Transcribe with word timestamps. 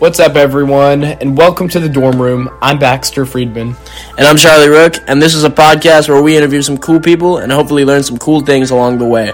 What's 0.00 0.18
up, 0.18 0.34
everyone, 0.34 1.04
and 1.04 1.36
welcome 1.36 1.68
to 1.68 1.78
the 1.78 1.86
dorm 1.86 2.22
room. 2.22 2.48
I'm 2.62 2.78
Baxter 2.78 3.26
Friedman. 3.26 3.76
And 4.16 4.26
I'm 4.26 4.38
Charlie 4.38 4.68
Rook, 4.68 4.94
and 5.06 5.20
this 5.20 5.34
is 5.34 5.44
a 5.44 5.50
podcast 5.50 6.08
where 6.08 6.22
we 6.22 6.38
interview 6.38 6.62
some 6.62 6.78
cool 6.78 6.98
people 6.98 7.36
and 7.36 7.52
hopefully 7.52 7.84
learn 7.84 8.02
some 8.02 8.16
cool 8.16 8.40
things 8.40 8.70
along 8.70 8.96
the 8.96 9.04
way. 9.04 9.30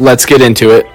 Let's 0.00 0.26
get 0.26 0.40
into 0.40 0.70
it. 0.70 0.86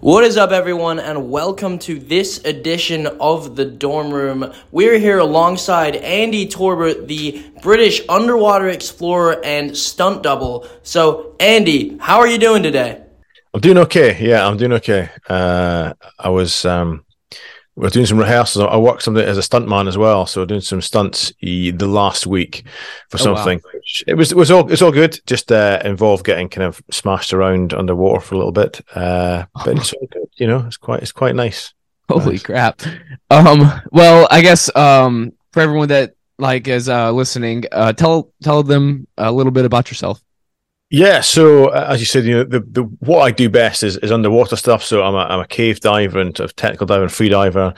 What 0.00 0.24
is 0.24 0.36
up, 0.36 0.50
everyone, 0.50 0.98
and 0.98 1.30
welcome 1.30 1.78
to 1.78 1.98
this 1.98 2.44
edition 2.44 3.06
of 3.06 3.56
the 3.56 3.64
Dorm 3.64 4.12
Room. 4.12 4.52
We're 4.70 4.98
here 4.98 5.20
alongside 5.20 5.96
Andy 5.96 6.46
Torbet, 6.46 7.08
the 7.08 7.42
British 7.62 8.02
underwater 8.06 8.68
explorer 8.68 9.42
and 9.42 9.74
stunt 9.74 10.22
double. 10.22 10.68
So, 10.82 11.34
Andy, 11.40 11.96
how 11.96 12.18
are 12.18 12.28
you 12.28 12.36
doing 12.36 12.62
today? 12.62 13.05
I'm 13.56 13.62
doing 13.62 13.78
okay. 13.78 14.18
Yeah, 14.20 14.46
I'm 14.46 14.58
doing 14.58 14.74
okay. 14.74 15.08
Uh, 15.30 15.94
I 16.18 16.28
was 16.28 16.66
um, 16.66 17.06
we 17.74 17.84
were 17.84 17.88
doing 17.88 18.04
some 18.04 18.18
rehearsals. 18.18 18.68
I 18.70 18.76
worked 18.76 19.02
something 19.02 19.24
as 19.24 19.38
a 19.38 19.40
stuntman 19.40 19.88
as 19.88 19.96
well, 19.96 20.26
so 20.26 20.44
doing 20.44 20.60
some 20.60 20.82
stunts 20.82 21.32
the 21.40 21.72
last 21.72 22.26
week 22.26 22.64
for 23.08 23.16
oh, 23.18 23.24
something. 23.24 23.62
Wow. 23.64 23.80
It 24.08 24.12
was 24.12 24.30
it 24.30 24.36
was 24.36 24.50
all 24.50 24.70
it's 24.70 24.82
all 24.82 24.92
good. 24.92 25.18
Just 25.26 25.50
uh, 25.50 25.80
involved 25.86 26.26
getting 26.26 26.50
kind 26.50 26.66
of 26.66 26.82
smashed 26.90 27.32
around 27.32 27.72
underwater 27.72 28.20
for 28.20 28.34
a 28.34 28.38
little 28.38 28.52
bit, 28.52 28.82
uh, 28.94 29.46
but 29.64 29.78
it's 29.78 29.94
all 29.94 30.06
good. 30.12 30.28
You 30.34 30.48
know, 30.48 30.66
it's 30.66 30.76
quite 30.76 31.00
it's 31.00 31.12
quite 31.12 31.34
nice. 31.34 31.72
Holy 32.10 32.32
nice. 32.32 32.42
crap! 32.42 32.82
Um, 33.30 33.72
well, 33.90 34.28
I 34.30 34.42
guess 34.42 34.68
um, 34.76 35.32
for 35.52 35.60
everyone 35.62 35.88
that 35.88 36.14
like 36.38 36.68
is 36.68 36.90
uh, 36.90 37.10
listening, 37.10 37.64
uh, 37.72 37.94
tell 37.94 38.34
tell 38.42 38.62
them 38.62 39.06
a 39.16 39.32
little 39.32 39.50
bit 39.50 39.64
about 39.64 39.90
yourself. 39.90 40.22
Yeah, 40.88 41.20
so 41.20 41.68
uh, 41.68 41.86
as 41.88 42.00
you 42.00 42.06
said, 42.06 42.24
you 42.24 42.36
know, 42.36 42.44
the, 42.44 42.60
the 42.60 42.82
what 43.00 43.22
I 43.22 43.32
do 43.32 43.48
best 43.50 43.82
is, 43.82 43.96
is 43.96 44.12
underwater 44.12 44.56
stuff. 44.56 44.84
So 44.84 45.02
I'm 45.02 45.14
a, 45.14 45.18
I'm 45.18 45.40
a 45.40 45.46
cave 45.46 45.80
diver 45.80 46.20
and 46.20 46.38
a 46.38 46.48
technical 46.48 46.86
diver 46.86 47.02
and 47.02 47.12
free 47.12 47.28
diver 47.28 47.74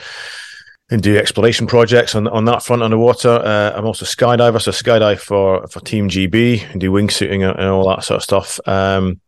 and 0.91 1.03
do 1.03 1.17
exploration 1.17 1.67
projects 1.67 2.15
on 2.15 2.29
on 2.29 2.45
that 2.47 2.63
front 2.63 2.83
underwater. 2.83 3.31
Uh, 3.31 3.73
I'm 3.75 3.87
also 3.87 4.05
a 4.05 4.09
skydiver, 4.09 4.61
so 4.61 4.73
skydive 4.73 5.21
for 5.21 5.67
for 5.69 5.81
Team 5.81 6.09
GB 6.09 6.71
and 6.71 6.81
do 6.81 6.91
wingsuiting 6.91 7.49
and, 7.49 7.59
and 7.59 7.69
all 7.69 7.89
that 7.89 8.05
sort 8.05 8.19
of 8.19 8.25
stuff. 8.25 8.61
Um, 8.67 9.21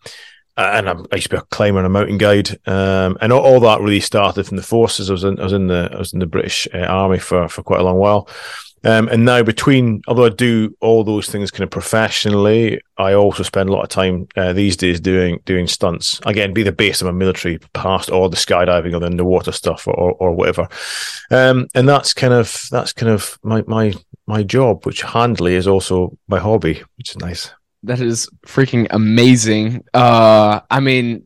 and 0.57 0.91
I'm, 0.91 1.07
i 1.11 1.17
used 1.17 1.31
to 1.31 1.37
be 1.37 1.39
a 1.39 1.43
climber 1.43 1.79
and 1.79 1.87
a 1.87 1.91
mountain 1.91 2.19
guide, 2.19 2.51
um, 2.69 3.17
and 3.23 3.33
all, 3.33 3.41
all, 3.41 3.61
that 3.61 3.81
really 3.81 4.01
started 4.01 4.47
from 4.47 4.59
the 4.59 4.63
forces. 4.63 5.09
I 5.09 5.15
was 5.15 5.25
in 5.25 5.41
I 5.41 5.45
was 5.45 5.53
in 5.55 5.69
the 5.69 5.91
I 5.93 5.97
was 5.97 6.13
in 6.13 6.19
the 6.19 6.27
British 6.27 6.69
uh, 6.75 6.79
Army 6.81 7.19
for 7.19 7.49
for 7.49 7.63
quite 7.63 7.81
a 7.81 7.85
long 7.85 7.97
while. 7.97 8.29
Um, 8.83 9.09
and 9.09 9.25
now 9.25 9.43
between, 9.43 10.03
although 10.09 10.27
I 10.27 10.31
do 10.31 10.75
all 10.81 11.05
those 11.05 11.29
things 11.29 11.51
kind 11.51 11.65
of 11.65 11.71
professionally, 11.71 12.81
I 12.97 13.13
also 13.13 13.43
spend 13.43 13.69
a 13.69 13.73
lot 13.73 13.83
of 13.83 13.89
time 13.89 14.27
uh, 14.37 14.53
these 14.53 14.77
days 14.77 15.01
doing 15.01 15.41
doing 15.45 15.67
stunts. 15.67 16.21
Again, 16.25 16.55
be 16.55 16.63
the 16.63 16.73
base 16.73 17.01
of 17.01 17.07
my 17.07 17.13
military 17.13 17.59
past 17.75 18.11
or 18.11 18.31
the 18.31 18.37
skydiving 18.37 18.95
or 18.95 19.01
the 19.01 19.07
underwater 19.07 19.53
stuff 19.53 19.87
or, 19.87 19.95
or, 19.95 20.13
or 20.13 20.33
whatever. 20.33 20.69
Um, 21.31 21.69
and 21.75 21.89
that's 21.89 22.15
kind 22.15 22.33
of 22.33 22.63
that's 22.71 22.93
kind 22.93 23.13
of 23.13 23.39
my 23.43 23.63
my 23.67 23.93
my 24.27 24.43
job, 24.43 24.87
which 24.87 25.03
handily 25.03 25.57
is 25.57 25.67
also 25.67 26.17
my 26.29 26.39
hobby, 26.39 26.83
which 26.97 27.11
is 27.11 27.19
nice. 27.19 27.53
That 27.83 28.01
is 28.01 28.29
freaking 28.47 28.87
amazing. 28.91 29.85
Uh, 29.93 30.61
I 30.71 30.81
mean, 30.81 31.25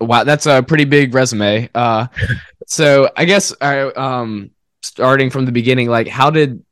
wow, 0.00 0.24
that's 0.24 0.46
a 0.46 0.62
pretty 0.62 0.84
big 0.84 1.14
resume. 1.14 1.70
Uh, 1.74 2.08
so 2.66 3.10
I 3.16 3.24
guess 3.24 3.54
I 3.62 3.80
um 3.80 4.50
starting 4.82 5.30
from 5.30 5.46
the 5.46 5.52
beginning, 5.52 5.88
like 5.88 6.08
how 6.08 6.30
did 6.30 6.62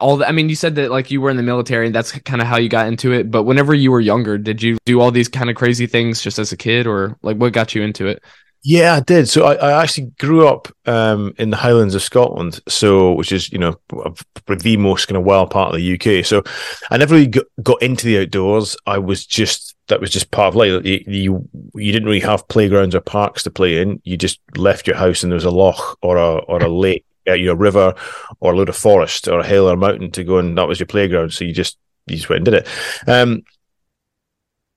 all 0.00 0.16
the, 0.16 0.28
I 0.28 0.32
mean, 0.32 0.48
you 0.48 0.54
said 0.54 0.76
that 0.76 0.90
like 0.90 1.10
you 1.10 1.20
were 1.20 1.30
in 1.30 1.36
the 1.36 1.42
military 1.42 1.86
and 1.86 1.94
that's 1.94 2.12
kind 2.12 2.40
of 2.40 2.46
how 2.46 2.56
you 2.56 2.68
got 2.68 2.86
into 2.86 3.12
it. 3.12 3.30
But 3.30 3.44
whenever 3.44 3.74
you 3.74 3.90
were 3.90 4.00
younger, 4.00 4.38
did 4.38 4.62
you 4.62 4.78
do 4.84 5.00
all 5.00 5.10
these 5.10 5.28
kind 5.28 5.50
of 5.50 5.56
crazy 5.56 5.86
things 5.86 6.22
just 6.22 6.38
as 6.38 6.52
a 6.52 6.56
kid 6.56 6.86
or 6.86 7.16
like 7.22 7.36
what 7.36 7.52
got 7.52 7.74
you 7.74 7.82
into 7.82 8.06
it? 8.06 8.22
Yeah, 8.62 8.94
I 8.94 9.00
did. 9.00 9.28
So 9.28 9.44
I, 9.44 9.54
I 9.54 9.82
actually 9.82 10.12
grew 10.18 10.46
up 10.46 10.68
um, 10.86 11.32
in 11.38 11.50
the 11.50 11.56
Highlands 11.56 11.94
of 11.94 12.02
Scotland, 12.02 12.60
so 12.68 13.12
which 13.12 13.30
is 13.30 13.52
you 13.52 13.58
know 13.58 13.76
the 13.88 14.76
most 14.76 15.06
kind 15.06 15.16
of 15.16 15.24
wild 15.24 15.50
part 15.50 15.74
of 15.74 15.80
the 15.80 15.94
UK. 15.94 16.24
So 16.24 16.42
I 16.90 16.96
never 16.96 17.14
really 17.14 17.28
got, 17.62 17.82
into 17.82 18.06
the 18.06 18.18
outdoors. 18.18 18.76
I 18.84 18.98
was 18.98 19.24
just 19.24 19.76
that 19.86 20.00
was 20.00 20.10
just 20.10 20.32
part 20.32 20.48
of 20.48 20.56
life. 20.56 20.84
You, 20.84 21.04
you, 21.06 21.48
you 21.74 21.92
didn't 21.92 22.06
really 22.06 22.20
have 22.20 22.48
playgrounds 22.48 22.94
or 22.94 23.00
parks 23.00 23.44
to 23.44 23.50
play 23.50 23.80
in. 23.80 24.02
You 24.04 24.16
just 24.16 24.40
left 24.56 24.86
your 24.86 24.96
house 24.96 25.22
and 25.22 25.30
there 25.30 25.36
was 25.36 25.44
a 25.44 25.50
loch 25.50 25.96
or 26.02 26.16
a 26.16 26.36
or 26.38 26.58
a 26.58 26.68
lake 26.68 27.04
you 27.34 27.46
know, 27.46 27.54
river 27.54 27.94
or 28.40 28.52
a 28.52 28.56
load 28.56 28.68
of 28.68 28.76
forest 28.76 29.28
or 29.28 29.40
a 29.40 29.46
hill 29.46 29.68
or 29.68 29.74
a 29.74 29.76
mountain 29.76 30.10
to 30.12 30.24
go 30.24 30.38
and 30.38 30.56
that 30.56 30.68
was 30.68 30.80
your 30.80 30.86
playground. 30.86 31.32
So 31.32 31.44
you 31.44 31.52
just 31.52 31.78
you 32.06 32.16
just 32.16 32.28
went 32.28 32.40
and 32.40 32.44
did 32.46 32.54
it. 32.54 32.68
Um, 33.06 33.42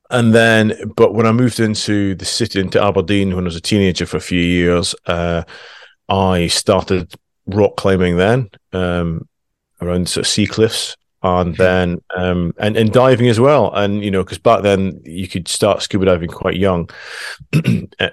and 0.09 0.35
then, 0.35 0.73
but 0.97 1.13
when 1.13 1.25
I 1.25 1.31
moved 1.31 1.59
into 1.61 2.15
the 2.15 2.25
city, 2.25 2.59
into 2.59 2.83
Aberdeen, 2.83 3.33
when 3.33 3.45
I 3.45 3.47
was 3.47 3.55
a 3.55 3.61
teenager 3.61 4.05
for 4.05 4.17
a 4.17 4.21
few 4.21 4.41
years, 4.41 4.93
uh, 5.05 5.43
I 6.09 6.47
started 6.47 7.13
rock 7.45 7.77
climbing 7.77 8.17
then 8.17 8.49
um, 8.73 9.27
around 9.81 10.09
sort 10.09 10.25
of 10.25 10.29
sea 10.29 10.47
cliffs 10.47 10.97
and 11.23 11.55
then 11.57 12.01
um, 12.15 12.53
and 12.57 12.75
and 12.75 12.91
diving 12.91 13.27
as 13.27 13.39
well. 13.39 13.71
And 13.73 14.03
you 14.03 14.09
know, 14.09 14.23
because 14.23 14.39
back 14.39 14.63
then 14.63 15.01
you 15.05 15.27
could 15.27 15.47
start 15.47 15.81
scuba 15.81 16.05
diving 16.05 16.29
quite 16.29 16.55
young, 16.55 16.89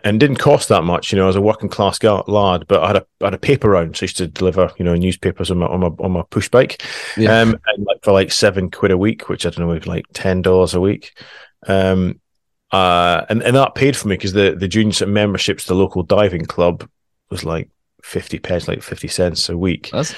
and 0.04 0.20
didn't 0.20 0.36
cost 0.36 0.68
that 0.68 0.84
much. 0.84 1.12
You 1.12 1.18
know, 1.18 1.28
as 1.28 1.36
a 1.36 1.40
working 1.40 1.68
class 1.68 2.02
lad, 2.02 2.66
but 2.68 2.82
I 2.82 2.88
had 2.88 2.96
a 2.96 3.06
I 3.22 3.26
had 3.26 3.34
a 3.34 3.38
paper 3.38 3.70
round, 3.70 3.96
so 3.96 4.04
I 4.04 4.04
used 4.04 4.18
to 4.18 4.26
deliver 4.26 4.70
you 4.78 4.84
know 4.84 4.94
newspapers 4.94 5.50
on 5.50 5.58
my 5.58 5.66
on 5.66 5.80
my 5.80 5.90
on 6.00 6.12
my 6.12 6.22
push 6.30 6.48
bike, 6.48 6.82
yeah. 7.16 7.40
um, 7.40 7.58
and 7.66 7.84
like 7.86 8.02
for 8.02 8.12
like 8.12 8.30
seven 8.30 8.70
quid 8.70 8.90
a 8.90 8.98
week, 8.98 9.28
which 9.28 9.46
I 9.46 9.50
don't 9.50 9.66
know, 9.66 9.74
was 9.74 9.86
like 9.86 10.04
ten 10.12 10.42
dollars 10.42 10.74
a 10.74 10.80
week. 10.80 11.18
Um, 11.66 12.20
uh, 12.70 13.24
and 13.30 13.42
and 13.42 13.56
that 13.56 13.74
paid 13.74 13.96
for 13.96 14.08
me 14.08 14.16
because 14.16 14.34
the 14.34 14.54
the 14.54 14.68
junior 14.68 15.06
memberships 15.06 15.64
to 15.64 15.68
the 15.68 15.74
local 15.74 16.02
diving 16.02 16.44
club 16.44 16.86
was 17.30 17.44
like 17.44 17.70
fifty 18.02 18.38
pence, 18.38 18.68
like 18.68 18.82
fifty 18.82 19.08
cents 19.08 19.48
a 19.48 19.56
week. 19.56 19.88
That's 19.92 20.14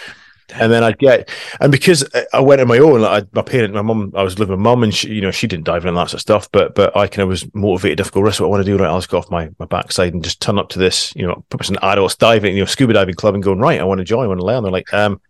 and 0.55 0.73
then 0.73 0.83
I'd 0.83 0.99
get, 0.99 1.29
and 1.61 1.71
because 1.71 2.05
I 2.33 2.41
went 2.41 2.61
on 2.61 2.69
my 2.69 2.79
own, 2.79 3.03
like 3.03 3.25
I, 3.25 3.27
my 3.33 3.43
parent, 3.43 3.75
my 3.75 3.83
mum, 3.83 4.13
I 4.15 4.23
was 4.23 4.39
living 4.39 4.57
with 4.57 4.61
mum, 4.61 4.83
and 4.83 4.95
she, 4.95 5.09
you 5.09 5.21
know, 5.21 5.31
she 5.31 5.47
didn't 5.47 5.65
dive 5.65 5.87
in 5.87 5.95
that 5.95 6.11
sort 6.11 6.15
of 6.15 6.21
stuff, 6.21 6.51
but 6.53 6.75
but 6.75 6.97
I 6.97 7.07
kind 7.07 7.23
of 7.23 7.29
was 7.29 7.53
motivated 7.55 8.05
to 8.05 8.11
go, 8.11 8.25
this 8.25 8.41
what 8.41 8.47
I 8.47 8.51
want 8.51 8.65
to 8.65 8.71
do, 8.71 8.77
right? 8.77 8.89
I'll 8.89 8.99
just 8.99 9.11
go 9.11 9.19
off 9.19 9.31
my, 9.31 9.51
my 9.59 9.67
backside 9.67 10.15
and 10.15 10.25
just 10.25 10.41
turn 10.41 10.59
up 10.59 10.69
to 10.71 10.79
this, 10.79 11.15
you 11.17 11.27
know, 11.27 11.45
purpose 11.51 11.69
an 11.69 11.79
adults 11.83 12.17
diving, 12.17 12.55
you 12.55 12.63
know, 12.63 12.67
scuba 12.67 12.93
diving 12.93 13.15
club 13.15 13.35
and 13.35 13.43
going, 13.43 13.59
right, 13.59 13.81
I 13.81 13.85
want 13.85 13.99
to 13.99 14.05
join, 14.05 14.25
I 14.25 14.29
want 14.29 14.41
to 14.41 14.47
learn. 14.47 14.63
They're 14.63 14.73
like, 14.73 14.93
um, 14.93 15.21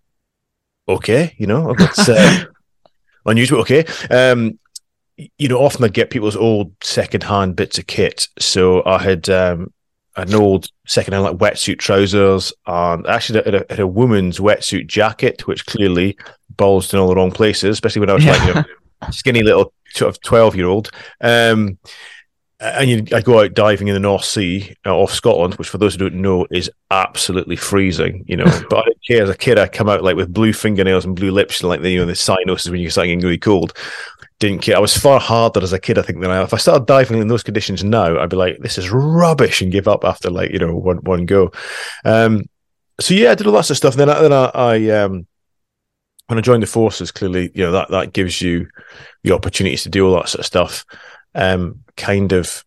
okay, 0.88 1.34
you 1.38 1.46
know, 1.46 1.74
it's 1.78 2.08
uh, 2.08 2.44
unusual, 3.26 3.60
okay. 3.60 3.84
Um, 4.10 4.58
you 5.36 5.48
know, 5.48 5.58
often 5.58 5.84
I'd 5.84 5.92
get 5.92 6.10
people's 6.10 6.36
old 6.36 6.72
second-hand 6.82 7.56
bits 7.56 7.78
of 7.78 7.86
kit. 7.86 8.28
So 8.38 8.84
I 8.84 8.98
had 8.98 9.28
um, 9.28 9.72
an 10.16 10.34
old 10.34 10.68
secondhand 10.86 11.24
like 11.24 11.36
wetsuit 11.36 11.78
trousers 11.78 12.52
and 12.66 13.06
actually 13.06 13.42
had 13.44 13.54
a, 13.54 13.66
had 13.70 13.80
a, 13.80 13.86
woman's 13.86 14.38
wetsuit 14.38 14.86
jacket, 14.86 15.46
which 15.46 15.66
clearly 15.66 16.16
bulged 16.56 16.92
in 16.92 17.00
all 17.00 17.08
the 17.08 17.14
wrong 17.14 17.30
places, 17.30 17.70
especially 17.70 18.00
when 18.00 18.10
I 18.10 18.14
was 18.14 18.24
yeah. 18.24 18.32
like 18.32 18.48
you 18.48 18.54
know, 18.54 18.64
skinny 19.10 19.42
little 19.42 19.72
sort 19.90 20.08
of 20.08 20.20
12 20.22 20.56
year 20.56 20.66
old. 20.66 20.90
Um, 21.20 21.78
and 22.60 22.90
you, 22.90 23.16
I 23.16 23.22
go 23.22 23.40
out 23.40 23.54
diving 23.54 23.88
in 23.88 23.94
the 23.94 24.00
North 24.00 24.24
Sea 24.24 24.76
uh, 24.84 24.94
off 24.94 25.12
Scotland, 25.12 25.54
which 25.54 25.68
for 25.68 25.78
those 25.78 25.94
who 25.94 26.00
don't 26.00 26.20
know 26.20 26.46
is 26.50 26.70
absolutely 26.90 27.56
freezing, 27.56 28.22
you 28.26 28.36
know. 28.36 28.44
but 28.70 28.80
I 28.80 28.84
didn't 28.84 29.06
care 29.06 29.22
as 29.22 29.30
a 29.30 29.36
kid. 29.36 29.58
I 29.58 29.66
come 29.66 29.88
out 29.88 30.04
like 30.04 30.16
with 30.16 30.32
blue 30.32 30.52
fingernails 30.52 31.06
and 31.06 31.16
blue 31.16 31.30
lips, 31.30 31.60
and 31.60 31.70
like 31.70 31.80
the 31.80 31.90
you 31.90 32.00
know 32.00 32.06
the 32.06 32.12
cyanosis 32.12 32.70
when 32.70 32.80
you're 32.80 32.90
starting 32.90 33.12
getting 33.12 33.24
really 33.24 33.38
cold 33.38 33.72
didn't 34.40 34.62
care. 34.62 34.76
I 34.76 34.80
was 34.80 34.96
far 34.96 35.20
harder 35.20 35.62
as 35.62 35.72
a 35.72 35.78
kid, 35.78 35.98
I 35.98 36.02
think, 36.02 36.20
than 36.20 36.30
I. 36.30 36.42
If 36.42 36.52
I 36.52 36.56
started 36.56 36.86
diving 36.86 37.20
in 37.20 37.28
those 37.28 37.44
conditions 37.44 37.84
now, 37.84 38.18
I'd 38.18 38.30
be 38.30 38.36
like, 38.36 38.58
"This 38.58 38.78
is 38.78 38.90
rubbish," 38.90 39.60
and 39.60 39.70
give 39.70 39.86
up 39.86 40.04
after 40.04 40.30
like 40.30 40.50
you 40.50 40.58
know 40.58 40.74
one 40.74 40.96
one 40.98 41.26
go. 41.26 41.52
Um, 42.04 42.48
so 42.98 43.14
yeah, 43.14 43.30
I 43.30 43.34
did 43.36 43.46
all 43.46 43.52
that 43.52 43.70
of 43.70 43.76
stuff. 43.76 43.94
Then 43.94 44.10
I, 44.10 44.20
then 44.20 44.32
I, 44.32 44.44
I 44.54 44.88
um, 45.02 45.26
when 46.26 46.38
I 46.38 46.42
joined 46.42 46.62
the 46.62 46.66
forces, 46.66 47.12
clearly, 47.12 47.52
you 47.54 47.62
know 47.62 47.72
that 47.72 47.90
that 47.90 48.12
gives 48.12 48.40
you 48.40 48.66
the 49.22 49.32
opportunities 49.32 49.84
to 49.84 49.90
do 49.90 50.06
all 50.06 50.16
that 50.16 50.30
sort 50.30 50.40
of 50.40 50.46
stuff. 50.46 50.84
Um, 51.34 51.84
kind 51.96 52.32
of 52.32 52.64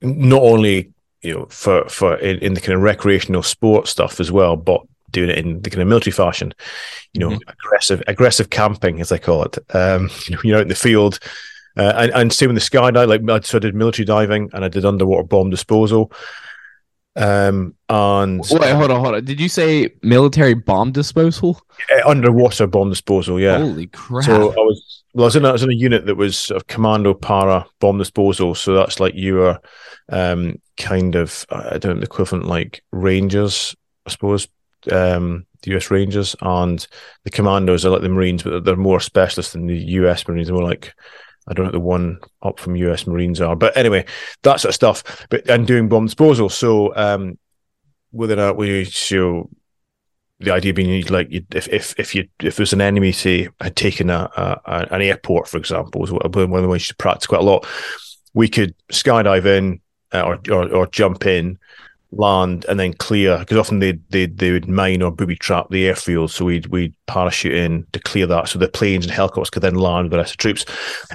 not 0.00 0.42
only 0.42 0.92
you 1.20 1.34
know 1.34 1.46
for 1.50 1.88
for 1.88 2.16
in, 2.16 2.38
in 2.38 2.54
the 2.54 2.60
kind 2.60 2.74
of 2.74 2.82
recreational 2.82 3.42
sport 3.42 3.86
stuff 3.86 4.18
as 4.18 4.32
well, 4.32 4.56
but 4.56 4.80
doing 5.10 5.30
it 5.30 5.38
in 5.38 5.60
the 5.62 5.70
kind 5.70 5.82
of 5.82 5.88
military 5.88 6.12
fashion, 6.12 6.52
you 7.12 7.20
know, 7.20 7.30
mm-hmm. 7.30 7.48
aggressive 7.48 8.02
aggressive 8.06 8.50
camping 8.50 9.00
as 9.00 9.08
they 9.08 9.18
call 9.18 9.44
it. 9.44 9.58
Um, 9.74 10.10
you 10.26 10.34
know, 10.34 10.40
you're 10.44 10.56
out 10.58 10.62
in 10.62 10.68
the 10.68 10.74
field, 10.74 11.18
uh, 11.76 11.92
and, 11.96 12.12
and 12.12 12.32
same 12.32 12.52
with 12.52 12.62
the 12.62 12.78
skydive. 12.78 13.08
Like 13.08 13.44
so 13.44 13.58
I 13.58 13.60
did 13.60 13.74
military 13.74 14.04
diving 14.06 14.50
and 14.52 14.64
I 14.64 14.68
did 14.68 14.84
underwater 14.84 15.24
bomb 15.24 15.50
disposal. 15.50 16.12
Um, 17.16 17.74
and 17.88 18.44
wait, 18.48 18.72
hold 18.72 18.92
on, 18.92 19.00
hold 19.00 19.14
on. 19.16 19.24
Did 19.24 19.40
you 19.40 19.48
say 19.48 19.92
military 20.02 20.54
bomb 20.54 20.92
disposal? 20.92 21.60
Underwater 22.06 22.68
bomb 22.68 22.90
disposal, 22.90 23.40
yeah. 23.40 23.58
Holy 23.58 23.88
crap! 23.88 24.24
So 24.24 24.52
I 24.52 24.56
was 24.56 25.04
well, 25.14 25.24
I 25.24 25.26
was 25.26 25.36
in 25.36 25.44
a, 25.44 25.48
I 25.48 25.52
was 25.52 25.62
in 25.64 25.70
a 25.70 25.74
unit 25.74 26.06
that 26.06 26.14
was 26.14 26.38
sort 26.38 26.60
of 26.60 26.68
commando 26.68 27.14
para 27.14 27.66
bomb 27.80 27.98
disposal. 27.98 28.54
So 28.54 28.74
that's 28.74 29.00
like 29.00 29.14
you 29.14 29.42
are 29.42 29.60
um, 30.10 30.60
kind 30.76 31.16
of 31.16 31.44
I 31.50 31.78
don't 31.78 31.94
know 31.94 32.00
the 32.00 32.06
equivalent 32.06 32.46
like 32.46 32.84
rangers, 32.92 33.74
I 34.06 34.10
suppose, 34.10 34.46
um, 34.90 35.46
the 35.62 35.76
US 35.76 35.90
Rangers 35.90 36.36
and 36.40 36.86
the 37.24 37.30
Commandos 37.30 37.84
are 37.84 37.90
like 37.90 38.02
the 38.02 38.08
Marines, 38.08 38.42
but 38.42 38.64
they're 38.64 38.76
more 38.76 39.00
specialist 39.00 39.52
than 39.52 39.66
the 39.66 39.78
US 39.78 40.26
Marines. 40.26 40.48
They're 40.48 40.56
more 40.56 40.64
like 40.68 40.94
I 41.48 41.54
don't 41.54 41.66
know 41.66 41.72
the 41.72 41.80
one 41.80 42.18
up 42.42 42.60
from 42.60 42.76
US 42.76 43.06
Marines 43.06 43.40
are, 43.40 43.56
but 43.56 43.76
anyway, 43.76 44.04
that 44.42 44.60
sort 44.60 44.70
of 44.70 44.74
stuff. 44.74 45.26
But 45.30 45.48
and 45.48 45.66
doing 45.66 45.88
bomb 45.88 46.06
disposal. 46.06 46.48
So 46.48 46.94
um, 46.94 47.38
whether 48.10 48.34
or 48.34 48.36
not 48.36 48.56
we 48.56 48.84
show 48.84 49.48
the 50.40 50.52
idea 50.52 50.72
being 50.72 51.04
like 51.06 51.28
if 51.30 51.66
if 51.68 51.98
if 51.98 52.14
you 52.14 52.28
if 52.40 52.56
there's 52.56 52.72
an 52.72 52.80
enemy 52.80 53.10
say 53.10 53.48
had 53.60 53.74
taken 53.74 54.08
a, 54.08 54.30
a 54.36 54.86
an 54.92 55.02
airport 55.02 55.48
for 55.48 55.56
example 55.56 56.00
was 56.00 56.12
one 56.12 56.24
of 56.24 56.32
the 56.32 56.46
ways 56.46 56.82
you 56.82 56.84
should 56.84 56.98
practice 56.98 57.26
quite 57.26 57.40
a 57.40 57.44
lot 57.44 57.66
we 58.34 58.48
could 58.48 58.72
skydive 58.92 59.46
in 59.46 59.80
uh, 60.12 60.22
or, 60.22 60.38
or, 60.50 60.72
or 60.72 60.86
jump 60.86 61.26
in 61.26 61.58
land 62.10 62.64
and 62.68 62.80
then 62.80 62.94
clear 62.94 63.38
because 63.38 63.58
often 63.58 63.80
they 63.80 63.92
they 64.08 64.24
they 64.24 64.50
would 64.50 64.66
mine 64.66 65.02
or 65.02 65.10
booby 65.10 65.36
trap 65.36 65.68
the 65.70 65.86
airfield. 65.86 66.30
So 66.30 66.44
we'd 66.44 66.66
we'd 66.66 66.94
parachute 67.06 67.54
in 67.54 67.86
to 67.92 68.00
clear 68.00 68.26
that. 68.26 68.48
So 68.48 68.58
the 68.58 68.68
planes 68.68 69.04
and 69.04 69.12
helicopters 69.12 69.50
could 69.50 69.62
then 69.62 69.74
land 69.74 70.06
with 70.06 70.12
the 70.12 70.18
rest 70.18 70.32
of 70.32 70.38
troops. 70.38 70.64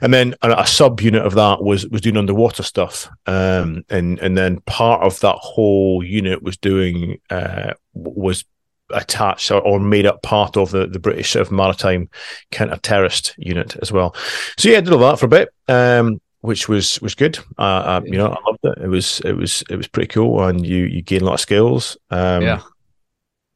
And 0.01 0.13
then 0.13 0.35
a, 0.41 0.51
a 0.51 0.67
sub 0.67 1.01
unit 1.01 1.25
of 1.25 1.33
that 1.33 1.63
was 1.63 1.87
was 1.87 2.01
doing 2.01 2.17
underwater 2.17 2.63
stuff. 2.63 3.09
Um 3.25 3.83
and 3.89 4.19
and 4.19 4.37
then 4.37 4.59
part 4.61 5.01
of 5.01 5.19
that 5.21 5.37
whole 5.37 6.03
unit 6.03 6.43
was 6.43 6.57
doing 6.57 7.19
uh 7.29 7.73
was 7.93 8.45
attached 8.89 9.49
or, 9.49 9.59
or, 9.61 9.79
made 9.79 10.05
up 10.05 10.21
part 10.21 10.55
of 10.55 10.69
the, 10.69 10.85
the 10.85 10.99
British 10.99 11.31
sort 11.31 11.47
of 11.47 11.51
maritime 11.51 12.09
counter 12.51 12.77
terrorist 12.77 13.33
unit 13.37 13.75
as 13.81 13.91
well. 13.91 14.15
So 14.57 14.69
yeah, 14.69 14.77
I 14.77 14.81
did 14.81 14.93
all 14.93 14.99
that 14.99 15.17
for 15.17 15.25
a 15.25 15.29
bit, 15.29 15.49
um, 15.67 16.21
which 16.43 16.67
was 16.67 17.01
was 17.01 17.15
good. 17.15 17.39
Uh, 17.57 17.61
uh, 17.61 18.01
you 18.03 18.17
know, 18.17 18.27
I 18.27 18.37
loved 18.45 18.59
it. 18.65 18.83
It 18.83 18.87
was 18.87 19.21
it 19.21 19.31
was 19.31 19.63
it 19.69 19.77
was 19.77 19.87
pretty 19.87 20.09
cool, 20.09 20.43
and 20.43 20.65
you 20.67 20.83
you 20.83 21.01
gain 21.01 21.21
a 21.21 21.25
lot 21.25 21.35
of 21.35 21.39
skills. 21.39 21.95
Um, 22.11 22.43
yeah, 22.43 22.61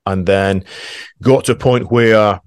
and 0.05 0.25
then 0.25 0.63
got 1.21 1.45
to 1.45 1.51
a 1.51 1.55
point 1.55 1.91
where 1.91 2.39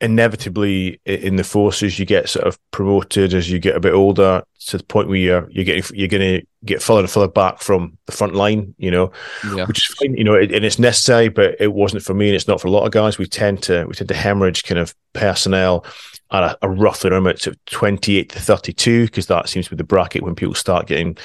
inevitably 0.00 1.00
in 1.04 1.36
the 1.36 1.44
forces 1.44 1.96
you 1.96 2.04
get 2.04 2.28
sort 2.28 2.44
of 2.44 2.58
promoted 2.72 3.32
as 3.32 3.48
you 3.48 3.60
get 3.60 3.76
a 3.76 3.80
bit 3.80 3.94
older 3.94 4.42
to 4.58 4.76
the 4.76 4.82
point 4.82 5.06
where 5.06 5.16
you're 5.16 5.48
you're 5.48 5.64
getting 5.64 5.84
you're 5.96 6.08
going 6.08 6.40
to 6.40 6.46
get 6.64 6.82
further 6.82 7.02
and 7.02 7.10
further 7.10 7.28
back 7.28 7.60
from 7.60 7.96
the 8.06 8.12
front 8.12 8.34
line 8.34 8.74
you 8.78 8.90
know 8.90 9.12
yeah. 9.54 9.64
which 9.66 9.78
is 9.78 9.94
fine 9.94 10.16
you 10.16 10.24
know 10.24 10.34
it, 10.34 10.50
and 10.50 10.64
it's 10.64 10.80
necessary 10.80 11.28
but 11.28 11.54
it 11.60 11.72
wasn't 11.72 12.02
for 12.02 12.14
me 12.14 12.26
and 12.26 12.34
it's 12.34 12.48
not 12.48 12.60
for 12.60 12.66
a 12.66 12.70
lot 12.72 12.84
of 12.84 12.90
guys 12.90 13.16
we 13.16 13.26
tend 13.26 13.62
to 13.62 13.84
we 13.84 13.94
tend 13.94 14.08
to 14.08 14.14
hemorrhage 14.14 14.64
kind 14.64 14.80
of 14.80 14.92
personnel 15.12 15.86
at 16.32 16.42
a, 16.42 16.58
a 16.62 16.70
roughly 16.70 17.10
around 17.10 17.26
about 17.26 17.46
28 17.66 18.30
to 18.30 18.40
32 18.40 19.06
because 19.06 19.26
that 19.26 19.48
seems 19.48 19.66
to 19.66 19.70
be 19.70 19.76
the 19.76 19.84
bracket 19.84 20.22
when 20.22 20.34
people 20.34 20.54
start 20.54 20.86
getting 20.86 21.16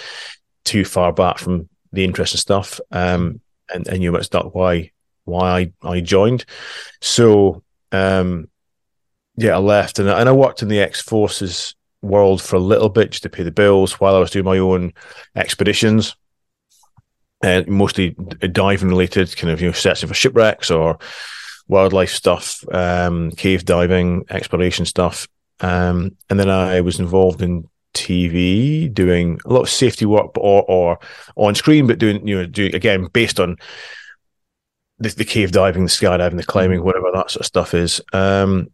too 0.66 0.84
far 0.84 1.14
back 1.14 1.38
from 1.38 1.70
the 1.94 2.04
interesting 2.04 2.40
stuff 2.40 2.80
um 2.92 3.40
and 3.74 3.88
and 3.88 4.04
you 4.04 4.12
know 4.12 4.22
not 4.34 4.54
why 4.54 4.92
why 5.28 5.72
I, 5.84 5.88
I 5.88 6.02
joined. 6.02 6.46
So 7.02 7.64
um 7.92 8.50
yeah, 9.36 9.56
I 9.56 9.60
left 9.60 10.00
and, 10.00 10.10
and 10.10 10.28
I 10.28 10.32
worked 10.32 10.62
in 10.62 10.68
the 10.68 10.80
ex 10.80 11.02
forces 11.02 11.76
world 12.02 12.42
for 12.42 12.56
a 12.56 12.60
little 12.60 12.90
bit 12.90 13.12
just 13.12 13.24
to 13.24 13.30
pay 13.30 13.44
the 13.44 13.52
bills 13.52 14.00
while 14.00 14.16
I 14.16 14.20
was 14.20 14.32
doing 14.32 14.46
my 14.46 14.58
own 14.58 14.94
expeditions, 15.36 16.16
and 17.42 17.68
uh, 17.68 17.72
mostly 17.72 18.12
diving 18.52 18.90
related, 18.90 19.36
kind 19.36 19.52
of 19.52 19.62
you 19.62 19.68
know 19.68 19.74
searching 19.74 20.08
for 20.08 20.16
shipwrecks 20.16 20.72
or 20.72 20.98
wildlife 21.68 22.12
stuff, 22.12 22.64
um, 22.72 23.32
cave 23.32 23.66
diving, 23.66 24.26
exploration 24.30 24.86
stuff, 24.86 25.28
um, 25.60 26.16
and 26.30 26.40
then 26.40 26.50
I 26.50 26.82
was 26.82 27.00
involved 27.00 27.42
in 27.42 27.70
TV, 27.94 28.94
doing 28.94 29.40
a 29.46 29.54
lot 29.54 29.62
of 29.62 29.70
safety 29.70 30.06
work, 30.06 30.38
or 30.38 30.64
or 30.68 31.00
on 31.36 31.56
screen, 31.56 31.88
but 31.88 32.00
doing 32.00 32.28
you 32.28 32.38
know 32.38 32.46
doing 32.46 32.76
again 32.76 33.08
based 33.12 33.40
on 33.40 33.58
the, 35.00 35.10
the 35.10 35.26
cave 35.26 35.52
diving, 35.52 35.84
the 35.84 35.90
skydiving, 35.90 36.38
the 36.38 36.44
climbing, 36.44 36.84
whatever 36.84 37.12
that 37.14 37.32
sort 37.32 37.42
of 37.42 37.46
stuff 37.46 37.74
is. 37.74 38.02
Um, 38.14 38.70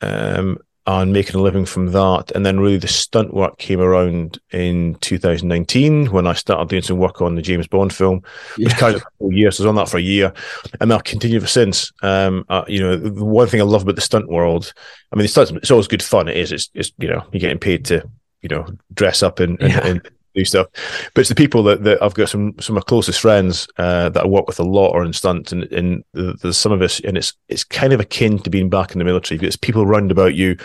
um, 0.00 0.58
and 0.86 1.12
making 1.12 1.36
a 1.36 1.42
living 1.42 1.66
from 1.66 1.92
that. 1.92 2.32
And 2.34 2.44
then 2.44 2.58
really 2.58 2.78
the 2.78 2.88
stunt 2.88 3.34
work 3.34 3.58
came 3.58 3.80
around 3.80 4.38
in 4.50 4.96
2019 4.96 6.06
when 6.06 6.26
I 6.26 6.32
started 6.32 6.68
doing 6.68 6.82
some 6.82 6.98
work 6.98 7.20
on 7.20 7.34
the 7.34 7.42
James 7.42 7.66
Bond 7.66 7.94
film, 7.94 8.22
yeah. 8.56 8.66
which 8.66 8.76
kind 8.76 8.96
of 8.96 9.02
a 9.02 9.34
year. 9.34 9.50
So 9.50 9.62
I 9.62 9.66
was 9.66 9.68
on 9.68 9.74
that 9.76 9.88
for 9.88 9.98
a 9.98 10.02
year, 10.02 10.32
and 10.80 10.92
I've 10.92 11.04
continued 11.04 11.42
ever 11.42 11.46
since. 11.46 11.92
Um, 12.02 12.44
uh, 12.48 12.64
you 12.66 12.80
know, 12.80 12.96
the 12.96 13.24
one 13.24 13.46
thing 13.46 13.60
I 13.60 13.64
love 13.64 13.82
about 13.82 13.96
the 13.96 14.02
stunt 14.02 14.28
world, 14.28 14.72
I 15.12 15.16
mean, 15.16 15.24
the 15.24 15.28
stunts, 15.28 15.52
it's 15.52 15.70
always 15.70 15.88
good 15.88 16.02
fun. 16.02 16.28
It 16.28 16.36
is. 16.36 16.52
It's, 16.52 16.70
it's 16.74 16.92
you 16.98 17.08
know, 17.08 17.24
you're 17.32 17.40
getting 17.40 17.58
paid 17.58 17.84
to, 17.86 18.08
you 18.40 18.48
know, 18.48 18.66
dress 18.94 19.22
up 19.22 19.38
and, 19.38 19.60
and, 19.60 19.72
yeah. 19.72 19.86
and 19.86 20.10
do 20.34 20.44
stuff. 20.44 20.66
But 21.14 21.20
it's 21.20 21.28
the 21.28 21.34
people 21.34 21.62
that, 21.64 21.84
that 21.84 22.02
I've 22.02 22.14
got 22.14 22.28
some 22.28 22.54
some 22.60 22.76
of 22.76 22.82
my 22.82 22.86
closest 22.88 23.20
friends 23.20 23.68
uh, 23.78 24.08
that 24.10 24.24
I 24.24 24.26
work 24.26 24.46
with 24.46 24.60
a 24.60 24.64
lot 24.64 24.92
are 24.92 25.04
in 25.04 25.12
stunts, 25.12 25.52
and, 25.52 25.64
and 25.64 26.04
there's 26.12 26.56
some 26.56 26.72
of 26.72 26.82
us, 26.82 27.00
and 27.00 27.16
it's 27.16 27.32
it's 27.48 27.64
kind 27.64 27.92
of 27.92 28.00
akin 28.00 28.38
to 28.40 28.50
being 28.50 28.70
back 28.70 28.92
in 28.92 28.98
the 28.98 29.04
military. 29.04 29.40
It's 29.46 29.56
people 29.56 29.82
around 29.82 30.10
about 30.10 30.34
you 30.34 30.56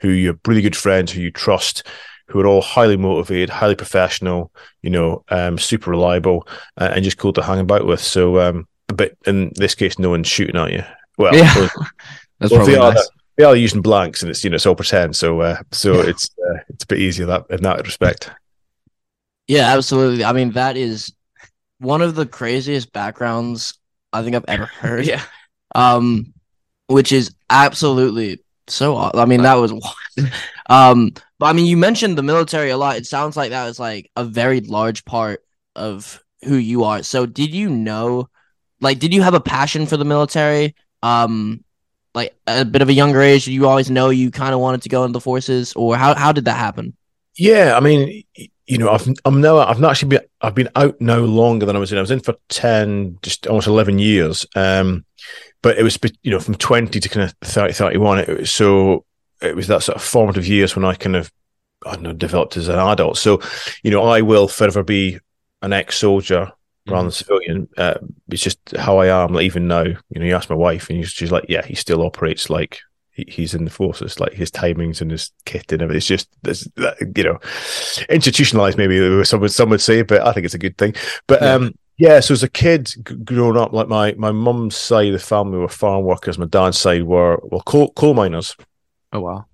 who 0.00 0.10
you're 0.10 0.38
really 0.46 0.62
good 0.62 0.76
friends, 0.76 1.12
who 1.12 1.20
you 1.20 1.30
trust, 1.30 1.86
who 2.26 2.40
are 2.40 2.46
all 2.46 2.62
highly 2.62 2.96
motivated, 2.96 3.50
highly 3.50 3.74
professional, 3.74 4.50
you 4.82 4.90
know, 4.90 5.24
um, 5.28 5.58
super 5.58 5.90
reliable, 5.90 6.46
uh, 6.78 6.92
and 6.94 7.04
just 7.04 7.18
cool 7.18 7.32
to 7.32 7.42
hang 7.42 7.60
about 7.60 7.86
with. 7.86 8.00
So, 8.00 8.40
um, 8.40 8.66
but 8.88 9.14
in 9.26 9.52
this 9.56 9.74
case, 9.74 9.98
no 9.98 10.10
one's 10.10 10.28
shooting 10.28 10.56
at 10.56 10.72
you. 10.72 10.84
Well, 11.18 11.34
yeah, 11.34 11.52
that's 12.38 12.52
well, 12.52 12.64
probably 12.64 12.76
nice. 12.76 12.96
Are, 12.96 13.10
they 13.36 13.44
are 13.44 13.56
using 13.56 13.82
blanks, 13.82 14.22
and 14.22 14.30
it's 14.30 14.44
you 14.44 14.50
know 14.50 14.56
it's 14.56 14.66
all 14.66 14.74
pretend. 14.74 15.16
So, 15.16 15.40
uh, 15.40 15.58
so 15.72 15.94
it's 16.00 16.30
uh, 16.48 16.60
it's 16.68 16.84
a 16.84 16.86
bit 16.86 17.00
easier 17.00 17.26
that 17.26 17.46
in 17.50 17.62
that 17.62 17.84
respect. 17.84 18.30
Yeah, 19.46 19.74
absolutely. 19.74 20.24
I 20.24 20.32
mean, 20.32 20.52
that 20.52 20.76
is 20.76 21.12
one 21.78 22.02
of 22.02 22.14
the 22.14 22.26
craziest 22.26 22.92
backgrounds 22.92 23.78
I 24.12 24.22
think 24.22 24.36
I've 24.36 24.44
ever 24.48 24.66
heard. 24.80 25.06
yeah. 25.06 25.22
Um, 25.74 26.32
which 26.86 27.12
is 27.12 27.34
absolutely 27.50 28.40
so. 28.68 28.96
I 28.96 29.24
mean, 29.24 29.42
that 29.42 29.54
was. 29.54 29.72
um, 30.68 31.12
but 31.38 31.46
I 31.46 31.52
mean, 31.52 31.66
you 31.66 31.76
mentioned 31.76 32.16
the 32.16 32.22
military 32.22 32.70
a 32.70 32.76
lot. 32.76 32.96
It 32.96 33.06
sounds 33.06 33.36
like 33.36 33.50
that 33.50 33.66
was 33.66 33.78
like 33.78 34.10
a 34.16 34.24
very 34.24 34.60
large 34.60 35.04
part 35.04 35.44
of 35.74 36.22
who 36.44 36.56
you 36.56 36.84
are. 36.84 37.02
So, 37.02 37.26
did 37.26 37.54
you 37.54 37.70
know, 37.70 38.28
like, 38.80 38.98
did 38.98 39.12
you 39.12 39.22
have 39.22 39.34
a 39.34 39.40
passion 39.40 39.86
for 39.86 39.96
the 39.96 40.04
military? 40.04 40.74
Um, 41.02 41.64
like 42.14 42.34
a 42.46 42.64
bit 42.64 42.82
of 42.82 42.88
a 42.88 42.92
younger 42.92 43.20
age, 43.20 43.46
did 43.46 43.52
you 43.52 43.66
always 43.66 43.90
know 43.90 44.10
you 44.10 44.30
kind 44.30 44.54
of 44.54 44.60
wanted 44.60 44.82
to 44.82 44.88
go 44.88 45.02
into 45.04 45.14
the 45.14 45.20
forces, 45.20 45.72
or 45.74 45.96
how 45.96 46.14
how 46.14 46.32
did 46.32 46.44
that 46.44 46.56
happen? 46.56 46.96
Yeah, 47.36 47.76
I 47.76 47.80
mean, 47.80 48.22
you 48.66 48.78
know, 48.78 48.90
I've 48.90 49.06
I'm 49.24 49.40
now 49.40 49.58
I've 49.58 49.80
not 49.80 49.90
actually 49.90 50.08
been 50.10 50.26
I've 50.40 50.54
been 50.54 50.70
out 50.74 51.00
now 51.00 51.18
longer 51.18 51.66
than 51.66 51.76
I 51.76 51.78
was 51.78 51.92
in. 51.92 51.98
I 51.98 52.02
was 52.02 52.10
in 52.10 52.20
for 52.20 52.34
ten, 52.48 53.18
just 53.22 53.46
almost 53.46 53.66
eleven 53.66 53.98
years. 53.98 54.46
Um, 54.56 55.04
but 55.62 55.78
it 55.78 55.82
was 55.82 55.98
you 56.22 56.30
know 56.30 56.40
from 56.40 56.54
twenty 56.54 57.00
to 57.00 57.08
kind 57.08 57.24
of 57.24 57.34
30, 57.42 57.74
31. 57.74 58.18
It 58.20 58.38
was, 58.40 58.50
so 58.50 59.04
it 59.42 59.54
was 59.54 59.66
that 59.68 59.82
sort 59.82 59.96
of 59.96 60.02
formative 60.02 60.46
years 60.46 60.74
when 60.74 60.84
I 60.84 60.94
kind 60.94 61.16
of 61.16 61.30
I 61.84 61.94
don't 61.94 62.02
know 62.02 62.12
developed 62.14 62.56
as 62.56 62.68
an 62.68 62.78
adult. 62.78 63.18
So 63.18 63.42
you 63.82 63.90
know, 63.90 64.04
I 64.04 64.22
will 64.22 64.48
forever 64.48 64.82
be 64.82 65.18
an 65.60 65.72
ex-soldier 65.72 66.52
rather 66.86 67.02
than 67.02 67.10
mm-hmm. 67.10 67.10
civilian. 67.10 67.68
Uh, 67.76 67.94
it's 68.28 68.42
just 68.42 68.58
how 68.78 68.98
I 68.98 69.24
am. 69.24 69.34
Like 69.34 69.44
even 69.44 69.68
now, 69.68 69.82
you 69.82 69.98
know, 70.14 70.24
you 70.24 70.34
ask 70.34 70.48
my 70.48 70.56
wife, 70.56 70.88
and 70.88 71.06
she's 71.06 71.32
like, 71.32 71.46
"Yeah, 71.48 71.64
he 71.66 71.74
still 71.74 72.02
operates 72.02 72.48
like 72.48 72.80
he's 73.14 73.54
in 73.54 73.64
the 73.64 73.70
forces, 73.70 74.18
like 74.20 74.32
his 74.32 74.50
timings 74.50 75.00
and 75.00 75.10
his 75.10 75.30
kit 75.44 75.72
and 75.72 75.82
everything. 75.82 75.98
It's 75.98 76.06
just, 76.06 76.28
there's, 76.42 76.68
you 77.16 77.24
know, 77.24 77.38
institutionalized, 78.08 78.76
maybe 78.76 79.24
some 79.24 79.40
would, 79.40 79.52
some 79.52 79.70
would 79.70 79.80
say, 79.80 80.02
but 80.02 80.22
I 80.22 80.32
think 80.32 80.44
it's 80.44 80.54
a 80.54 80.58
good 80.58 80.76
thing. 80.76 80.94
But, 81.26 81.40
yeah. 81.42 81.52
um, 81.52 81.74
yeah, 81.96 82.20
so 82.20 82.34
as 82.34 82.42
a 82.42 82.48
kid 82.48 82.92
growing 83.24 83.56
up, 83.56 83.72
like 83.72 83.86
my 83.86 84.14
my 84.14 84.32
mum's 84.32 84.76
side 84.76 85.06
of 85.06 85.12
the 85.12 85.18
family 85.20 85.58
were 85.58 85.68
farm 85.68 86.04
workers, 86.04 86.38
my 86.38 86.46
dad's 86.46 86.76
side 86.76 87.04
were 87.04 87.38
well 87.44 87.62
coal 87.64 87.92
coal 87.92 88.14
miners. 88.14 88.56
Oh 89.12 89.20
wow! 89.20 89.46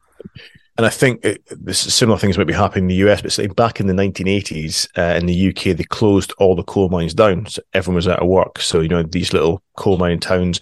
And 0.79 0.87
I 0.87 0.89
think 0.89 1.23
it, 1.23 1.43
this 1.51 1.79
similar 1.79 2.19
things 2.19 2.39
might 2.39 2.47
be 2.47 2.55
happening 2.55 2.85
in 2.85 2.89
the 2.89 3.11
US, 3.11 3.21
but 3.21 3.57
back 3.57 3.81
in 3.81 3.87
the 3.87 3.93
1980s 3.93 4.89
uh, 4.97 5.19
in 5.19 5.27
the 5.27 5.51
UK, 5.51 5.77
they 5.77 5.85
closed 5.85 6.33
all 6.39 6.57
the 6.57 6.63
coal 6.63 6.89
mines 6.89 7.13
down. 7.13 7.45
So 7.45 7.61
everyone 7.75 7.97
was 7.97 8.09
out 8.09 8.21
of 8.21 8.29
work. 8.29 8.59
So 8.61 8.81
you 8.81 8.89
know 8.89 9.03
these 9.03 9.35
little 9.35 9.63
coal 9.77 9.99
mining 9.99 10.21
towns 10.21 10.61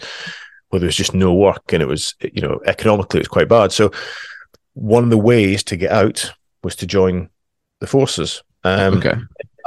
where 0.69 0.79
there 0.79 0.87
was 0.87 0.95
just 0.95 1.13
no 1.13 1.33
work 1.33 1.73
and 1.73 1.81
it 1.81 1.87
was, 1.87 2.15
you 2.21 2.41
know, 2.41 2.59
economically 2.65 3.19
it 3.19 3.21
was 3.21 3.27
quite 3.27 3.49
bad. 3.49 3.71
So 3.71 3.91
one 4.73 5.03
of 5.03 5.09
the 5.09 5.17
ways 5.17 5.63
to 5.65 5.77
get 5.77 5.91
out 5.91 6.31
was 6.63 6.75
to 6.77 6.87
join 6.87 7.29
the 7.79 7.87
forces. 7.87 8.43
Um, 8.63 8.97
okay. 8.97 9.15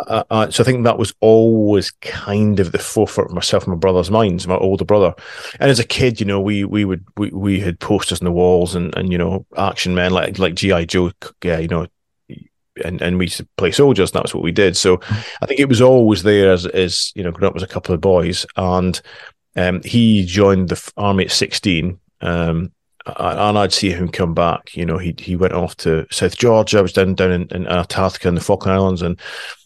Uh, 0.07 0.25
uh, 0.31 0.51
so 0.51 0.63
I 0.63 0.67
think 0.67 0.85
that 0.85 0.99
was 0.99 1.15
always 1.21 1.91
kind 2.01 2.61
of 2.61 2.73
the 2.73 2.79
forefront 2.79 3.31
of 3.31 3.35
myself 3.35 3.65
and 3.65 3.73
my 3.73 3.79
brother's 3.79 4.11
minds, 4.11 4.47
my 4.47 4.57
older 4.57 4.85
brother. 4.85 5.15
And 5.61 5.71
as 5.71 5.79
a 5.79 5.85
kid, 5.85 6.21
you 6.21 6.27
know, 6.27 6.41
we 6.41 6.65
we 6.65 6.85
would 6.85 7.05
we, 7.17 7.31
we 7.31 7.61
had 7.61 7.79
posters 7.79 8.21
on 8.21 8.25
the 8.25 8.33
walls 8.33 8.75
and 8.75 8.97
and 8.97 9.13
you 9.13 9.19
know 9.19 9.47
action 9.57 9.95
men 9.95 10.13
like 10.13 10.39
like 10.39 10.55
GI 10.55 10.87
Joe, 10.87 11.13
yeah, 11.45 11.59
you 11.59 11.69
know, 11.69 11.87
and 12.85 13.01
and 13.01 13.19
we 13.19 13.27
used 13.27 13.37
to 13.39 13.49
play 13.57 13.71
soldiers. 13.71 14.11
And 14.11 14.15
that 14.15 14.25
was 14.25 14.35
what 14.35 14.45
we 14.45 14.53
did. 14.53 14.77
So 14.77 15.01
I 15.41 15.47
think 15.47 15.61
it 15.61 15.69
was 15.69 15.81
always 15.81 16.23
there 16.23 16.53
as 16.53 16.67
as 16.67 17.13
you 17.15 17.23
know, 17.23 17.31
growing 17.31 17.51
up 17.51 17.57
as 17.57 17.63
a 17.63 17.69
couple 17.69 17.95
of 17.95 18.01
boys, 18.01 18.47
and 18.57 19.01
um, 19.57 19.83
he 19.83 20.25
joined 20.25 20.69
the 20.69 20.93
army 20.97 21.25
at 21.25 21.31
16. 21.31 21.99
Um, 22.21 22.73
and 23.05 23.59
I'd 23.59 23.73
see 23.73 23.91
him 23.91 24.09
come 24.09 24.35
back. 24.35 24.77
You 24.77 24.87
know, 24.87 24.99
he 24.99 25.15
he 25.19 25.35
went 25.35 25.55
off 25.55 25.77
to 25.79 26.07
South 26.11 26.37
Georgia. 26.37 26.79
I 26.79 26.83
was 26.83 26.93
down 26.93 27.15
down 27.15 27.33
in, 27.33 27.49
in 27.51 27.67
Antarctica 27.67 28.29
and 28.29 28.37
the 28.37 28.41
Falkland 28.41 28.77
Islands, 28.77 29.03
and 29.03 29.21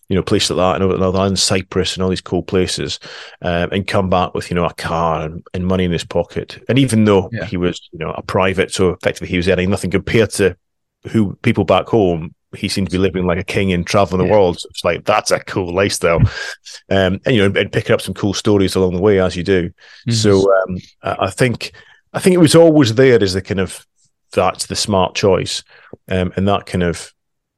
you 0.08 0.16
know, 0.16 0.22
places 0.22 0.50
like 0.50 0.78
that, 0.78 0.82
and 0.82 0.92
another 0.92 1.18
island, 1.18 1.38
Cyprus, 1.38 1.94
and 1.94 2.02
all 2.02 2.08
these 2.08 2.20
cool 2.20 2.42
places, 2.42 2.98
um, 3.42 3.70
and 3.72 3.86
come 3.86 4.08
back 4.08 4.34
with 4.34 4.50
you 4.50 4.54
know 4.54 4.64
a 4.64 4.74
car 4.74 5.22
and, 5.22 5.46
and 5.52 5.66
money 5.66 5.84
in 5.84 5.90
his 5.92 6.04
pocket. 6.04 6.64
And 6.68 6.78
even 6.78 7.04
though 7.04 7.28
yeah. 7.32 7.44
he 7.44 7.56
was 7.56 7.88
you 7.92 7.98
know 7.98 8.12
a 8.12 8.22
private, 8.22 8.72
so 8.72 8.90
effectively 8.90 9.28
he 9.28 9.36
was 9.36 9.48
earning 9.48 9.70
nothing 9.70 9.90
compared 9.90 10.30
to 10.30 10.56
who 11.08 11.36
people 11.42 11.64
back 11.64 11.86
home 11.88 12.34
he 12.54 12.68
seemed 12.68 12.88
to 12.88 12.92
be 12.92 12.98
living 12.98 13.26
like 13.26 13.38
a 13.38 13.44
king 13.44 13.72
and 13.72 13.86
traveling 13.86 14.18
the 14.20 14.26
Yeah. 14.26 14.32
world. 14.32 14.60
So 14.60 14.68
it's 14.70 14.84
like 14.84 15.04
that's 15.04 15.30
a 15.30 15.40
cool 15.40 15.74
lifestyle, 15.74 16.20
um, 16.90 17.20
and 17.26 17.34
you 17.34 17.48
know, 17.48 17.60
and 17.60 17.72
picking 17.72 17.92
up 17.92 18.00
some 18.00 18.14
cool 18.14 18.34
stories 18.34 18.74
along 18.76 18.94
the 18.94 19.00
way 19.02 19.20
as 19.20 19.36
you 19.36 19.42
do. 19.42 19.70
Mhm. 20.08 20.12
So 20.14 20.52
um, 20.62 20.78
I 21.02 21.26
I 21.26 21.30
think 21.30 21.72
I 22.12 22.20
think 22.20 22.34
it 22.34 22.38
was 22.40 22.54
always 22.54 22.94
there 22.94 23.22
as 23.22 23.34
the 23.34 23.42
kind 23.42 23.60
of 23.60 23.84
that's 24.32 24.66
the 24.66 24.76
smart 24.76 25.14
choice, 25.14 25.62
um, 26.08 26.32
and 26.36 26.46
that 26.48 26.66
kind 26.66 26.82
of 26.82 27.12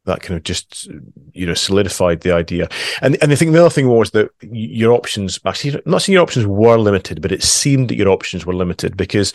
that 0.07 0.23
kind 0.23 0.37
of 0.39 0.43
just 0.43 0.89
you 1.35 1.45
know 1.47 1.55
solidified 1.55 2.21
the 2.23 2.33
idea. 2.33 2.69
And 3.03 3.17
and 3.23 3.31
I 3.31 3.35
think 3.35 3.53
the 3.53 3.61
other 3.61 3.71
thing 3.71 3.89
was 3.89 4.11
that 4.13 4.31
your 4.41 4.93
options 4.93 5.39
actually 5.45 5.75
I'm 5.75 5.83
not 5.93 6.03
saying 6.03 6.15
your 6.15 6.23
options 6.23 6.47
were 6.47 6.79
limited, 6.79 7.21
but 7.21 7.33
it 7.33 7.43
seemed 7.43 7.91
that 7.91 7.97
your 7.97 8.09
options 8.09 8.47
were 8.47 8.55
limited 8.55 8.97
because 8.97 9.33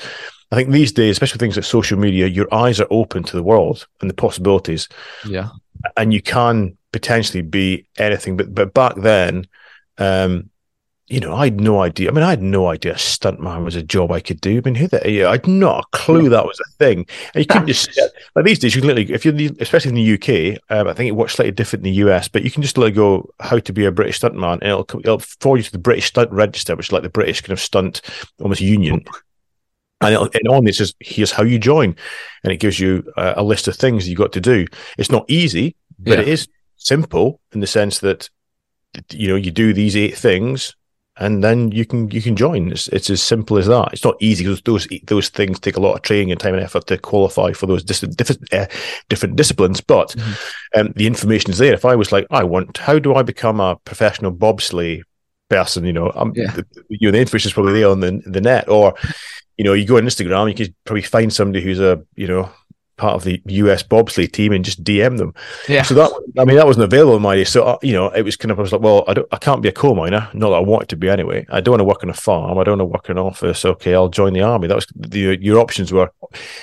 I 0.51 0.55
think 0.55 0.69
these 0.69 0.91
days, 0.91 1.11
especially 1.11 1.39
things 1.39 1.55
like 1.55 1.65
social 1.65 1.97
media, 1.97 2.27
your 2.27 2.53
eyes 2.53 2.79
are 2.79 2.87
open 2.89 3.23
to 3.23 3.35
the 3.35 3.43
world 3.43 3.87
and 4.01 4.09
the 4.09 4.15
possibilities 4.15 4.87
yeah, 5.27 5.49
and 5.97 6.13
you 6.13 6.21
can 6.21 6.77
potentially 6.91 7.41
be 7.41 7.87
anything. 7.97 8.37
But 8.37 8.53
but 8.53 8.73
back 8.73 8.95
then, 8.95 9.47
um, 9.97 10.49
you 11.07 11.19
know, 11.19 11.35
I 11.35 11.45
had 11.45 11.59
no 11.59 11.81
idea. 11.81 12.09
I 12.09 12.13
mean, 12.13 12.23
I 12.23 12.29
had 12.29 12.41
no 12.41 12.69
idea 12.69 12.93
stuntman 12.93 13.65
was 13.65 13.75
a 13.75 13.83
job 13.83 14.11
I 14.11 14.21
could 14.21 14.39
do. 14.39 14.57
I 14.57 14.61
mean, 14.61 14.75
who 14.75 14.87
the 14.87 15.01
yeah, 15.11 15.27
I 15.27 15.33
had 15.33 15.47
not 15.47 15.83
a 15.83 15.97
clue 15.97 16.29
that 16.29 16.45
was 16.45 16.59
a 16.59 16.71
thing. 16.77 17.05
And 17.33 17.43
you 17.43 17.45
couldn't 17.45 17.67
just 17.67 17.89
like 18.35 18.45
these 18.45 18.59
days. 18.59 18.73
You 18.73 18.81
can 18.81 18.87
literally, 18.87 19.13
if 19.13 19.25
you're 19.25 19.33
the, 19.33 19.51
especially 19.59 19.89
in 19.89 19.95
the 19.95 20.13
UK, 20.13 20.59
um, 20.69 20.87
I 20.87 20.93
think 20.93 21.09
it 21.09 21.15
works 21.15 21.33
slightly 21.33 21.51
different 21.51 21.85
in 21.85 21.93
the 21.93 21.99
US. 22.07 22.29
But 22.29 22.43
you 22.43 22.51
can 22.51 22.61
just 22.61 22.77
like 22.77 22.95
go 22.95 23.29
how 23.41 23.59
to 23.59 23.73
be 23.73 23.85
a 23.85 23.91
British 23.91 24.21
stuntman, 24.21 24.59
and 24.61 24.63
it'll 24.63 24.99
it'll 24.99 25.19
forward 25.19 25.57
you 25.57 25.63
to 25.63 25.71
the 25.71 25.77
British 25.77 26.05
Stunt 26.05 26.31
Register, 26.31 26.75
which 26.75 26.87
is 26.87 26.91
like 26.91 27.03
the 27.03 27.09
British 27.09 27.41
kind 27.41 27.51
of 27.51 27.59
stunt 27.59 28.01
almost 28.39 28.61
union. 28.61 29.03
And, 30.01 30.13
it'll, 30.13 30.29
and 30.33 30.47
on 30.49 30.65
this 30.65 30.81
is 30.81 30.93
here's 30.99 31.31
how 31.31 31.43
you 31.43 31.57
join, 31.59 31.95
and 32.43 32.51
it 32.51 32.57
gives 32.57 32.79
you 32.79 33.03
uh, 33.17 33.33
a 33.37 33.43
list 33.43 33.67
of 33.67 33.75
things 33.75 34.07
you 34.09 34.15
got 34.15 34.33
to 34.33 34.41
do. 34.41 34.65
It's 34.97 35.11
not 35.11 35.25
easy, 35.29 35.75
but 35.99 36.17
Yeah. 36.19 36.21
it 36.23 36.27
is 36.27 36.47
simple 36.77 37.39
in 37.53 37.61
the 37.61 37.67
sense 37.67 37.99
that 37.99 38.29
you 39.11 39.27
know 39.27 39.35
you 39.35 39.51
do 39.51 39.73
these 39.73 39.95
eight 39.95 40.15
things 40.17 40.75
and 41.17 41.43
then 41.43 41.71
you 41.71 41.85
can 41.85 42.11
you 42.11 42.21
can 42.21 42.35
join 42.35 42.71
it's, 42.71 42.87
it's 42.89 43.09
as 43.09 43.23
simple 43.23 43.57
as 43.57 43.65
that 43.67 43.89
it's 43.93 44.03
not 44.03 44.15
easy 44.19 44.43
because 44.43 44.61
those 44.63 44.87
those 45.05 45.29
things 45.29 45.59
take 45.59 45.77
a 45.77 45.79
lot 45.79 45.93
of 45.95 46.01
training 46.01 46.29
and 46.31 46.39
time 46.39 46.53
and 46.53 46.63
effort 46.63 46.85
to 46.85 46.97
qualify 46.97 47.51
for 47.53 47.65
those 47.67 47.83
dis- 47.83 48.01
different 48.01 48.53
uh, 48.53 48.65
different 49.09 49.35
disciplines 49.35 49.79
but 49.81 50.09
Mhm. 50.15 50.37
um, 50.75 50.93
the 50.95 51.07
information 51.07 51.49
is 51.51 51.57
there 51.57 51.73
if 51.73 51.85
i 51.85 51.95
was 51.95 52.11
like 52.11 52.27
i 52.31 52.43
want 52.43 52.77
how 52.77 52.99
do 52.99 53.15
i 53.15 53.21
become 53.23 53.59
a 53.59 53.77
professional 53.85 54.31
bobsleigh 54.31 55.01
person 55.49 55.85
you 55.85 55.93
know 55.93 56.11
um, 56.15 56.33
Yeah. 56.35 56.51
the, 56.51 56.65
you 56.89 57.07
know 57.07 57.11
the 57.11 57.19
information 57.21 57.49
is 57.49 57.53
probably 57.53 57.73
there 57.79 57.89
on 57.89 57.99
the, 58.01 58.21
the 58.25 58.41
net 58.41 58.67
or 58.69 58.93
you 59.57 59.63
know 59.63 59.73
you 59.73 59.85
go 59.85 59.97
on 59.97 60.03
instagram 60.03 60.47
you 60.47 60.55
could 60.55 60.73
probably 60.85 61.01
find 61.01 61.31
somebody 61.31 61.63
who's 61.63 61.79
a 61.79 62.01
you 62.15 62.27
know 62.27 62.49
part 62.97 63.15
of 63.15 63.23
the 63.23 63.41
us 63.45 63.83
bobsleigh 63.83 64.31
team 64.31 64.51
and 64.51 64.63
just 64.63 64.83
dm 64.83 65.17
them 65.17 65.33
yeah, 65.67 65.81
so 65.81 65.95
that, 65.95 66.11
I 66.37 66.45
mean, 66.45 66.57
that 66.57 66.65
wasn't 66.65 66.85
available 66.85 67.15
in 67.15 67.21
my 67.21 67.35
day. 67.35 67.43
So, 67.43 67.63
uh, 67.63 67.77
you 67.81 67.93
know, 67.93 68.07
it 68.09 68.23
was 68.23 68.35
kind 68.35 68.51
of, 68.51 68.59
I 68.59 68.63
was 68.63 68.71
like, 68.71 68.81
well, 68.81 69.03
I 69.07 69.13
don't, 69.13 69.27
I 69.31 69.37
can't 69.37 69.61
be 69.61 69.69
a 69.69 69.71
coal 69.71 69.95
miner. 69.95 70.29
Not 70.33 70.49
that 70.49 70.55
I 70.55 70.59
wanted 70.59 70.89
to 70.89 70.95
be 70.95 71.09
anyway. 71.09 71.45
I 71.49 71.61
don't 71.61 71.73
want 71.73 71.79
to 71.81 71.85
work 71.85 72.03
on 72.03 72.09
a 72.09 72.13
farm. 72.13 72.57
I 72.57 72.63
don't 72.63 72.79
want 72.79 72.89
to 72.89 72.93
work 72.93 73.09
in 73.09 73.17
an 73.17 73.23
office. 73.23 73.65
Okay, 73.65 73.93
I'll 73.93 74.09
join 74.09 74.33
the 74.33 74.41
army. 74.41 74.67
That 74.67 74.75
was 74.75 74.87
the, 74.95 75.37
your 75.41 75.59
options 75.59 75.91
were, 75.93 76.11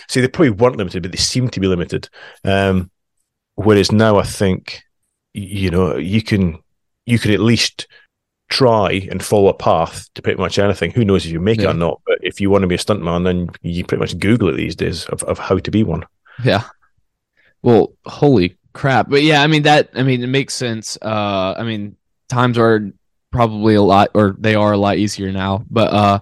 see, 0.08 0.20
they 0.20 0.28
probably 0.28 0.50
weren't 0.50 0.76
limited, 0.76 1.02
but 1.02 1.12
they 1.12 1.18
seemed 1.18 1.52
to 1.52 1.60
be 1.60 1.66
limited. 1.66 2.08
Um, 2.44 2.90
whereas 3.54 3.92
now 3.92 4.18
I 4.18 4.24
think, 4.24 4.82
you 5.34 5.70
know, 5.70 5.96
you 5.96 6.22
can, 6.22 6.58
you 7.06 7.18
could 7.18 7.30
at 7.30 7.40
least 7.40 7.86
try 8.50 9.08
and 9.10 9.24
follow 9.24 9.48
a 9.48 9.54
path 9.54 10.12
to 10.14 10.22
pretty 10.22 10.38
much 10.38 10.58
anything. 10.58 10.90
Who 10.90 11.04
knows 11.04 11.24
if 11.24 11.32
you 11.32 11.40
make 11.40 11.60
it 11.60 11.66
or 11.66 11.72
not? 11.74 12.00
But 12.06 12.18
if 12.22 12.40
you 12.40 12.50
want 12.50 12.62
to 12.62 12.68
be 12.68 12.74
a 12.74 12.78
stuntman, 12.78 13.24
then 13.24 13.48
you 13.62 13.84
pretty 13.84 14.00
much 14.00 14.18
Google 14.18 14.48
it 14.50 14.56
these 14.56 14.76
days 14.76 15.06
of, 15.06 15.22
of 15.22 15.38
how 15.38 15.58
to 15.58 15.70
be 15.70 15.82
one. 15.84 16.04
yeah. 16.44 16.64
Well, 17.62 17.92
holy 18.06 18.56
crap! 18.72 19.08
But 19.08 19.22
yeah, 19.22 19.42
I 19.42 19.46
mean 19.46 19.62
that. 19.62 19.90
I 19.94 20.02
mean 20.02 20.22
it 20.22 20.28
makes 20.28 20.54
sense. 20.54 20.98
Uh, 21.00 21.54
I 21.56 21.62
mean 21.62 21.96
times 22.28 22.58
are 22.58 22.90
probably 23.30 23.74
a 23.74 23.82
lot, 23.82 24.10
or 24.14 24.34
they 24.38 24.54
are 24.54 24.72
a 24.72 24.78
lot 24.78 24.96
easier 24.98 25.30
now. 25.30 25.64
But 25.70 25.92
uh, 25.92 26.20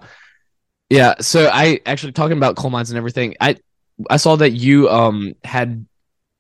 yeah. 0.91 1.15
So 1.21 1.49
I 1.53 1.81
actually 1.87 2.13
talking 2.13 2.37
about 2.37 2.57
coal 2.57 2.71
mines 2.71 2.91
and 2.91 2.99
everything. 2.99 3.37
I 3.41 3.57
I 4.11 4.17
saw 4.17 4.37
that 4.37 4.51
you 4.51 4.89
um 4.89 5.35
had. 5.45 5.87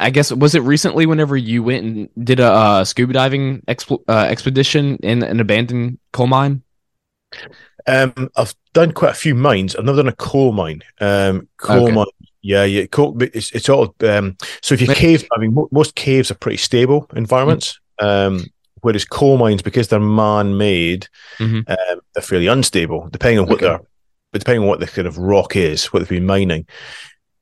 I 0.00 0.10
guess 0.10 0.32
was 0.32 0.54
it 0.54 0.62
recently 0.62 1.06
whenever 1.06 1.36
you 1.36 1.62
went 1.62 1.84
and 1.84 2.08
did 2.24 2.40
a 2.40 2.50
uh, 2.52 2.84
scuba 2.84 3.12
diving 3.12 3.62
uh, 3.68 4.12
expedition 4.28 4.96
in 5.02 5.22
an 5.22 5.40
abandoned 5.40 5.98
coal 6.12 6.28
mine? 6.28 6.62
Um, 7.86 8.30
I've 8.36 8.54
done 8.74 8.92
quite 8.92 9.12
a 9.12 9.14
few 9.14 9.34
mines. 9.34 9.74
I've 9.74 9.84
never 9.84 9.98
done 9.98 10.08
a 10.08 10.16
coal 10.16 10.52
mine. 10.52 10.82
Um, 11.00 11.48
coal 11.56 11.84
Okay. 11.84 11.92
mine. 11.92 12.06
Yeah, 12.42 12.64
yeah. 12.64 12.86
Coal, 12.86 13.20
it's 13.20 13.50
it's 13.52 13.68
all. 13.68 13.94
Um, 14.02 14.36
so 14.62 14.74
if 14.74 14.80
you 14.80 14.86
cave, 14.88 15.26
I 15.36 15.40
mean, 15.40 15.56
most 15.72 15.94
caves 15.96 16.30
are 16.30 16.34
pretty 16.36 16.58
stable 16.58 17.08
environments. 17.16 17.80
Um, 17.98 18.44
whereas 18.82 19.04
coal 19.04 19.36
mines, 19.38 19.60
because 19.62 19.88
they're 19.88 19.98
man-made, 19.98 21.08
Mhm. 21.38 21.68
um, 21.68 22.00
they're 22.14 22.22
fairly 22.22 22.46
unstable, 22.46 23.08
depending 23.10 23.40
on 23.40 23.46
what 23.46 23.54
Okay. 23.56 23.66
they're, 23.66 23.80
but 24.32 24.38
depending 24.38 24.62
on 24.62 24.68
what 24.68 24.78
the 24.78 24.86
kind 24.86 25.08
of 25.08 25.18
rock 25.18 25.56
is, 25.56 25.86
what 25.86 25.98
they've 25.98 26.08
been 26.08 26.26
mining. 26.26 26.64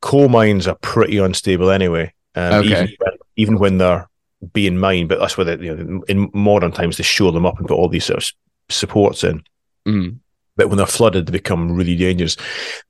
Coal 0.01 0.31
mines 0.31 0.67
are 0.67 0.77
pretty 0.81 1.19
unstable 1.19 1.71
anyway. 1.71 2.13
Um, 2.37 2.55
Okay. 2.61 2.67
even, 2.85 2.95
when, 2.99 3.13
even 3.37 3.59
when 3.59 3.79
they're 3.79 4.09
being 4.53 4.79
mined, 4.79 5.09
but 5.09 5.19
that's 5.19 5.37
where 5.37 5.45
they, 5.45 5.65
you 5.65 5.75
know, 5.75 6.03
in 6.09 6.31
modern 6.35 6.71
times 6.71 6.97
they 6.97 7.03
shore 7.03 7.33
them 7.33 7.47
up 7.47 7.59
and 7.59 7.67
put 7.67 7.75
all 7.77 7.89
these 7.89 8.05
sort 8.05 8.19
of 8.23 8.31
supports 8.69 9.25
in 9.25 9.43
Mm. 9.87 10.19
but 10.57 10.69
when 10.69 10.77
they're 10.79 10.87
flooded, 10.87 11.27
they 11.27 11.33
become 11.33 11.71
really 11.73 11.95
dangerous. 11.97 12.37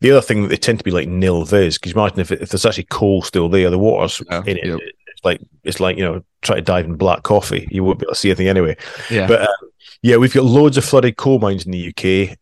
The 0.01 0.11
other 0.11 0.21
thing 0.23 0.43
that 0.43 0.49
they 0.49 0.57
tend 0.57 0.79
to 0.79 0.85
be 0.85 0.91
like 0.91 1.09
nil 1.09 1.45
vis, 1.45 1.77
because 1.79 1.93
imagine 1.93 2.21
if, 2.21 2.33
if 2.33 2.49
there's 2.49 2.65
actually 2.67 2.85
coal 2.85 3.21
still 3.23 3.49
there, 3.51 3.69
the 3.71 3.79
water's 3.79 4.23
Yeah, 4.31 4.43
in 4.47 4.57
it. 4.57 4.65
yep. 4.67 4.79
It's 5.09 5.25
like 5.25 5.41
it's 5.65 5.79
like 5.81 5.97
you 5.99 6.05
know 6.05 6.23
try 6.43 6.57
to 6.57 6.63
dive 6.63 6.87
in 6.87 6.97
black 6.97 7.23
coffee, 7.23 7.69
you 7.71 7.85
won't 7.85 7.99
be 7.99 8.05
able 8.07 8.15
to 8.15 8.19
see 8.19 8.31
anything 8.31 8.49
anyway. 8.49 8.77
Yeah. 9.11 9.27
But 9.29 9.43
um, 9.43 9.71
yeah, 10.03 10.17
we've 10.17 10.33
got 10.33 10.45
loads 10.45 10.77
of 10.79 10.85
flooded 10.85 11.17
coal 11.17 11.39
mines 11.39 11.65
in 11.67 11.73
the 11.73 11.89
UK, 12.31 12.37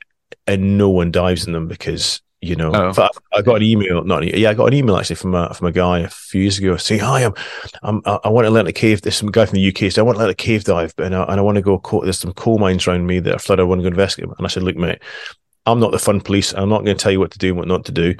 and 0.47 0.79
no 0.79 0.89
one 0.91 1.11
dives 1.11 1.47
in 1.47 1.53
them 1.53 1.67
because 1.69 2.21
you 2.45 2.57
know. 2.57 2.73
Oh. 2.75 2.93
fact, 2.93 3.19
I 3.33 3.43
got 3.43 3.57
an 3.57 3.63
email, 3.63 4.05
not 4.05 4.25
yeah, 4.37 4.51
I 4.51 4.55
got 4.55 4.67
an 4.67 4.75
email 4.75 4.97
actually 4.97 5.17
from 5.17 5.35
a 5.35 5.53
from 5.55 5.67
a 5.67 5.73
guy 5.73 6.01
a 6.01 6.09
few 6.09 6.43
years 6.43 6.59
ago 6.59 6.77
saying, 6.77 7.01
"Hi, 7.01 7.25
I'm, 7.25 7.35
I'm 7.83 8.03
I 8.05 8.29
want 8.29 8.47
to 8.47 8.51
learn 8.51 8.67
to 8.67 8.73
cave." 8.73 9.03
There's 9.03 9.17
some 9.17 9.31
guy 9.31 9.47
from 9.47 9.57
the 9.57 9.69
UK, 9.69 9.91
so 9.91 10.03
I 10.03 10.05
want 10.05 10.17
to 10.17 10.21
learn 10.21 10.29
to 10.29 10.35
cave 10.35 10.65
dive, 10.65 10.95
and 10.99 11.15
I, 11.15 11.25
and 11.25 11.41
I 11.41 11.43
want 11.43 11.57
to 11.57 11.63
go. 11.63 11.79
Co- 11.79 12.05
there's 12.05 12.19
some 12.19 12.33
coal 12.33 12.59
mines 12.59 12.87
around 12.87 13.07
me 13.07 13.21
that 13.21 13.35
are 13.35 13.39
flooded. 13.39 13.63
I 13.63 13.67
want 13.67 13.81
to 13.81 13.83
go 13.83 13.89
investigate. 13.89 14.29
them." 14.29 14.35
And 14.39 14.47
I 14.47 14.51
said, 14.51 14.63
"Look, 14.63 14.77
mate, 14.77 14.99
I'm 15.67 15.81
not 15.81 15.93
the 15.93 15.99
fun 15.99 16.21
police. 16.21 16.53
I'm 16.53 16.69
not 16.69 16.85
going 16.85 16.97
to 16.97 17.03
tell 17.03 17.13
you 17.13 17.21
what 17.21 17.31
to 17.33 17.39
do 17.39 17.49
and 17.49 17.59
what 17.59 17.69
not 17.69 17.85
to 17.87 17.93
do. 17.93 18.15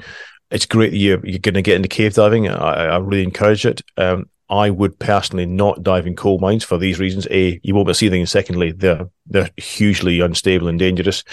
It's 0.51 0.65
great 0.65 0.91
that 0.91 0.97
you're, 0.97 1.25
you're 1.25 1.39
going 1.39 1.55
to 1.55 1.61
get 1.61 1.75
into 1.75 1.87
cave 1.87 2.13
diving. 2.13 2.47
I, 2.47 2.85
I 2.85 2.97
really 2.97 3.23
encourage 3.23 3.65
it. 3.65 3.81
Um, 3.97 4.29
I 4.49 4.69
would 4.69 4.97
personally 4.99 5.45
not 5.45 5.81
dive 5.81 6.05
in 6.05 6.15
coal 6.15 6.37
mines 6.39 6.63
for 6.63 6.77
these 6.77 6.99
reasons. 6.99 7.27
A, 7.31 7.59
you 7.63 7.73
won't 7.73 7.87
be 7.87 7.89
able 7.89 7.93
to 7.93 7.95
see 7.95 8.05
anything. 8.05 8.21
And 8.21 8.29
secondly, 8.29 8.71
they're 8.71 9.09
they're 9.25 9.49
hugely 9.57 10.19
unstable 10.19 10.67
and 10.67 10.77
dangerous. 10.77 11.23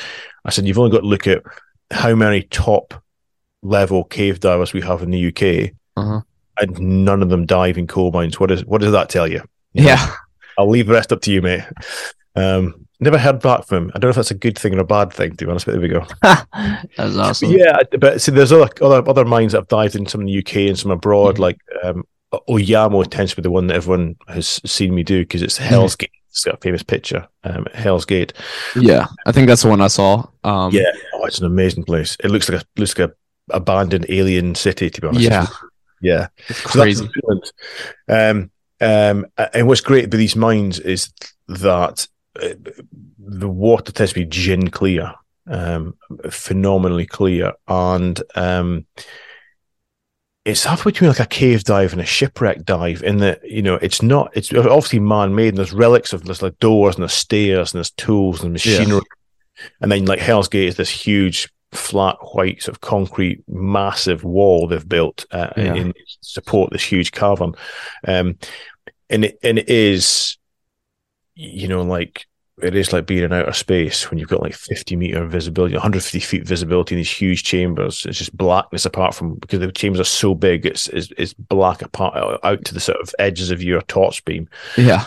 I 0.45 0.51
said 0.51 0.67
you've 0.67 0.79
only 0.79 0.91
got 0.91 1.01
to 1.01 1.07
look 1.07 1.27
at 1.27 1.43
how 1.93 2.15
many 2.15 2.43
top 2.43 2.95
level 3.63 4.05
cave 4.05 4.41
divers 4.41 4.73
we 4.73 4.81
have 4.81 5.03
in 5.03 5.11
the 5.11 5.29
UK, 5.29 5.73
Uh-huh. 5.97 6.21
and 6.59 7.05
none 7.05 7.23
of 7.23 7.29
them 7.29 7.47
dive 7.47 7.79
in 7.79 7.87
coal 7.87 8.11
mines. 8.13 8.41
What 8.41 8.51
is 8.51 8.65
what 8.65 8.81
does 8.81 8.93
that 8.93 9.09
tell 9.09 9.29
you? 9.31 9.43
Yeah. 9.73 10.13
I'll 10.59 10.69
leave 10.69 10.87
the 10.87 10.93
rest 10.93 11.13
up 11.13 11.21
to 11.23 11.33
you, 11.33 11.41
mate. 11.41 11.63
Um, 12.37 12.87
never 13.01 13.17
heard 13.19 13.41
back 13.41 13.65
from 13.67 13.85
him. 13.85 13.93
I 13.95 13.99
don't 13.99 14.09
know 14.09 14.11
if 14.11 14.17
that's 14.17 14.31
a 14.31 14.35
good 14.35 14.59
thing 14.59 14.75
or 14.75 14.81
a 14.81 14.85
bad 14.85 15.13
thing, 15.13 15.35
to 15.37 15.45
be 15.47 15.51
honest, 15.51 15.65
but 15.67 15.73
there 15.73 15.81
we 15.81 15.89
go. 15.89 16.05
that 16.23 16.47
was 16.99 17.17
awesome. 17.19 17.53
Yeah, 17.53 17.79
but 17.99 18.21
see, 18.21 18.33
there's 18.33 18.53
other 18.53 18.69
other 18.83 19.09
other 19.09 19.25
mines 19.25 19.53
that 19.53 19.59
I've 19.61 19.69
dived 19.69 19.97
in, 19.97 20.07
some 20.07 20.21
in 20.23 20.27
the 20.27 20.39
UK 20.39 20.57
and 20.69 20.79
some 20.79 20.91
abroad. 20.91 21.37
Mhm. 21.37 21.39
Like 21.39 21.59
um, 21.83 22.05
Ojamo 22.49 23.07
tends 23.11 23.33
to 23.33 23.37
be 23.37 23.43
the 23.43 23.51
one 23.51 23.67
that 23.69 23.77
everyone 23.77 24.17
has 24.29 24.61
seen 24.67 24.95
me 24.95 25.03
do 25.03 25.21
because 25.23 25.43
it's 25.43 25.57
Hell's 25.59 25.97
Gate. 25.97 26.11
It's 26.33 26.45
got 26.45 26.55
a 26.55 26.59
famous 26.59 26.83
picture, 26.83 27.29
um, 27.45 27.67
Hell's 27.75 28.07
Gate. 28.07 28.33
Yeah. 28.75 29.07
I 29.27 29.33
think 29.33 29.49
that's 29.49 29.63
the 29.63 29.69
one 29.69 29.83
I 29.83 29.89
saw. 29.89 30.27
Um, 30.45 30.73
Yeah, 30.73 30.91
oh, 31.15 31.27
it's 31.27 31.39
an 31.39 31.45
amazing 31.45 31.85
place. 31.85 32.17
It 32.25 32.31
looks 32.31 32.49
like 32.49 32.63
a 32.63 32.65
looks 32.81 32.99
like 32.99 33.11
a 33.11 33.55
abandoned 33.55 34.07
alien 34.09 34.55
city. 34.55 34.89
To 34.89 35.01
be 35.03 35.07
honest, 35.09 35.23
Yeah. 35.23 35.47
yeah. 36.01 36.29
It's 36.49 36.59
So 36.73 36.81
crazy. 36.81 37.07
in 37.29 37.41
Um, 38.09 38.51
um, 38.81 39.27
and 39.53 39.69
what's 39.69 39.83
great 39.83 40.07
about 40.07 40.17
these 40.17 40.35
mines 40.35 40.81
is 40.81 41.13
that 41.49 42.09
uh, 42.43 42.49
the 43.19 43.49
water 43.49 43.93
tends 43.93 44.15
to 44.15 44.21
be 44.21 44.25
gin 44.25 44.71
clear, 44.71 45.13
um, 45.49 45.95
phenomenally 46.31 47.07
clear, 47.07 47.53
and 47.69 48.21
um, 48.35 48.87
it's 50.45 50.65
halfway 50.65 50.91
between 50.93 51.09
like 51.11 51.21
a 51.21 51.27
cave 51.27 51.63
dive 51.65 51.93
and 51.93 52.01
a 52.01 52.07
shipwreck 52.07 52.65
dive. 52.65 53.03
In 53.03 53.19
that 53.19 53.49
you 53.49 53.63
know, 53.63 53.77
it's 53.77 54.03
not. 54.03 54.31
It's 54.37 54.53
obviously 54.53 54.99
man 54.99 55.35
made. 55.35 55.49
And 55.51 55.59
there's 55.59 55.73
relics 55.73 56.13
of 56.13 56.25
there's 56.25 56.43
like 56.43 56.59
doors 56.59 56.97
and 56.97 57.03
there's 57.03 57.13
stairs 57.13 57.73
and 57.73 57.79
there's 57.79 57.91
tools 57.93 58.43
and 58.43 58.51
Yeah. 58.65 58.79
machinery, 58.79 59.03
and 59.81 59.93
then 59.93 60.05
like 60.07 60.19
Hell's 60.19 60.49
Gate 60.49 60.69
is 60.69 60.77
this 60.77 60.91
huge 60.91 61.49
flat 61.73 62.17
white 62.35 62.63
sort 62.63 62.77
of 62.77 62.81
concrete 62.83 63.43
massive 63.49 64.25
wall 64.25 64.67
they've 64.67 64.87
built 64.89 65.25
uh, 65.31 65.49
Yeah. 65.57 65.75
in, 65.75 65.87
in 65.87 65.95
support 66.21 66.71
this 66.71 66.83
huge 66.83 67.13
cavern 67.13 67.55
um 68.07 68.37
and 69.09 69.25
it 69.25 69.39
and 69.43 69.59
it 69.59 69.71
is 69.71 70.37
you 71.35 71.69
know 71.69 71.81
like 71.81 72.27
it 72.63 72.75
is 72.75 72.93
like 72.93 73.07
being 73.07 73.25
in 73.25 73.33
outer 73.33 73.53
space 73.53 74.11
when 74.11 74.19
you've 74.19 74.29
got 74.29 74.43
like 74.43 74.55
50 74.55 74.97
meter 74.97 75.27
visibility, 75.27 75.75
150 75.75 76.21
feet 76.21 76.47
visibility 76.47 76.95
in 76.95 76.99
these 76.99 77.11
huge 77.11 77.43
chambers. 77.43 78.07
It's 78.07 78.19
just 78.19 78.37
blackness 78.37 78.87
apart 78.87 79.15
from 79.15 79.35
because 79.35 79.61
the 79.61 79.73
chambers 79.73 80.01
are 80.01 80.05
so 80.05 80.35
big, 80.35 80.65
it's 80.67 80.89
it's, 80.89 81.13
it's 81.17 81.35
black 81.35 81.83
apart 81.83 82.41
out 82.43 82.65
to 82.65 82.75
the 82.75 82.81
sort 82.81 83.01
of 83.01 83.15
edges 83.19 83.51
of 83.51 83.63
your 83.63 83.83
torch 83.83 84.25
beam. 84.25 84.49
Yeah. 84.77 85.07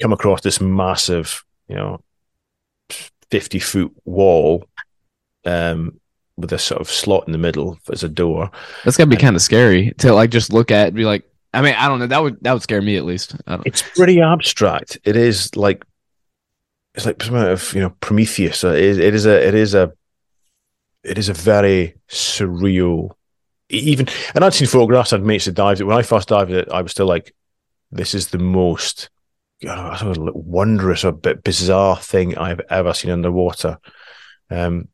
Come 0.00 0.12
across 0.12 0.40
this 0.40 0.60
massive, 0.60 1.44
you 1.68 1.76
know, 1.76 2.00
50 3.30 3.58
foot 3.58 3.92
wall 4.04 4.64
um, 5.44 6.00
with 6.36 6.52
a 6.52 6.58
sort 6.58 6.80
of 6.80 6.90
slot 6.90 7.24
in 7.26 7.32
the 7.32 7.38
middle 7.38 7.78
as 7.92 8.02
a 8.02 8.08
door. 8.08 8.50
That's 8.84 8.96
gotta 8.96 9.10
be 9.10 9.16
kind 9.16 9.36
of 9.36 9.42
scary 9.42 9.92
to 9.98 10.12
like 10.12 10.30
just 10.30 10.52
look 10.52 10.70
at 10.70 10.88
and 10.88 10.96
be 10.96 11.04
like, 11.04 11.28
I 11.52 11.62
mean, 11.62 11.74
I 11.74 11.88
don't 11.88 12.00
know. 12.00 12.06
That 12.06 12.22
would 12.22 12.38
that 12.42 12.52
would 12.52 12.62
scare 12.62 12.82
me 12.82 12.96
at 12.96 13.04
least. 13.04 13.36
I 13.46 13.56
don't, 13.56 13.66
It's 13.66 13.82
pretty 13.82 14.20
abstract. 14.20 14.98
It 15.04 15.16
is 15.16 15.54
like 15.54 15.84
it's 16.94 17.06
like 17.06 17.22
some 17.22 17.34
of 17.34 17.72
you 17.74 17.80
know 17.80 17.90
Prometheus. 18.00 18.64
It 18.64 18.74
is, 18.76 18.98
it 18.98 19.14
is 19.14 19.26
a 19.26 19.46
it 19.46 19.54
is 19.54 19.74
a 19.74 19.92
it 21.02 21.18
is 21.18 21.28
a 21.28 21.34
very 21.34 21.96
surreal. 22.08 23.10
Even 23.70 24.06
and 24.34 24.44
I'd 24.44 24.54
seen 24.54 24.68
photographs. 24.68 25.12
I'd 25.12 25.22
mates 25.22 25.46
that 25.46 25.52
dived 25.52 25.80
it 25.80 25.84
when 25.84 25.96
I 25.96 26.02
first 26.02 26.28
dived 26.28 26.50
it. 26.50 26.68
I 26.70 26.82
was 26.82 26.92
still 26.92 27.06
like, 27.06 27.34
this 27.90 28.14
is 28.14 28.28
the 28.28 28.38
most 28.38 29.10
I 29.68 30.14
wondrous 30.16 31.04
or 31.04 31.12
bit 31.12 31.42
bizarre 31.42 31.96
thing 31.96 32.36
I've 32.36 32.60
ever 32.70 32.92
seen 32.92 33.10
underwater. 33.10 33.78
Um, 34.50 34.88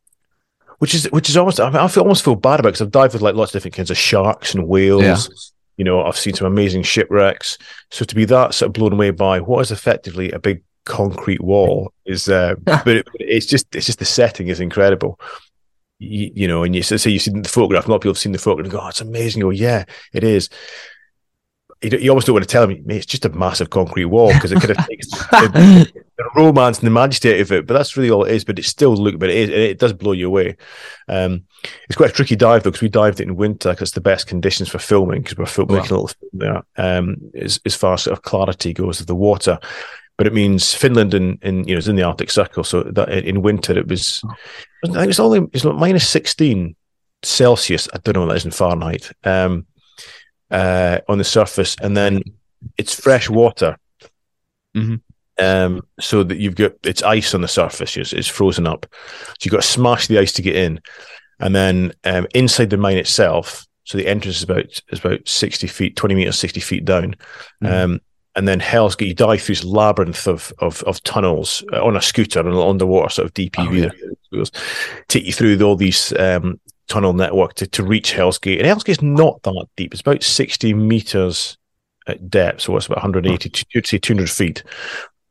which 0.78 0.94
is 0.94 1.10
which 1.12 1.28
is 1.28 1.36
almost 1.36 1.60
I, 1.60 1.68
mean, 1.68 1.76
I 1.76 1.88
feel 1.88 2.04
almost 2.04 2.24
feel 2.24 2.36
bad 2.36 2.60
about 2.60 2.70
because 2.70 2.82
I've 2.82 2.90
dived 2.90 3.12
with 3.12 3.22
like 3.22 3.34
lots 3.34 3.50
of 3.50 3.58
different 3.58 3.74
kinds 3.74 3.90
of 3.90 3.98
sharks 3.98 4.54
and 4.54 4.66
whales. 4.66 5.02
Yeah. 5.02 5.16
You 5.76 5.84
know, 5.84 6.02
I've 6.02 6.16
seen 6.16 6.34
some 6.34 6.46
amazing 6.46 6.82
shipwrecks. 6.82 7.56
So 7.90 8.04
to 8.04 8.14
be 8.14 8.26
that 8.26 8.54
sort 8.54 8.68
of 8.68 8.72
blown 8.74 8.92
away 8.92 9.10
by 9.10 9.40
what 9.40 9.60
is 9.60 9.70
effectively 9.70 10.30
a 10.30 10.38
big 10.38 10.62
concrete 10.84 11.40
wall 11.42 11.92
is, 12.06 12.28
uh, 12.28 12.54
but 12.64 12.88
it, 12.88 13.08
it's 13.14 13.46
just 13.46 13.74
it's 13.74 13.86
just 13.86 13.98
the 13.98 14.04
setting 14.04 14.48
is 14.48 14.60
incredible. 14.60 15.18
You, 15.98 16.30
you 16.34 16.48
know, 16.48 16.62
and 16.62 16.74
you 16.74 16.82
say 16.82 16.96
so 16.96 17.10
you 17.10 17.18
see 17.18 17.30
the 17.30 17.48
photograph. 17.48 17.86
A 17.86 17.90
lot 17.90 17.96
of 17.96 18.02
people 18.02 18.12
have 18.14 18.18
seen 18.18 18.32
the 18.32 18.38
photograph 18.38 18.64
and 18.66 18.72
go, 18.72 18.80
"Oh, 18.82 18.88
it's 18.88 19.00
amazing." 19.02 19.40
You 19.40 19.46
go, 19.46 19.50
"Yeah, 19.50 19.84
it 20.12 20.24
is." 20.24 20.48
You, 21.82 21.90
you 21.98 22.10
almost 22.10 22.26
don't 22.26 22.34
want 22.34 22.46
to 22.46 22.52
tell 22.52 22.66
me, 22.66 22.82
it's 22.88 23.06
just 23.06 23.24
a 23.24 23.30
massive 23.30 23.70
concrete 23.70 24.04
wall 24.04 24.30
because 24.34 24.52
it 24.52 24.60
kind 24.60 24.70
of 24.78 24.86
takes 24.86 25.08
the, 25.08 25.90
the 26.18 26.24
romance 26.36 26.78
and 26.78 26.86
the 26.86 26.90
majesty 26.90 27.40
of 27.40 27.50
it. 27.52 27.66
But 27.66 27.72
that's 27.72 27.96
really 27.96 28.10
all 28.10 28.24
it 28.24 28.32
is. 28.34 28.44
But 28.44 28.58
it 28.58 28.66
still 28.66 28.94
look, 28.94 29.18
but 29.18 29.30
it 29.30 29.36
is, 29.36 29.48
and 29.48 29.58
it 29.58 29.78
does 29.78 29.94
blow 29.94 30.12
you 30.12 30.26
away. 30.26 30.56
Um, 31.08 31.44
it's 31.88 31.96
quite 31.96 32.10
a 32.10 32.12
tricky 32.12 32.36
dive 32.36 32.64
though 32.64 32.70
because 32.70 32.82
we 32.82 32.90
dived 32.90 33.20
it 33.20 33.28
in 33.28 33.36
winter 33.36 33.70
because 33.70 33.88
it's 33.88 33.94
the 33.94 34.02
best 34.02 34.26
conditions 34.26 34.68
for 34.68 34.78
filming 34.78 35.22
because 35.22 35.38
we're 35.38 35.46
fil- 35.46 35.64
Wow. 35.66 35.76
making 35.76 35.90
a 35.90 35.94
little 36.00 36.08
film 36.08 36.30
there. 36.34 36.62
Um, 36.76 37.16
as 37.34 37.60
as 37.64 37.74
far 37.74 37.94
as 37.94 38.02
sort 38.02 38.16
of 38.16 38.22
clarity 38.24 38.74
goes 38.74 39.00
of 39.00 39.06
the 39.06 39.14
water, 39.14 39.58
but 40.20 40.26
it 40.26 40.34
means 40.34 40.74
Finland 40.74 41.14
and 41.14 41.42
in, 41.42 41.66
you 41.66 41.74
know 41.74 41.78
is 41.78 41.88
in 41.88 41.96
the 41.96 42.02
Arctic 42.02 42.30
Circle. 42.30 42.62
So 42.62 42.82
that 42.82 43.08
in 43.08 43.40
winter 43.40 43.78
it 43.78 43.88
was, 43.88 44.22
I 44.84 44.88
think 44.88 44.98
it 44.98 45.06
was 45.06 45.18
only 45.18 45.48
it's 45.54 45.64
like 45.64 45.76
minus 45.76 46.06
sixteen 46.06 46.76
Celsius. 47.22 47.88
I 47.94 47.98
don't 47.98 48.14
know 48.14 48.20
what 48.20 48.28
that 48.28 48.36
is 48.36 48.44
in 48.44 48.50
Fahrenheit. 48.50 49.10
Um, 49.24 49.64
uh, 50.50 50.98
on 51.08 51.16
the 51.16 51.24
surface, 51.24 51.74
and 51.80 51.96
then 51.96 52.20
it's 52.76 53.00
fresh 53.00 53.30
water. 53.30 53.78
Mhm. 54.76 55.00
Um, 55.38 55.80
so 55.98 56.22
that 56.22 56.36
you've 56.36 56.54
got 56.54 56.72
it's 56.84 57.02
ice 57.02 57.34
on 57.34 57.40
the 57.40 57.48
surface, 57.48 57.96
it's, 57.96 58.12
it's 58.12 58.28
frozen 58.28 58.66
up. 58.66 58.84
So 58.90 59.34
you've 59.44 59.52
got 59.52 59.62
to 59.62 59.66
smash 59.66 60.06
the 60.06 60.18
ice 60.18 60.34
to 60.34 60.42
get 60.42 60.54
in, 60.54 60.82
and 61.38 61.54
then 61.54 61.92
um, 62.04 62.26
inside 62.34 62.68
the 62.68 62.76
mine 62.76 62.98
itself. 62.98 63.66
So 63.84 63.96
the 63.96 64.06
entrance 64.06 64.36
is 64.36 64.42
about 64.42 64.66
is 64.92 64.98
about 64.98 65.26
sixty 65.26 65.66
feet, 65.66 65.96
twenty 65.96 66.14
meters, 66.14 66.38
sixty 66.38 66.60
feet 66.60 66.84
down. 66.84 67.16
Mhm. 67.64 67.72
Um, 67.72 68.00
and 68.36 68.46
then 68.46 68.60
Hell's 68.60 68.94
Gate, 68.94 69.08
you 69.08 69.14
dive 69.14 69.42
through 69.42 69.56
this 69.56 69.64
labyrinth 69.64 70.26
of 70.26 70.52
of, 70.58 70.82
of 70.84 71.02
tunnels 71.02 71.64
uh, 71.72 71.84
on 71.84 71.96
a 71.96 72.02
scooter, 72.02 72.40
an 72.40 72.54
underwater 72.54 73.10
sort 73.10 73.26
of 73.26 73.34
DPV 73.34 73.90
Oh, 74.32 74.38
yeah. 74.42 74.44
take 75.08 75.24
you 75.24 75.32
through 75.32 75.60
all 75.62 75.76
these 75.76 76.12
um, 76.18 76.60
tunnel 76.88 77.12
network 77.12 77.54
to, 77.54 77.66
to 77.66 77.82
reach 77.82 78.12
Hell's 78.12 78.38
Gate. 78.38 78.58
And 78.58 78.66
Hell's 78.66 78.84
Gate's 78.84 79.02
not 79.02 79.42
that 79.42 79.66
deep; 79.76 79.92
it's 79.92 80.00
about 80.00 80.22
sixty 80.22 80.74
meters 80.74 81.56
at 82.06 82.30
depth, 82.30 82.62
so 82.62 82.76
it's 82.76 82.86
about 82.86 82.98
180 82.98 83.48
to 83.48 83.66
you'd 83.74 83.86
say 83.86 83.98
200 83.98 84.28
feet. 84.28 84.64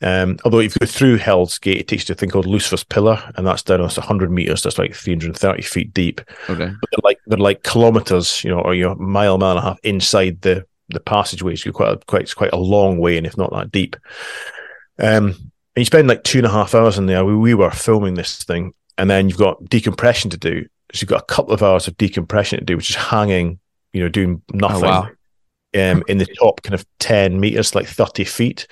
Um, 0.02 0.38
although 0.46 0.60
if 0.60 0.76
you 0.76 0.80
go 0.80 0.86
through 0.86 1.18
Hell's 1.18 1.58
Gate, 1.58 1.80
it 1.80 1.88
takes 1.88 2.04
you 2.04 2.08
to 2.08 2.14
a 2.14 2.16
thing 2.16 2.30
called 2.30 2.46
Lucifer's 2.46 2.86
Pillar, 2.86 3.22
and 3.36 3.46
that's 3.46 3.64
down 3.64 3.82
almost 3.82 3.98
100 3.98 4.32
meters. 4.32 4.64
That's 4.64 4.78
like 4.78 4.94
330 4.94 5.62
feet 5.62 5.94
deep 5.94 6.22
okay. 6.50 6.72
but 6.80 6.90
they're 6.92 7.04
like 7.04 7.20
they're 7.28 7.38
like 7.38 7.64
kilometers, 7.64 8.44
you 8.44 8.50
know, 8.50 8.62
or 8.62 8.74
you're 8.74 8.94
a 8.94 8.96
mile, 8.96 9.38
mile 9.38 9.52
and 9.52 9.60
a 9.60 9.64
half 9.64 9.80
inside 9.84 10.42
the 10.42 10.66
the 10.90 11.00
passageways. 11.00 11.64
You're 11.66 11.74
quite 11.74 11.94
a, 11.94 11.98
quite 12.06 12.34
quite 12.36 12.54
a 12.54 12.58
long 12.58 12.98
way, 13.00 13.18
and 13.18 13.26
if 13.28 13.38
not 13.38 13.52
that 13.52 13.72
deep. 13.72 13.96
Um, 14.98 15.28
and 15.76 15.82
you 15.84 15.86
spend 15.86 16.08
like 16.08 16.24
two 16.24 16.40
and 16.40 16.48
a 16.48 16.52
half 16.52 16.76
hours 16.76 16.98
in 16.98 17.06
there. 17.06 17.24
We, 17.24 17.36
we 17.36 17.54
were 17.54 17.72
filming 17.72 18.16
this 18.16 18.44
thing, 18.44 18.74
and 18.98 19.10
then 19.10 19.30
you've 19.30 19.38
got 19.38 19.64
decompression 19.66 20.30
to 20.32 20.38
do. 20.38 20.66
So 20.94 21.02
you've 21.04 21.10
got 21.10 21.22
a 21.22 21.26
couple 21.34 21.54
of 21.54 21.62
hours 21.64 21.88
of 21.88 21.96
decompression 21.98 22.60
to 22.60 22.66
do, 22.66 22.76
which 22.76 22.90
is 22.90 22.96
hanging, 22.96 23.60
you 23.94 24.02
know, 24.02 24.10
doing 24.10 24.42
nothing. 24.54 24.82
wow. 24.82 25.10
Um, 25.76 26.02
in 26.08 26.18
the 26.18 26.26
top 26.40 26.64
kind 26.64 26.74
of 26.74 26.84
10 26.98 27.40
meters, 27.40 27.76
like 27.76 27.86
30 27.86 28.24
feet. 28.24 28.66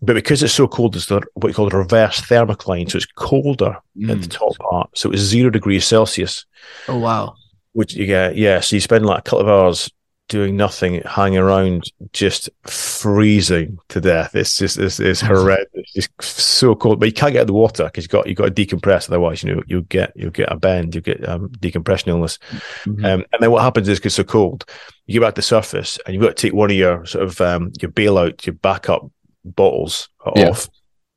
But 0.00 0.14
because 0.14 0.42
it's 0.42 0.54
so 0.54 0.66
cold, 0.66 0.96
it's 0.96 1.04
the, 1.04 1.20
what 1.34 1.48
you 1.48 1.54
call 1.54 1.68
the 1.68 1.76
reverse 1.76 2.18
thermocline. 2.22 2.90
So 2.90 2.96
it's 2.96 3.04
colder 3.04 3.72
at 3.76 3.82
the 3.94 4.14
Mm. 4.14 4.30
top 4.30 4.56
part. 4.56 4.96
So 4.96 5.10
it's 5.10 5.20
zero 5.20 5.50
degrees 5.50 5.84
Celsius 5.84 6.46
Oh 6.88 6.96
wow. 6.98 7.34
which 7.74 7.92
you 7.94 8.06
get 8.06 8.36
yeah 8.36 8.60
so 8.60 8.74
you 8.74 8.80
spend 8.80 9.04
like 9.04 9.18
a 9.18 9.22
couple 9.22 9.40
of 9.40 9.48
hours 9.48 9.90
doing 10.28 10.56
nothing 10.56 11.02
hanging 11.02 11.38
around 11.38 11.84
just 12.12 12.48
freezing 12.66 13.76
to 13.88 14.00
death. 14.00 14.34
It's 14.34 14.56
just 14.56 14.78
it's, 14.78 14.98
it's 14.98 15.20
horrendous. 15.20 15.68
It's 15.94 16.08
so 16.24 16.74
cold 16.74 16.98
but 16.98 17.06
you 17.06 17.12
can't 17.12 17.32
get 17.32 17.40
out 17.40 17.42
of 17.42 17.46
the 17.48 17.52
water 17.52 17.84
because 17.84 18.04
you 18.04 18.08
got 18.08 18.26
you 18.26 18.34
got 18.34 18.54
to 18.56 18.66
decompress 18.66 19.08
otherwise 19.08 19.42
you 19.42 19.54
know 19.54 19.62
you'll 19.66 19.82
get 19.82 20.12
you'll 20.16 20.30
get 20.30 20.50
a 20.50 20.56
bend 20.56 20.94
you'll 20.94 21.02
get 21.02 21.28
um, 21.28 21.50
decompression 21.60 22.08
illness. 22.08 22.38
Mhm. 22.84 23.04
um, 23.04 23.24
and 23.32 23.40
then 23.40 23.50
what 23.50 23.62
happens 23.62 23.88
is 23.88 23.98
because 23.98 24.12
it's 24.12 24.16
so 24.16 24.24
cold 24.24 24.64
you 25.06 25.12
get 25.20 25.26
back 25.26 25.34
to 25.34 25.38
the 25.40 25.42
surface 25.42 25.98
and 26.06 26.14
you've 26.14 26.22
got 26.22 26.36
to 26.36 26.42
take 26.46 26.54
one 26.54 26.70
of 26.70 26.76
your 26.76 27.04
sort 27.04 27.24
of 27.24 27.40
um, 27.42 27.70
your 27.82 27.90
bailout 27.90 28.46
your 28.46 28.54
backup 28.54 29.06
bottles 29.44 30.08
Yeah. 30.36 30.48
off 30.50 30.68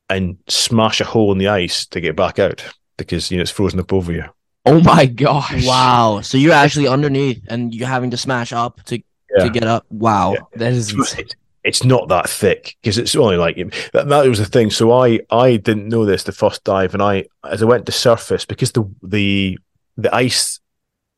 and 0.09 0.37
smash 0.49 0.99
a 1.01 1.05
hole 1.05 1.31
in 1.31 1.37
the 1.37 1.47
ice 1.47 1.85
to 1.87 2.01
get 2.01 2.15
back 2.17 2.39
out 2.39 2.63
because 2.97 3.31
you 3.31 3.37
know 3.37 3.41
it's 3.43 3.51
frozen 3.51 3.79
up 3.79 3.93
over 3.93 4.11
you 4.11 4.25
Oh 4.67 4.81
my 4.81 5.05
gosh. 5.05 5.65
Wow. 5.65 6.21
So 6.21 6.37
you're 6.37 6.53
actually 6.53 6.87
underneath 6.87 7.41
and 7.47 7.73
you're 7.73 7.87
having 7.87 8.11
to 8.11 8.17
smash 8.17 8.53
up 8.53 8.83
to 8.85 9.01
Yeah. 9.37 9.43
to 9.45 9.49
get 9.49 9.63
up. 9.63 9.85
Wow. 9.89 10.33
Yeah. 10.33 10.39
That 10.55 10.73
is 10.73 10.89
it's, 10.89 10.93
insane. 10.97 11.19
it's- 11.21 11.35
it's 11.63 11.83
not 11.83 12.07
that 12.07 12.29
thick 12.29 12.77
because 12.81 12.97
it's 12.97 13.13
only 13.13 13.35
like 13.35 13.57
that, 13.91 14.07
that 14.07 14.25
was 14.27 14.39
the 14.39 14.45
thing. 14.45 14.69
So 14.69 14.93
I 14.93 15.19
I 15.29 15.57
didn't 15.57 15.89
know 15.89 16.05
this 16.05 16.23
the 16.23 16.31
first 16.31 16.63
dive, 16.63 16.93
and 16.93 17.03
I 17.03 17.25
as 17.43 17.61
I 17.61 17.65
went 17.65 17.85
to 17.87 17.91
surface 17.91 18.45
because 18.45 18.71
the 18.71 18.89
the 19.03 19.59
the 19.97 20.13
ice 20.15 20.61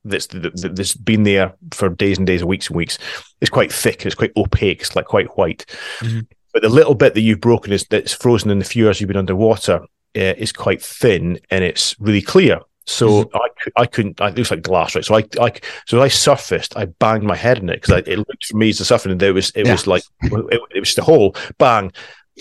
that's 0.05 0.25
the, 0.27 0.39
the, 0.39 0.69
that's 0.69 0.95
been 0.95 1.21
there 1.21 1.53
for 1.71 1.89
days 1.89 2.17
and 2.17 2.25
days 2.25 2.41
and 2.41 2.49
weeks 2.49 2.67
and 2.67 2.75
weeks 2.77 2.97
is 3.41 3.49
quite 3.51 3.71
thick. 3.71 4.05
It's 4.07 4.15
quite 4.15 4.31
opaque. 4.35 4.79
It's 4.81 4.95
like 4.95 5.05
quite 5.05 5.37
white. 5.37 5.65
Mhm. 5.99 6.25
But 6.51 6.63
the 6.63 6.69
little 6.69 6.95
bit 6.95 7.13
that 7.13 7.21
you've 7.21 7.41
broken 7.41 7.71
is 7.71 7.85
that's 7.87 8.13
frozen 8.13 8.49
in 8.49 8.57
the 8.57 8.65
few 8.65 8.87
hours 8.87 8.99
you've 8.99 9.07
been 9.09 9.17
underwater 9.17 9.81
uh, 10.15 10.33
is 10.37 10.51
quite 10.51 10.81
thin 10.81 11.39
and 11.51 11.63
it's 11.63 11.95
really 11.99 12.23
clear. 12.23 12.61
So 12.89 13.29
I, 13.33 13.47
I 13.81 13.85
couldn't. 13.85 14.19
I, 14.19 14.29
it 14.29 14.37
looks 14.37 14.51
like 14.51 14.61
glass, 14.63 14.95
right? 14.95 15.05
So 15.05 15.15
I, 15.15 15.23
I, 15.39 15.51
so 15.85 16.01
I 16.01 16.07
surfaced. 16.07 16.75
I 16.75 16.85
banged 16.85 17.23
my 17.23 17.35
head 17.35 17.59
in 17.59 17.69
it 17.69 17.81
because 17.81 18.03
it 18.07 18.17
looked 18.17 18.45
for 18.45 18.57
me 18.57 18.69
as 18.69 18.79
a 18.81 18.83
surfing, 18.83 19.11
and 19.11 19.21
it 19.21 19.31
was, 19.31 19.51
it 19.55 19.65
Yeah. 19.65 19.73
was 19.73 19.85
like, 19.87 20.03
it, 20.23 20.61
it 20.75 20.79
was 20.79 20.95
the 20.95 21.03
hole, 21.03 21.35
bang, 21.57 21.91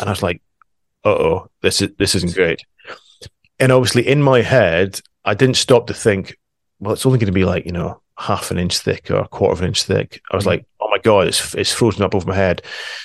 and 0.00 0.08
I 0.08 0.12
was 0.12 0.22
like, 0.22 0.40
uh 1.04 1.10
oh, 1.10 1.50
this 1.62 1.82
is 1.82 1.90
this 1.98 2.14
isn't 2.14 2.34
great. 2.34 2.60
And 3.60 3.72
obviously, 3.72 4.06
in 4.06 4.22
my 4.22 4.40
head, 4.42 5.00
I 5.24 5.34
didn't 5.34 5.56
stop 5.56 5.86
to 5.88 5.94
think, 5.94 6.36
well, 6.80 6.92
it's 6.94 7.04
only 7.06 7.18
going 7.18 7.26
to 7.26 7.32
be 7.32 7.44
like 7.44 7.66
you 7.66 7.72
know 7.72 8.00
half 8.18 8.50
an 8.50 8.58
inch 8.58 8.78
thick 8.78 9.10
or 9.10 9.18
a 9.18 9.28
quarter 9.28 9.52
of 9.52 9.60
an 9.60 9.68
inch 9.68 9.82
thick. 9.84 10.20
I 10.32 10.36
was 10.36 10.44
Mhm. 10.44 10.48
like, 10.48 10.66
oh 10.80 10.88
my 10.90 10.98
god, 10.98 11.26
it's 11.28 11.54
it's 11.54 11.72
frozen 11.72 12.02
up 12.02 12.14
over 12.14 12.26
my 12.26 12.34
head. 12.36 12.62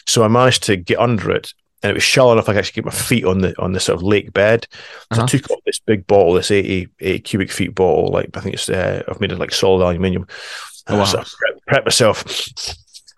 So 0.07 0.23
I 0.23 0.27
managed 0.27 0.63
to 0.63 0.75
get 0.75 0.99
under 0.99 1.31
it, 1.31 1.53
and 1.83 1.89
it 1.91 1.93
was 1.93 2.03
shallow 2.03 2.31
enough 2.33 2.49
I 2.49 2.53
could 2.53 2.59
actually 2.59 2.81
get 2.81 2.85
my 2.85 2.91
feet 2.91 3.25
on 3.25 3.39
the 3.39 3.53
on 3.61 3.73
the 3.73 3.79
sort 3.79 3.97
of 3.97 4.03
lake 4.03 4.33
bed. 4.33 4.65
So 4.71 4.77
Uh-huh. 5.11 5.23
I 5.23 5.25
took 5.27 5.51
off 5.51 5.59
this 5.65 5.79
big 5.79 6.07
bottle, 6.07 6.33
this 6.33 6.49
80, 6.51 6.87
80 6.99 7.19
cubic 7.19 7.51
feet 7.51 7.75
bottle, 7.75 8.07
like 8.11 8.35
I 8.35 8.39
think 8.39 8.55
it's 8.55 8.69
uh, 8.69 9.03
I've 9.07 9.19
made 9.21 9.31
it 9.31 9.39
like 9.39 9.51
solid 9.53 9.83
aluminium. 9.83 10.25
Oh, 10.87 10.93
And 10.93 10.95
I 10.95 10.99
wow. 10.99 11.05
sort 11.05 11.27
of 11.27 11.33
prep, 11.37 11.65
prep 11.67 11.85
myself. 11.85 12.23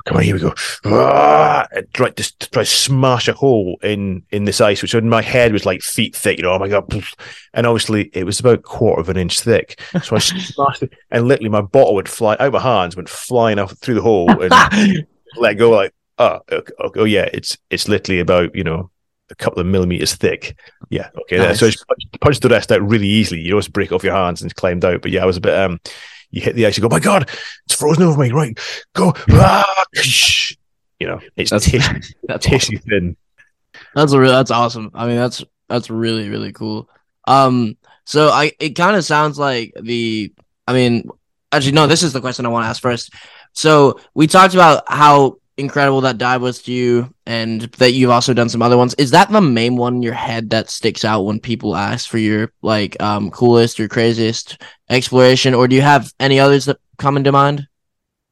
Come 0.05 0.17
on, 0.17 0.23
here 0.23 0.35
we 0.35 0.39
go. 0.41 0.53
Ah, 0.85 1.65
try 1.93 2.11
to 2.11 2.37
try 2.51 2.61
to 2.61 2.69
smash 2.69 3.27
a 3.27 3.33
hole 3.33 3.79
in 3.81 4.21
in 4.29 4.43
this 4.45 4.61
ice, 4.61 4.83
which 4.83 4.93
in 4.93 5.09
my 5.09 5.23
head 5.23 5.51
was 5.51 5.65
like 5.65 5.81
feet 5.81 6.15
thick. 6.15 6.37
You 6.37 6.43
know, 6.43 6.51
oh 6.53 6.59
my 6.59 6.67
god! 6.67 6.93
And 7.55 7.65
obviously, 7.65 8.11
it 8.13 8.23
was 8.23 8.39
about 8.39 8.59
a 8.59 8.61
quarter 8.61 9.01
of 9.01 9.09
an 9.09 9.17
inch 9.17 9.39
thick. 9.39 9.79
So 10.03 10.15
I 10.15 10.19
smashed 10.19 10.83
it, 10.83 10.93
and 11.09 11.27
literally, 11.27 11.49
my 11.49 11.61
bottle 11.61 11.95
would 11.95 12.07
fly 12.07 12.33
out 12.33 12.41
of 12.41 12.53
my 12.53 12.59
hands, 12.61 12.95
went 12.95 13.09
flying 13.09 13.57
out 13.57 13.75
through 13.79 13.95
the 13.95 14.03
hole, 14.03 14.29
and 14.29 15.07
let 15.37 15.55
go. 15.55 15.71
Like, 15.71 15.91
oh, 16.17 16.39
okay, 16.51 16.73
okay, 16.79 16.99
oh 16.99 17.05
yeah, 17.05 17.29
it's 17.33 17.57
it's 17.69 17.87
literally 17.87 18.19
about 18.19 18.55
you 18.55 18.63
know 18.63 18.91
a 19.29 19.35
couple 19.35 19.59
of 19.59 19.67
millimeters 19.67 20.15
thick. 20.15 20.57
Yeah, 20.89 21.09
okay. 21.21 21.37
Nice. 21.37 21.59
So 21.59 21.67
I 21.67 21.69
just 21.69 21.87
punched, 21.87 22.21
punched 22.21 22.41
the 22.41 22.49
rest 22.49 22.71
out 22.71 22.87
really 22.87 23.07
easily. 23.07 23.41
You 23.41 23.53
always 23.53 23.67
break 23.67 23.91
off 23.91 24.03
your 24.03 24.15
hands 24.15 24.41
and 24.41 24.55
climbed 24.55 24.85
out. 24.85 25.01
But 25.01 25.11
yeah, 25.11 25.23
I 25.23 25.25
was 25.25 25.37
a 25.37 25.41
bit 25.41 25.57
um. 25.57 25.79
You 26.31 26.41
hit 26.41 26.55
the 26.55 26.65
ice, 26.65 26.75
you 26.75 26.81
go, 26.81 26.89
my 26.89 26.99
God, 26.99 27.29
it's 27.65 27.75
frozen 27.75 28.03
over 28.03 28.19
me. 28.19 28.31
Right, 28.31 28.59
go. 28.93 29.13
Ah, 29.29 29.85
you 30.99 31.07
know, 31.07 31.21
it's 31.37 31.51
That's 31.51 31.69
tissue, 31.69 32.01
that's 32.23 32.45
tissue 32.45 32.77
thin. 32.79 33.15
That's 33.93 34.11
a 34.11 34.19
real, 34.19 34.31
that's 34.31 34.51
awesome. 34.51 34.91
I 34.93 35.07
mean, 35.07 35.15
that's 35.15 35.43
That's 35.69 35.89
really 35.89 36.29
really 36.29 36.51
cool. 36.51 36.89
Um, 37.27 37.77
so 38.05 38.29
I 38.29 38.51
it 38.59 38.71
kind 38.71 38.95
of 38.95 39.05
sounds 39.05 39.39
like 39.39 39.73
the. 39.79 40.33
I 40.67 40.73
mean, 40.73 41.09
actually, 41.51 41.73
no. 41.73 41.87
This 41.87 42.03
is 42.03 42.13
the 42.13 42.21
question 42.21 42.45
I 42.45 42.49
want 42.49 42.65
to 42.65 42.69
ask 42.69 42.81
first. 42.81 43.13
So 43.53 43.99
we 44.13 44.27
talked 44.27 44.53
about 44.53 44.83
how 44.87 45.37
incredible 45.57 46.01
that 46.01 46.17
dive 46.17 46.41
was 46.41 46.61
to 46.63 46.71
you, 46.71 47.13
and 47.25 47.61
that 47.61 47.91
you've 47.91 48.09
also 48.09 48.33
done 48.33 48.49
some 48.49 48.61
other 48.61 48.77
ones. 48.77 48.93
Is 48.95 49.11
that 49.11 49.31
the 49.31 49.41
main 49.41 49.77
one 49.77 49.95
in 49.95 50.03
your 50.03 50.13
head 50.13 50.49
that 50.49 50.69
sticks 50.69 51.05
out 51.05 51.23
when 51.23 51.39
people 51.39 51.75
ask 51.75 52.09
for 52.09 52.17
your 52.17 52.51
like 52.61 53.01
um 53.01 53.31
coolest 53.31 53.79
or 53.79 53.87
craziest 53.87 54.61
exploration, 54.89 55.53
or 55.53 55.67
do 55.67 55.75
you 55.75 55.81
have 55.81 56.13
any 56.19 56.39
others 56.39 56.65
that 56.65 56.79
come 56.97 57.17
into 57.17 57.31
mind? 57.31 57.67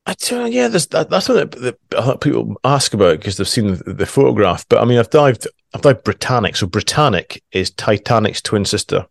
I 0.06 0.14
tell 0.14 0.48
you, 0.48 0.62
yeah, 0.62 0.68
that's 0.68 0.90
what 1.30 1.52
that, 1.52 1.78
that 1.92 2.22
people 2.22 2.60
ask 2.66 2.94
about 2.94 3.20
because 3.20 3.38
they've 3.38 3.48
seen 3.48 3.76
the, 3.76 3.94
the, 3.94 4.06
photograph. 4.06 4.68
But 4.68 4.82
I 4.82 4.86
mean, 4.86 5.00
I've 5.00 5.10
dived, 5.10 5.48
I've 5.74 5.82
dived 5.82 6.04
Britannic. 6.04 6.58
So 6.58 6.68
Britannic 6.68 7.42
is 7.54 7.72
Titanic's 7.72 8.42
twin 8.42 8.66
sister. 8.66 9.06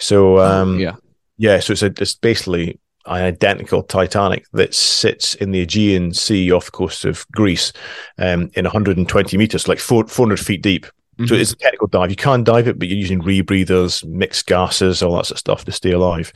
So 0.00 0.38
Oh, 0.38 0.62
um, 0.62 0.80
yeah. 0.80 0.96
yeah, 1.36 1.60
so 1.60 1.72
it's 1.74 1.82
a, 1.82 1.92
it's 1.98 2.16
basically 2.16 2.80
an 3.06 3.22
identical 3.22 3.82
Titanic 3.82 4.44
that 4.52 4.74
sits 4.74 5.34
in 5.36 5.50
the 5.52 5.60
Aegean 5.60 6.12
Sea 6.12 6.50
off 6.52 6.66
the 6.66 6.70
coast 6.72 7.04
of 7.04 7.26
Greece, 7.32 7.72
um, 8.18 8.50
in 8.54 8.64
120 8.64 9.36
meters, 9.38 9.68
like 9.68 9.78
four, 9.78 10.06
400 10.06 10.38
feet 10.40 10.62
deep. 10.62 10.86
So 11.26 11.34
Mhm. 11.34 11.40
it's 11.40 11.52
a 11.52 11.56
technical 11.56 11.86
dive. 11.86 12.10
You 12.10 12.16
can 12.16 12.44
dive 12.44 12.68
it, 12.68 12.78
but 12.78 12.88
you're 12.88 12.98
using 12.98 13.22
rebreathers, 13.22 14.04
mixed 14.04 14.46
gases, 14.46 15.02
all 15.02 15.16
that 15.16 15.24
sort 15.26 15.36
of 15.36 15.38
stuff 15.38 15.64
to 15.64 15.72
stay 15.72 15.92
alive. 15.92 16.30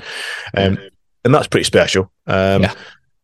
Um, 0.57 0.79
and 1.25 1.35
that's 1.35 1.47
pretty 1.49 1.65
special. 1.65 2.11
Um, 2.27 2.63
Yeah. 2.63 2.73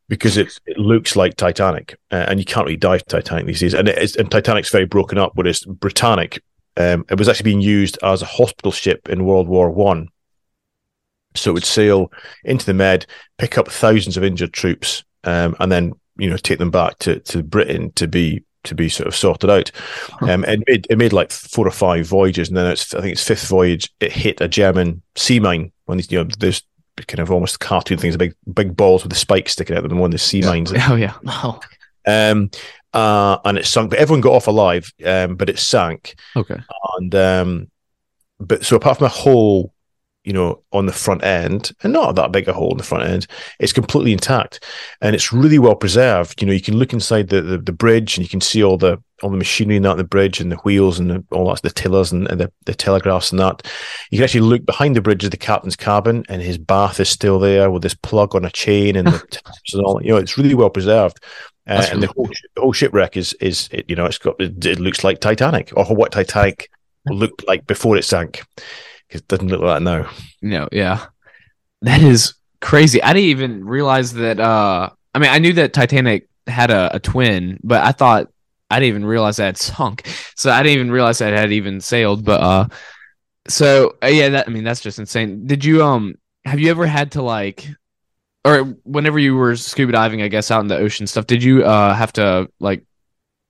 because 0.08 0.36
it, 0.36 0.52
it 0.66 0.76
looks 0.78 1.16
like 1.16 1.34
Titanic, 1.36 1.96
uh, 2.12 2.26
and 2.28 2.38
you 2.38 2.44
can't 2.44 2.66
really 2.66 2.76
dive 2.76 3.04
Titanic 3.06 3.46
these 3.46 3.60
days. 3.60 3.72
And 3.74 3.88
it 3.88 3.96
is, 3.98 4.16
and 4.16 4.30
Titanic's 4.30 4.68
very 4.70 4.84
broken 4.84 5.16
up. 5.18 5.32
Whereas 5.34 5.60
Britannic, 5.60 6.42
um, 6.76 7.04
it 7.10 7.18
was 7.18 7.26
actually 7.28 7.44
being 7.44 7.62
used 7.62 7.98
as 8.02 8.20
a 8.20 8.26
hospital 8.26 8.70
ship 8.70 9.08
in 9.08 9.24
World 9.24 9.48
War 9.48 9.70
One. 9.70 10.08
So 11.36 11.50
it 11.50 11.54
would 11.54 11.64
sail 11.64 12.10
into 12.44 12.66
the 12.66 12.74
Med, 12.74 13.06
pick 13.38 13.58
up 13.58 13.68
thousands 13.70 14.16
of 14.16 14.24
injured 14.24 14.52
troops, 14.52 15.04
um, 15.24 15.54
and 15.60 15.70
then 15.70 15.92
you 16.18 16.30
know 16.30 16.36
take 16.36 16.58
them 16.58 16.70
back 16.70 16.98
to, 17.00 17.20
to 17.20 17.42
Britain 17.42 17.92
to 17.92 18.06
be 18.08 18.42
to 18.64 18.74
be 18.74 18.88
sort 18.88 19.06
of 19.06 19.14
sorted 19.14 19.48
out. 19.50 19.70
Um, 20.22 20.44
it 20.44 20.60
made 20.66 20.86
it 20.90 20.98
made 20.98 21.12
like 21.12 21.30
four 21.30 21.66
or 21.66 21.70
five 21.72 22.06
voyages, 22.06 22.48
and 22.48 22.56
then 22.56 22.66
it's 22.66 22.94
I 22.94 23.00
think 23.00 23.12
its 23.12 23.22
fifth 23.26 23.48
voyage 23.48 23.90
it 24.00 24.12
hit 24.12 24.40
a 24.40 24.48
German 24.48 25.02
sea 25.14 25.38
mine. 25.40 25.72
When 25.84 25.98
these 25.98 26.10
you 26.10 26.22
know 26.24 26.28
there's 26.38 26.62
kind 27.06 27.20
of 27.20 27.30
almost 27.30 27.60
cartoon 27.60 27.98
things, 27.98 28.16
big 28.16 28.34
big 28.54 28.76
balls 28.76 29.02
with 29.02 29.12
the 29.12 29.18
spikes 29.18 29.52
sticking 29.52 29.76
out 29.76 29.84
of 29.84 29.90
them, 29.90 29.98
one 29.98 30.08
of 30.08 30.12
the 30.12 30.18
sea 30.18 30.40
mines. 30.42 30.72
Oh 30.88 30.96
yeah. 30.96 31.14
No. 31.22 31.60
Um, 32.08 32.50
uh, 32.92 33.38
and 33.44 33.58
it 33.58 33.66
sunk, 33.66 33.90
but 33.90 33.98
everyone 33.98 34.20
got 34.22 34.32
off 34.32 34.46
alive. 34.46 34.90
Um, 35.04 35.36
but 35.36 35.50
it 35.50 35.58
sank, 35.58 36.14
Okay. 36.34 36.56
and 36.98 37.14
um, 37.14 37.70
but 38.40 38.64
so 38.64 38.76
apart 38.76 38.98
from 38.98 39.06
a 39.06 39.10
hole, 39.10 39.72
you 40.26 40.32
know, 40.32 40.60
on 40.72 40.86
the 40.86 40.92
front 40.92 41.22
end, 41.22 41.70
and 41.84 41.92
not 41.92 42.16
that 42.16 42.32
big 42.32 42.48
a 42.48 42.52
hole 42.52 42.72
in 42.72 42.78
the 42.78 42.82
front 42.82 43.08
end, 43.08 43.28
it's 43.60 43.72
completely 43.72 44.12
intact, 44.12 44.64
and 45.00 45.14
it's 45.14 45.32
really 45.32 45.60
well 45.60 45.76
preserved. 45.76 46.42
You 46.42 46.48
know, 46.48 46.52
you 46.52 46.60
can 46.60 46.76
look 46.76 46.92
inside 46.92 47.28
the 47.28 47.40
the, 47.40 47.58
the 47.58 47.72
bridge, 47.72 48.18
and 48.18 48.24
you 48.24 48.28
can 48.28 48.40
see 48.40 48.64
all 48.64 48.76
the 48.76 49.00
all 49.22 49.30
the 49.30 49.36
machinery 49.36 49.76
in 49.76 49.84
that 49.84 49.96
the 49.96 50.04
bridge, 50.04 50.40
and 50.40 50.50
the 50.50 50.56
wheels, 50.56 50.98
and 50.98 51.10
the, 51.10 51.24
all 51.30 51.46
that's 51.46 51.60
the 51.60 51.70
tillers 51.70 52.10
and, 52.10 52.26
and 52.28 52.40
the, 52.40 52.52
the 52.64 52.74
telegraphs 52.74 53.30
and 53.30 53.38
that. 53.38 53.62
You 54.10 54.18
can 54.18 54.24
actually 54.24 54.40
look 54.40 54.66
behind 54.66 54.96
the 54.96 55.00
bridge 55.00 55.24
of 55.24 55.30
the 55.30 55.36
captain's 55.36 55.76
cabin, 55.76 56.24
and 56.28 56.42
his 56.42 56.58
bath 56.58 56.98
is 56.98 57.08
still 57.08 57.38
there 57.38 57.70
with 57.70 57.82
this 57.82 57.94
plug 57.94 58.34
on 58.34 58.44
a 58.44 58.50
chain 58.50 58.96
and 58.96 59.06
the 59.06 59.18
taps 59.30 59.74
and 59.74 59.84
all. 59.84 60.02
You 60.02 60.10
know, 60.10 60.16
it's 60.16 60.36
really 60.36 60.54
well 60.54 60.70
preserved. 60.70 61.22
Uh, 61.68 61.86
and 61.90 62.02
the 62.02 62.08
whole, 62.08 62.26
the 62.26 62.60
whole 62.60 62.72
shipwreck 62.72 63.16
is 63.16 63.32
is 63.34 63.68
it, 63.72 63.84
you 63.88 63.96
know 63.96 64.06
it's 64.06 64.18
got 64.18 64.40
it, 64.40 64.64
it 64.64 64.80
looks 64.80 65.04
like 65.04 65.20
Titanic 65.20 65.72
or 65.76 65.84
what 65.84 66.12
Titanic 66.12 66.68
looked 67.06 67.46
like 67.46 67.64
before 67.66 67.96
it 67.96 68.04
sank. 68.04 68.42
It 69.10 69.26
doesn't 69.28 69.48
look 69.48 69.60
like 69.60 69.82
now. 69.82 70.10
No, 70.42 70.68
yeah. 70.72 71.06
That 71.82 72.00
is 72.02 72.34
crazy. 72.60 73.02
I 73.02 73.12
didn't 73.12 73.28
even 73.28 73.64
realize 73.64 74.14
that 74.14 74.40
uh 74.40 74.90
I 75.14 75.18
mean 75.18 75.30
I 75.30 75.38
knew 75.38 75.52
that 75.54 75.72
Titanic 75.72 76.28
had 76.46 76.70
a, 76.70 76.96
a 76.96 77.00
twin, 77.00 77.58
but 77.62 77.82
I 77.82 77.92
thought 77.92 78.28
I 78.70 78.80
didn't 78.80 78.88
even 78.88 79.04
realize 79.06 79.36
that 79.36 79.50
it 79.50 79.58
sunk. 79.58 80.06
So 80.34 80.50
I 80.50 80.62
didn't 80.62 80.74
even 80.74 80.90
realize 80.90 81.18
that 81.18 81.32
had 81.32 81.52
even 81.52 81.80
sailed. 81.80 82.24
But 82.24 82.40
uh 82.40 82.68
so 83.48 83.96
uh, 84.02 84.08
yeah, 84.08 84.30
that 84.30 84.48
I 84.48 84.50
mean 84.50 84.64
that's 84.64 84.80
just 84.80 84.98
insane. 84.98 85.46
Did 85.46 85.64
you 85.64 85.82
um 85.84 86.16
have 86.44 86.60
you 86.60 86.70
ever 86.70 86.86
had 86.86 87.12
to 87.12 87.22
like 87.22 87.66
or 88.44 88.62
whenever 88.84 89.18
you 89.18 89.34
were 89.34 89.56
scuba 89.56 89.92
diving, 89.92 90.22
I 90.22 90.28
guess 90.28 90.50
out 90.50 90.60
in 90.60 90.68
the 90.68 90.78
ocean 90.78 91.06
stuff, 91.06 91.26
did 91.26 91.42
you 91.42 91.64
uh 91.64 91.94
have 91.94 92.12
to 92.14 92.48
like 92.58 92.84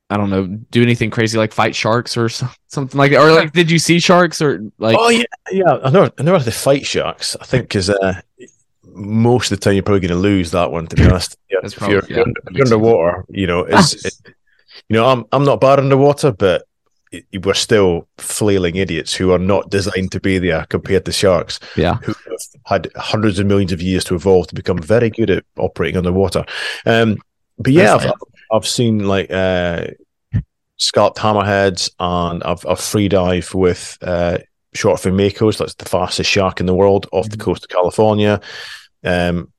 I 0.08 0.16
don't 0.16 0.30
know, 0.30 0.46
do 0.70 0.82
anything 0.82 1.10
crazy 1.10 1.36
like 1.36 1.52
fight 1.52 1.74
sharks 1.74 2.16
or 2.16 2.28
so- 2.28 2.48
something 2.68 2.96
like 2.98 3.10
that? 3.10 3.20
Or 3.20 3.32
like 3.32 3.52
did 3.52 3.70
you 3.70 3.78
see 3.78 3.98
sharks 3.98 4.40
or 4.40 4.60
like 4.78 4.96
oh 4.98 5.08
yeah, 5.08 5.24
yeah. 5.50 5.78
I 5.82 5.90
never 5.90 6.10
I 6.18 6.22
never 6.22 6.38
had 6.38 6.44
to 6.44 6.52
fight 6.52 6.86
sharks. 6.86 7.36
I 7.40 7.44
think 7.44 7.64
because 7.64 7.90
uh, 7.90 8.20
most 8.84 9.50
of 9.50 9.58
the 9.58 9.64
time 9.64 9.74
you're 9.74 9.82
probably 9.82 10.00
going 10.06 10.10
to 10.20 10.28
lose 10.28 10.50
that 10.52 10.70
one. 10.70 10.86
To 10.86 10.96
be 10.96 11.04
honest, 11.06 11.36
yeah, 11.50 11.58
if 11.62 11.72
you're, 11.80 12.00
probably- 12.02 12.14
yeah, 12.16 12.20
if 12.22 12.26
you're 12.26 12.26
makes 12.26 12.56
sense. 12.58 12.72
underwater, 12.72 13.24
you 13.30 13.46
know, 13.46 13.60
it's, 13.64 14.04
it, 14.04 14.14
you 14.88 14.94
know, 14.96 15.06
I'm 15.06 15.24
I'm 15.32 15.44
not 15.44 15.60
bad 15.60 15.78
underwater, 15.80 16.30
but 16.32 16.62
it- 17.10 17.44
we're 17.44 17.54
still 17.54 18.06
flailing 18.18 18.76
idiots 18.76 19.12
who 19.14 19.32
are 19.32 19.38
not 19.40 19.70
designed 19.70 20.12
to 20.12 20.20
be 20.20 20.38
there 20.38 20.66
compared 20.68 21.04
to 21.06 21.12
sharks. 21.12 21.58
Yeah. 21.76 21.94
who 21.96 22.12
have 22.12 22.38
had 22.64 22.88
hundreds 22.96 23.38
of 23.40 23.46
millions 23.46 23.72
of 23.72 23.82
years 23.82 24.04
to 24.04 24.14
evolve 24.14 24.46
to 24.48 24.54
become 24.54 24.78
very 24.78 25.10
good 25.10 25.30
at 25.30 25.44
operating 25.58 25.96
underwater. 25.96 26.44
Um, 26.84 27.18
but 27.58 27.72
yeah, 27.72 27.94
I've, 27.96 28.12
I've 28.52 28.66
seen 28.66 29.06
like 29.06 29.30
uh, 29.30 29.88
scalloped 30.76 31.18
hammerheads, 31.18 31.90
and 31.98 32.42
I've, 32.44 32.64
I've 32.66 32.80
free 32.80 33.08
dive 33.08 33.52
with 33.54 33.98
uh, 34.02 34.38
short 34.74 35.00
fin 35.00 35.14
makos. 35.14 35.58
That's 35.58 35.74
the 35.74 35.84
fastest 35.84 36.30
shark 36.30 36.60
in 36.60 36.66
the 36.66 36.74
world 36.74 37.06
off 37.12 37.28
the 37.28 37.36
coast 37.36 37.64
of 37.64 37.70
California. 37.70 38.40
Um, 39.04 39.52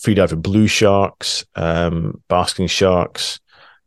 free 0.00 0.14
dive 0.14 0.32
with 0.32 0.42
blue 0.42 0.66
sharks, 0.66 1.44
um, 1.54 2.22
basking 2.28 2.66
sharks. 2.66 3.40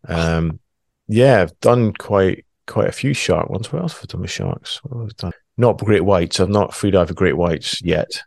Um, 0.07 0.59
yeah, 1.07 1.41
I've 1.41 1.59
done 1.59 1.93
quite 1.93 2.45
quite 2.67 2.87
a 2.87 2.93
few 2.93 3.13
shark 3.13 3.49
ones. 3.49 3.71
What 3.71 3.81
else 3.81 3.93
have 3.93 4.03
I 4.03 4.11
done 4.11 4.21
with 4.21 4.31
sharks? 4.31 4.79
What 4.83 4.99
have 4.99 5.09
I 5.09 5.11
done? 5.17 5.31
Not 5.57 5.79
great 5.79 6.05
whites. 6.05 6.39
I've 6.39 6.49
not 6.49 6.73
free 6.73 6.91
dive 6.91 7.09
with 7.09 7.17
great 7.17 7.35
whites 7.35 7.81
yet. 7.81 8.21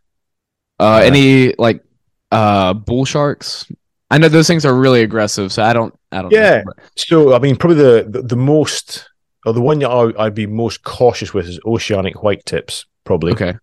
Uh, 0.78 1.00
any 1.04 1.54
like 1.54 1.82
uh 2.30 2.74
bull 2.74 3.04
sharks? 3.04 3.66
I 4.10 4.18
know 4.18 4.28
those 4.28 4.46
things 4.46 4.66
are 4.66 4.74
really 4.74 5.02
aggressive, 5.02 5.52
so 5.52 5.62
I 5.62 5.72
don't. 5.72 5.94
I 6.12 6.22
don't. 6.22 6.32
Yeah. 6.32 6.62
Know. 6.64 6.72
So, 6.96 7.34
I 7.34 7.38
mean, 7.38 7.56
probably 7.56 7.78
the 7.78 8.06
the, 8.08 8.22
the 8.22 8.36
most 8.36 9.08
or 9.44 9.52
the 9.52 9.60
one 9.60 9.80
that 9.80 9.90
I, 9.90 10.24
I'd 10.26 10.34
be 10.34 10.46
most 10.46 10.84
cautious 10.84 11.34
with 11.34 11.48
is 11.48 11.58
oceanic 11.66 12.22
white 12.22 12.44
tips. 12.46 12.86
Probably, 13.04 13.32
Okay. 13.32 13.54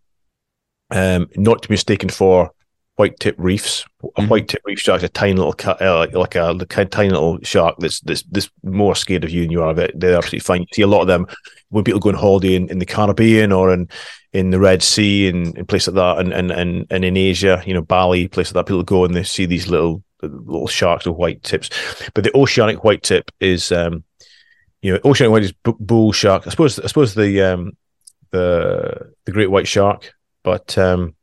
um, 0.91 1.27
not 1.35 1.61
to 1.61 1.69
be 1.69 1.73
mistaken 1.73 2.09
for 2.09 2.51
white 2.95 3.17
tip 3.19 3.35
reefs. 3.37 3.85
A 4.17 4.21
Mhm. 4.21 4.27
white 4.27 4.47
tip 4.49 4.61
reef 4.65 4.79
shark 4.79 4.97
is 4.97 5.03
a 5.05 5.09
tiny 5.09 5.33
little 5.33 5.53
cat, 5.53 5.81
uh, 5.81 5.97
like, 5.99 6.13
like 6.13 6.35
a 6.35 6.49
a 6.49 6.85
tiny 6.85 7.09
little 7.09 7.39
shark 7.43 7.75
that's 7.79 8.01
that's 8.01 8.23
that's 8.23 8.49
more 8.63 8.95
scared 8.95 9.23
of 9.23 9.29
you 9.29 9.41
than 9.43 9.51
you 9.51 9.61
are 9.63 9.69
of 9.69 9.79
it. 9.79 9.97
They're 9.97 10.17
absolutely 10.17 10.39
fine. 10.39 10.61
You 10.61 10.67
see 10.73 10.81
a 10.81 10.87
lot 10.87 11.01
of 11.01 11.07
them 11.07 11.25
when 11.69 11.85
people 11.85 12.01
go 12.01 12.09
on 12.09 12.15
holiday 12.15 12.55
in, 12.55 12.67
in 12.69 12.79
the 12.79 12.85
Caribbean 12.85 13.51
or 13.53 13.71
in 13.73 13.87
in 14.33 14.49
the 14.49 14.59
Red 14.59 14.83
Sea 14.83 15.29
and, 15.29 15.57
and 15.57 15.67
places 15.67 15.93
like 15.93 15.95
that, 15.95 16.25
and, 16.25 16.33
and 16.33 16.51
and 16.51 16.85
and 16.89 17.05
in 17.05 17.15
Asia, 17.15 17.63
you 17.65 17.73
know, 17.73 17.81
Bali, 17.81 18.27
places 18.27 18.53
like 18.53 18.65
that. 18.65 18.69
People 18.69 18.83
go 18.83 19.05
and 19.05 19.15
they 19.15 19.23
see 19.23 19.45
these 19.45 19.67
little 19.69 20.03
little 20.27 20.67
sharks 20.67 21.05
with 21.05 21.15
white 21.15 21.43
tips. 21.43 21.69
But 22.13 22.23
the 22.23 22.35
oceanic 22.35 22.83
white 22.83 23.03
tip 23.03 23.31
is, 23.39 23.71
um, 23.71 24.03
you 24.81 24.93
know, 24.93 24.99
oceanic 25.05 25.31
white 25.31 25.43
is 25.43 25.51
bu- 25.51 25.77
bull 25.79 26.11
shark. 26.11 26.45
I 26.47 26.49
suppose 26.49 26.79
I 26.79 26.87
suppose 26.87 27.15
the 27.15 27.41
um 27.41 27.77
the 28.31 29.13
the 29.25 29.31
great 29.31 29.51
white 29.51 29.67
shark, 29.67 30.13
but 30.43 30.77
um. 30.77 31.15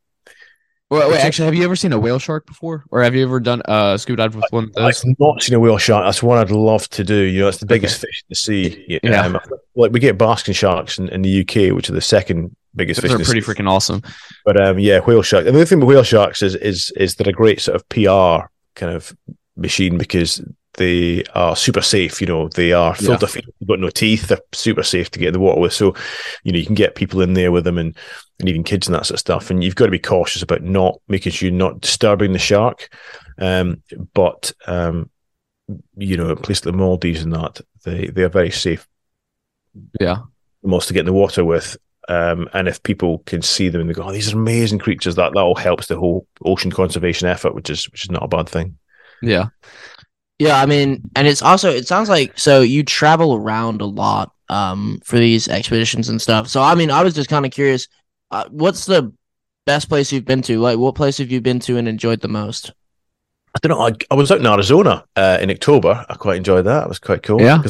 Wait, 0.89 1.11
wait, 1.11 1.19
actually, 1.19 1.47
have 1.47 1.55
you 1.57 1.65
ever 1.65 1.75
seen 1.75 1.93
a 1.93 1.99
whale 1.99 2.21
shark 2.21 2.47
before, 2.47 2.85
or 2.93 3.03
have 3.03 3.13
you 3.13 3.25
ever 3.25 3.41
done 3.41 3.61
uh 3.65 3.97
scuba 3.97 4.19
dive 4.19 4.37
with 4.37 4.45
one 4.51 4.65
of 4.65 4.73
those? 4.75 5.05
I've 5.05 5.19
not 5.19 5.43
seen 5.43 5.57
a 5.57 5.61
whale 5.61 5.79
shark. 5.79 6.05
That's 6.07 6.23
one 6.23 6.39
I'd 6.39 6.53
love 6.53 6.89
to 6.91 7.03
do. 7.03 7.23
You 7.23 7.41
know, 7.41 7.49
it's 7.49 7.59
the 7.59 7.67
biggest 7.67 8.01
fish 8.01 8.23
in 8.23 8.27
the 8.29 8.37
sea. 8.37 9.01
Yeah. 9.03 9.23
Um, 9.23 9.41
like 9.75 9.91
we 9.91 9.99
get 9.99 10.17
basking 10.17 10.55
sharks 10.55 10.97
in, 11.01 11.09
in 11.09 11.23
the 11.23 11.41
UK, 11.41 11.75
which 11.75 11.91
are 11.91 11.93
the 11.93 12.01
second 12.01 12.55
biggest 12.77 13.03
Those 13.03 13.11
fish. 13.11 13.21
are 13.21 13.25
pretty 13.25 13.41
sea. 13.41 13.53
freaking 13.53 13.69
awesome. 13.69 14.01
But 14.45 14.61
um, 14.61 14.79
yeah, 14.79 15.01
whale 15.01 15.23
shark. 15.23 15.45
And 15.47 15.57
the 15.57 15.61
other 15.61 15.67
thing 15.67 15.81
with 15.81 15.89
whale 15.89 16.05
sharks 16.05 16.41
is 16.41 16.55
is 16.55 16.93
is 16.97 17.17
they're 17.17 17.31
a 17.31 17.33
great 17.33 17.61
sort 17.61 17.75
of 17.75 17.89
PR 17.89 18.47
kind 18.77 18.93
of 18.95 19.13
machine 19.57 19.99
because 19.99 20.41
they 20.75 21.25
are 21.35 21.57
super 21.57 21.81
safe. 21.81 22.21
You 22.21 22.27
know, 22.27 22.49
they 22.49 22.73
are 22.73 22.91
Yeah. 23.01 23.07
filter 23.07 23.27
feeding. 23.27 23.51
They've 23.59 23.69
got 23.69 23.81
no 23.81 23.89
teeth. 23.91 24.29
They're 24.29 24.39
super 24.53 24.83
safe 24.83 25.11
to 25.13 25.19
get 25.19 25.29
in 25.29 25.33
the 25.33 25.41
water 25.41 25.61
with. 25.61 25.73
So, 25.73 25.95
you 26.45 26.53
know, 26.53 26.59
you 26.59 26.67
can 26.67 26.75
get 26.75 26.95
people 26.95 27.23
in 27.23 27.33
there 27.33 27.51
with 27.51 27.65
them 27.65 27.79
and 27.79 27.97
and 28.39 28.49
even 28.51 28.63
kids 28.65 28.87
and 28.87 28.95
that 28.95 29.07
sort 29.07 29.15
of 29.17 29.21
stuff. 29.21 29.51
And 29.51 29.65
you've 29.65 29.75
got 29.77 29.87
to 29.87 29.91
be 29.91 29.99
cautious 29.99 30.43
about 30.43 30.63
not 30.63 31.01
making 31.09 31.33
sure 31.33 31.49
you're 31.49 31.57
not 31.59 31.81
disturbing 31.81 32.35
the 32.35 32.39
shark. 32.39 32.91
Um, 33.39 33.83
but 34.13 34.53
um, 34.67 35.09
you 35.97 36.19
know, 36.19 36.31
at 36.33 36.43
places 36.43 36.67
like 36.67 36.73
the 36.75 36.79
Maldives 36.79 37.23
and 37.23 37.33
that, 37.33 37.61
they 37.85 38.09
they 38.09 38.23
are 38.25 38.29
very 38.29 38.51
safe 38.51 38.87
Yeah. 39.99 40.19
most 40.63 40.89
to 40.89 40.95
get 40.95 41.01
in 41.01 41.07
the 41.07 41.13
water 41.15 41.45
with. 41.45 41.77
Um, 42.09 42.49
and 42.53 42.69
if 42.69 42.83
people 42.83 43.19
can 43.27 43.43
see 43.43 43.69
them 43.69 43.81
and 43.81 43.91
they 43.91 43.95
go, 43.95 44.05
"Oh, 44.05 44.13
these 44.13 44.33
are 44.33 44.37
amazing 44.37 44.79
creatures," 44.79 45.17
that 45.17 45.33
that 45.35 45.41
all 45.41 45.55
helps 45.55 45.87
the 45.87 45.99
whole 45.99 46.27
ocean 46.45 46.71
conservation 46.71 47.29
effort, 47.29 47.55
which 47.55 47.71
is 47.71 47.89
which 47.91 48.05
is 48.05 48.11
not 48.11 48.23
a 48.23 48.29
bad 48.29 48.49
thing. 48.49 48.79
Yeah. 49.23 49.49
Yeah, 50.39 50.61
I 50.61 50.67
mean, 50.67 51.03
and 51.17 51.27
it's 51.27 51.41
also 51.41 51.71
it 51.71 51.87
sounds 51.87 52.09
like 52.09 52.39
so 52.39 52.61
you 52.61 52.83
travel 52.83 53.35
around 53.35 53.81
a 53.81 53.87
lot 53.87 54.33
um, 54.49 55.01
for 55.03 55.19
these 55.19 55.49
expeditions 55.49 56.09
and 56.09 56.21
stuff. 56.21 56.49
So 56.49 56.63
I 56.63 56.75
mean, 56.75 56.91
I 56.91 57.03
was 57.03 57.15
just 57.15 57.31
kind 57.31 57.47
of 57.47 57.53
curious, 57.53 57.89
uh, 58.31 58.45
what's 58.51 58.85
the 58.85 59.13
best 59.65 59.89
place 59.89 60.13
you've 60.13 60.27
been 60.27 60.43
to? 60.43 60.61
Like, 60.61 60.79
what 60.79 60.95
place 60.95 61.19
have 61.19 61.31
you 61.31 61.41
been 61.41 61.61
to 61.61 61.79
and 61.79 61.89
enjoyed 61.89 62.21
the 62.21 62.29
most? 62.29 62.73
I 63.55 63.59
don't 63.63 63.79
know. 63.79 63.87
I, 63.87 63.93
I 64.11 64.15
was 64.15 64.31
out 64.31 64.41
in 64.41 64.47
Arizona 64.47 65.05
uh, 65.17 65.39
in 65.41 65.51
October. 65.51 66.05
I 66.09 66.15
quite 66.15 66.37
enjoyed 66.37 66.67
that. 66.67 66.85
It 66.85 66.89
was 66.89 66.99
quite 66.99 67.23
cool. 67.23 67.41
Yeah? 67.41 67.63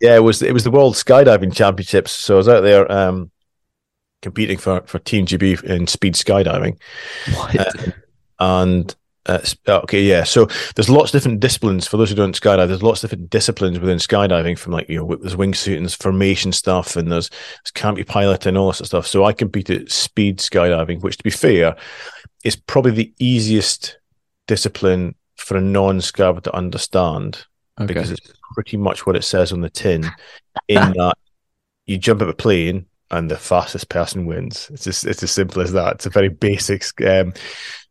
yeah. 0.00 0.16
It 0.16 0.22
was 0.22 0.40
it 0.40 0.52
was 0.52 0.64
the 0.64 0.70
World 0.70 0.94
Skydiving 0.94 1.54
Championships. 1.54 2.12
So 2.12 2.34
I 2.34 2.36
was 2.38 2.48
out 2.48 2.62
there 2.62 2.90
um, 2.90 3.30
competing 4.24 4.56
for 4.58 4.80
for 4.86 4.98
Team 4.98 5.26
GB 5.26 5.62
in 5.64 5.86
speed 5.86 6.14
skydiving. 6.14 6.80
What? 7.34 7.94
and 8.40 8.96
uh, 9.26 9.38
okay, 9.68 10.02
yeah. 10.02 10.24
So 10.24 10.48
there's 10.74 10.90
lots 10.90 11.10
of 11.10 11.12
different 11.12 11.40
disciplines 11.40 11.86
for 11.86 11.96
those 11.96 12.10
who 12.10 12.16
don't 12.16 12.38
skydive. 12.38 12.68
There's 12.68 12.82
lots 12.82 13.04
of 13.04 13.10
different 13.10 13.30
disciplines 13.30 13.78
within 13.78 13.98
skydiving, 13.98 14.58
from 14.58 14.72
like 14.72 14.88
you 14.88 14.98
know, 14.98 15.16
there's 15.16 15.36
wingsuit 15.36 15.76
and 15.76 15.84
there's 15.84 15.94
formation 15.94 16.52
stuff, 16.52 16.96
and 16.96 17.12
there's, 17.12 17.28
there's 17.28 17.70
canopy 17.72 18.04
pilot 18.04 18.46
and 18.46 18.58
all 18.58 18.68
this 18.68 18.78
sort 18.78 18.86
of 18.86 18.88
stuff. 18.88 19.06
So 19.06 19.24
I 19.24 19.32
competed 19.32 19.82
at 19.82 19.92
speed 19.92 20.38
skydiving, 20.38 21.02
which, 21.02 21.18
to 21.18 21.24
be 21.24 21.30
fair, 21.30 21.76
is 22.44 22.56
probably 22.56 22.92
the 22.92 23.14
easiest 23.18 23.98
discipline 24.46 25.14
for 25.36 25.56
a 25.56 25.60
non-skydiver 25.60 26.42
to 26.42 26.54
understand 26.54 27.44
okay. 27.80 27.86
because 27.86 28.10
it's 28.10 28.32
pretty 28.54 28.76
much 28.76 29.06
what 29.06 29.16
it 29.16 29.24
says 29.24 29.52
on 29.52 29.60
the 29.62 29.70
tin. 29.70 30.04
In 30.68 30.92
that 30.96 31.16
you 31.86 31.98
jump 31.98 32.20
out 32.20 32.28
of 32.28 32.28
a 32.28 32.34
plane 32.34 32.86
and 33.14 33.30
the 33.30 33.36
fastest 33.36 33.88
person 33.88 34.26
wins. 34.26 34.68
It's 34.72 34.84
just 34.84 35.06
it's 35.06 35.22
as 35.22 35.30
simple 35.30 35.62
as 35.62 35.72
that. 35.72 35.96
It's 35.96 36.06
a 36.06 36.10
very 36.10 36.28
basic, 36.28 36.84
um, 37.06 37.32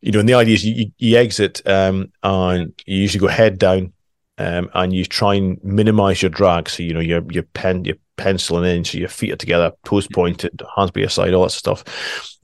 you 0.00 0.12
know. 0.12 0.20
And 0.20 0.28
the 0.28 0.34
idea 0.34 0.54
is 0.54 0.64
you, 0.64 0.90
you, 0.98 1.16
exit 1.16 1.62
um, 1.66 2.12
and 2.22 2.72
you 2.86 2.98
usually 3.00 3.20
go 3.20 3.28
head 3.28 3.58
down, 3.58 3.92
um, 4.38 4.70
and 4.74 4.92
you 4.92 5.04
try 5.04 5.34
and 5.34 5.58
minimize 5.64 6.20
your 6.20 6.30
drag. 6.30 6.68
So 6.68 6.82
you 6.82 6.92
know 6.92 7.00
your 7.00 7.22
your 7.30 7.44
pen 7.44 7.84
your 7.84 7.96
penciling 8.16 8.76
in, 8.76 8.84
so 8.84 8.98
your 8.98 9.08
feet 9.08 9.32
are 9.32 9.36
together, 9.36 9.72
toes 9.84 10.06
pointed, 10.12 10.62
hands 10.76 10.90
by 10.90 11.00
your 11.00 11.10
side, 11.10 11.32
all 11.32 11.44
that 11.44 11.50
stuff. 11.50 11.84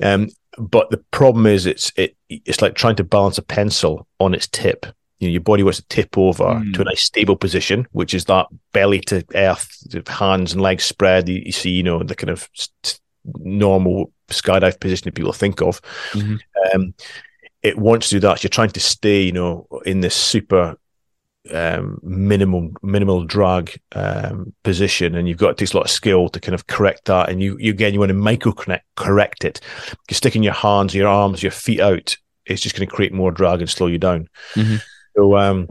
Um, 0.03 0.31
but 0.59 0.91
the 0.91 1.05
problem 1.11 1.47
is 1.47 1.67
it's 1.67 1.93
it 1.97 2.17
it's 2.29 2.63
like 2.63 2.75
trying 2.75 2.97
to 2.97 3.05
balance 3.05 3.39
a 3.39 3.43
pencil 3.43 4.07
on 4.19 4.35
its 4.35 4.49
tip. 4.49 4.87
You 5.21 5.29
know, 5.29 5.33
your 5.33 5.41
body 5.43 5.63
wants 5.63 5.79
to 5.79 5.87
tip 5.89 6.17
over 6.19 6.45
Mm. 6.45 6.75
to 6.75 6.81
a 6.81 6.85
nice 6.85 7.03
stable 7.05 7.37
position, 7.37 7.87
which 7.93 8.15
is 8.15 8.25
that 8.25 8.47
belly 8.73 9.01
to 9.03 9.25
earth, 9.35 9.69
hands 10.09 10.53
and 10.53 10.61
legs 10.63 10.85
spread. 10.85 11.29
You, 11.29 11.43
you 11.47 11.53
see, 11.53 11.71
you 11.71 11.83
know, 11.83 12.03
the 12.03 12.15
kind 12.17 12.31
of 12.31 12.49
normal 13.39 14.13
skydive 14.29 14.81
position 14.81 15.05
that 15.05 15.15
people 15.15 15.33
think 15.33 15.61
of. 15.61 15.81
Mhm. 16.13 16.41
Um, 16.75 16.95
it 17.63 17.79
wants 17.79 18.09
to 18.09 18.17
do 18.17 18.21
that. 18.21 18.43
You're 18.43 18.49
trying 18.49 18.71
to 18.71 18.81
stay, 18.81 19.21
you 19.23 19.33
know, 19.33 19.67
in 19.85 20.01
this 20.01 20.15
super 20.15 20.77
um, 21.53 21.99
minimal 22.03 22.71
minimal 22.83 23.25
drag 23.25 23.81
um, 23.93 24.53
position, 24.63 25.15
and 25.15 25.27
you've 25.27 25.39
got 25.39 25.57
takes 25.57 25.73
a 25.73 25.77
lot 25.77 25.87
of 25.87 25.91
skill 25.91 26.29
to 26.29 26.39
kind 26.39 26.55
of 26.55 26.67
correct 26.67 27.07
that. 27.07 27.31
And 27.31 27.43
you, 27.43 27.57
you 27.59 27.71
again, 27.73 27.93
you 27.95 27.99
want 27.99 28.11
to 28.11 28.15
micro 28.15 28.53
correct 28.97 29.45
it. 29.45 29.59
You're 30.09 30.17
sticking 30.17 30.43
your 30.43 30.53
hands, 30.53 30.95
your 30.95 31.09
arms, 31.09 31.43
your 31.43 31.51
feet 31.53 31.81
out. 31.81 32.17
It's 32.45 32.61
just 32.61 32.77
going 32.77 32.87
to 32.89 32.95
create 32.95 33.13
more 33.15 33.31
drag 33.31 33.61
and 33.61 33.71
slow 33.71 33.87
you 33.87 33.99
down. 33.99 34.29
Mhm. 34.55 34.83
So 35.17 35.37
um, 35.37 35.69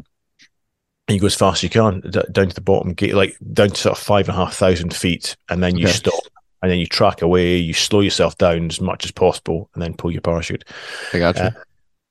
you 1.07 1.19
go 1.19 1.27
as 1.27 1.35
fast 1.35 1.59
as 1.59 1.63
you 1.63 1.69
can 1.69 2.01
d- 2.01 2.21
down 2.31 2.49
to 2.49 2.55
the 2.55 2.61
bottom, 2.61 2.93
get 2.93 3.13
like 3.15 3.37
down 3.53 3.69
to 3.69 3.75
sort 3.75 3.97
of 3.97 4.03
five 4.03 4.27
and 4.29 4.37
a 4.37 4.45
half 4.45 4.55
thousand 4.55 4.93
feet, 4.93 5.35
and 5.49 5.63
then 5.63 5.77
you 5.77 5.87
Okay. 5.87 5.93
stop. 5.93 6.23
And 6.61 6.69
then 6.69 6.79
you 6.79 6.87
track 6.87 7.21
away, 7.21 7.55
you 7.55 7.73
slow 7.73 8.01
yourself 8.01 8.37
down 8.37 8.67
as 8.67 8.81
much 8.81 9.05
as 9.05 9.11
possible, 9.11 9.69
and 9.73 9.81
then 9.81 9.93
pull 9.93 10.11
your 10.11 10.21
parachute 10.21 10.65
I 11.13 11.19
got 11.19 11.35
you. 11.37 11.43
Uh, 11.43 11.51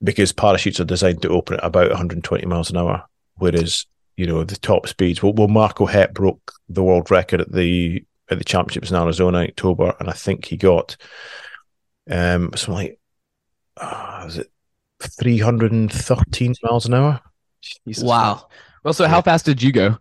because 0.02 0.32
parachutes 0.32 0.80
are 0.80 0.84
designed 0.84 1.22
to 1.22 1.28
open 1.28 1.56
at 1.56 1.64
about 1.64 1.90
120 1.90 2.46
miles 2.46 2.70
an 2.70 2.76
hour, 2.76 3.04
whereas 3.36 3.84
you 4.16 4.26
know 4.26 4.44
the 4.44 4.56
top 4.56 4.86
speeds. 4.88 5.22
Well, 5.22 5.32
well 5.34 5.48
Marco 5.48 5.86
Hepp 5.86 6.14
broke 6.14 6.52
the 6.68 6.82
world 6.82 7.10
record 7.10 7.40
at 7.40 7.52
the 7.52 8.04
at 8.30 8.38
the 8.38 8.44
championships 8.44 8.90
in 8.90 8.96
Arizona 8.96 9.38
in 9.40 9.48
October, 9.48 9.94
and 10.00 10.08
I 10.08 10.12
think 10.12 10.46
he 10.46 10.56
got 10.56 10.96
um 12.10 12.50
something 12.56 12.74
like 12.74 13.00
uh, 13.76 14.22
was 14.24 14.38
it 14.38 14.50
313 15.00 16.54
miles 16.62 16.86
an 16.86 16.94
hour? 16.94 17.20
Jesus 17.86 18.04
Wow. 18.04 18.34
Christ. 18.34 18.46
Well, 18.84 18.94
so 18.94 19.06
how 19.06 19.20
fast 19.22 19.44
did 19.44 19.62
you 19.62 19.72
go? 19.72 19.98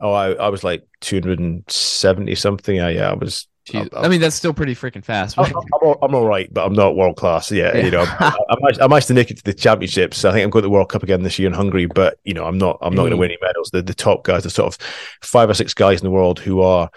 Oh, 0.00 0.12
I, 0.12 0.32
I 0.32 0.48
was 0.48 0.64
like 0.64 0.84
270 1.00 2.34
something. 2.34 2.80
I, 2.80 2.90
yeah, 2.90 3.10
I 3.10 3.14
was. 3.14 3.46
Jeez. 3.68 3.88
I- 3.96 4.00
I 4.02 4.08
mean, 4.08 4.20
that's 4.20 4.34
still 4.34 4.52
pretty 4.52 4.74
freaking 4.74 5.04
fast. 5.04 5.38
I'm, 5.38 5.46
I'm, 5.46 5.54
all, 5.82 5.98
I'm 6.02 6.14
all 6.16 6.26
right, 6.26 6.52
but 6.52 6.66
I'm 6.66 6.72
not 6.72 6.96
world 6.96 7.16
class. 7.16 7.52
Yeah, 7.52 7.76
Yeah. 7.76 7.84
you 7.84 7.90
know, 7.92 8.02
I, 8.02 8.34
I, 8.50 8.56
managed, 8.60 8.80
I 8.80 8.86
managed 8.88 9.06
to 9.06 9.14
make 9.14 9.30
it 9.30 9.36
to 9.38 9.44
the 9.44 9.54
championships. 9.54 10.24
I 10.24 10.32
think 10.32 10.42
I'm 10.44 10.50
going 10.50 10.62
to 10.62 10.66
the 10.66 10.70
World 10.70 10.88
Cup 10.88 11.04
again 11.04 11.22
this 11.22 11.38
year 11.38 11.46
in 11.46 11.54
Hungary, 11.54 11.86
but 11.86 12.18
you 12.24 12.34
know, 12.34 12.44
I'm 12.44 12.58
not. 12.58 12.78
I'm 12.82 12.94
not 12.94 13.02
going 13.02 13.10
to 13.12 13.16
Mm. 13.16 13.20
win 13.20 13.30
any 13.30 13.38
medals. 13.40 13.70
The 13.72 13.82
the 13.82 13.94
top 13.94 14.24
guys, 14.24 14.42
the 14.42 14.50
sort 14.50 14.74
of 14.74 14.84
five 15.22 15.48
or 15.48 15.54
six 15.54 15.72
guys 15.74 16.00
in 16.00 16.04
the 16.04 16.10
world 16.10 16.40
who 16.40 16.60
are 16.62 16.90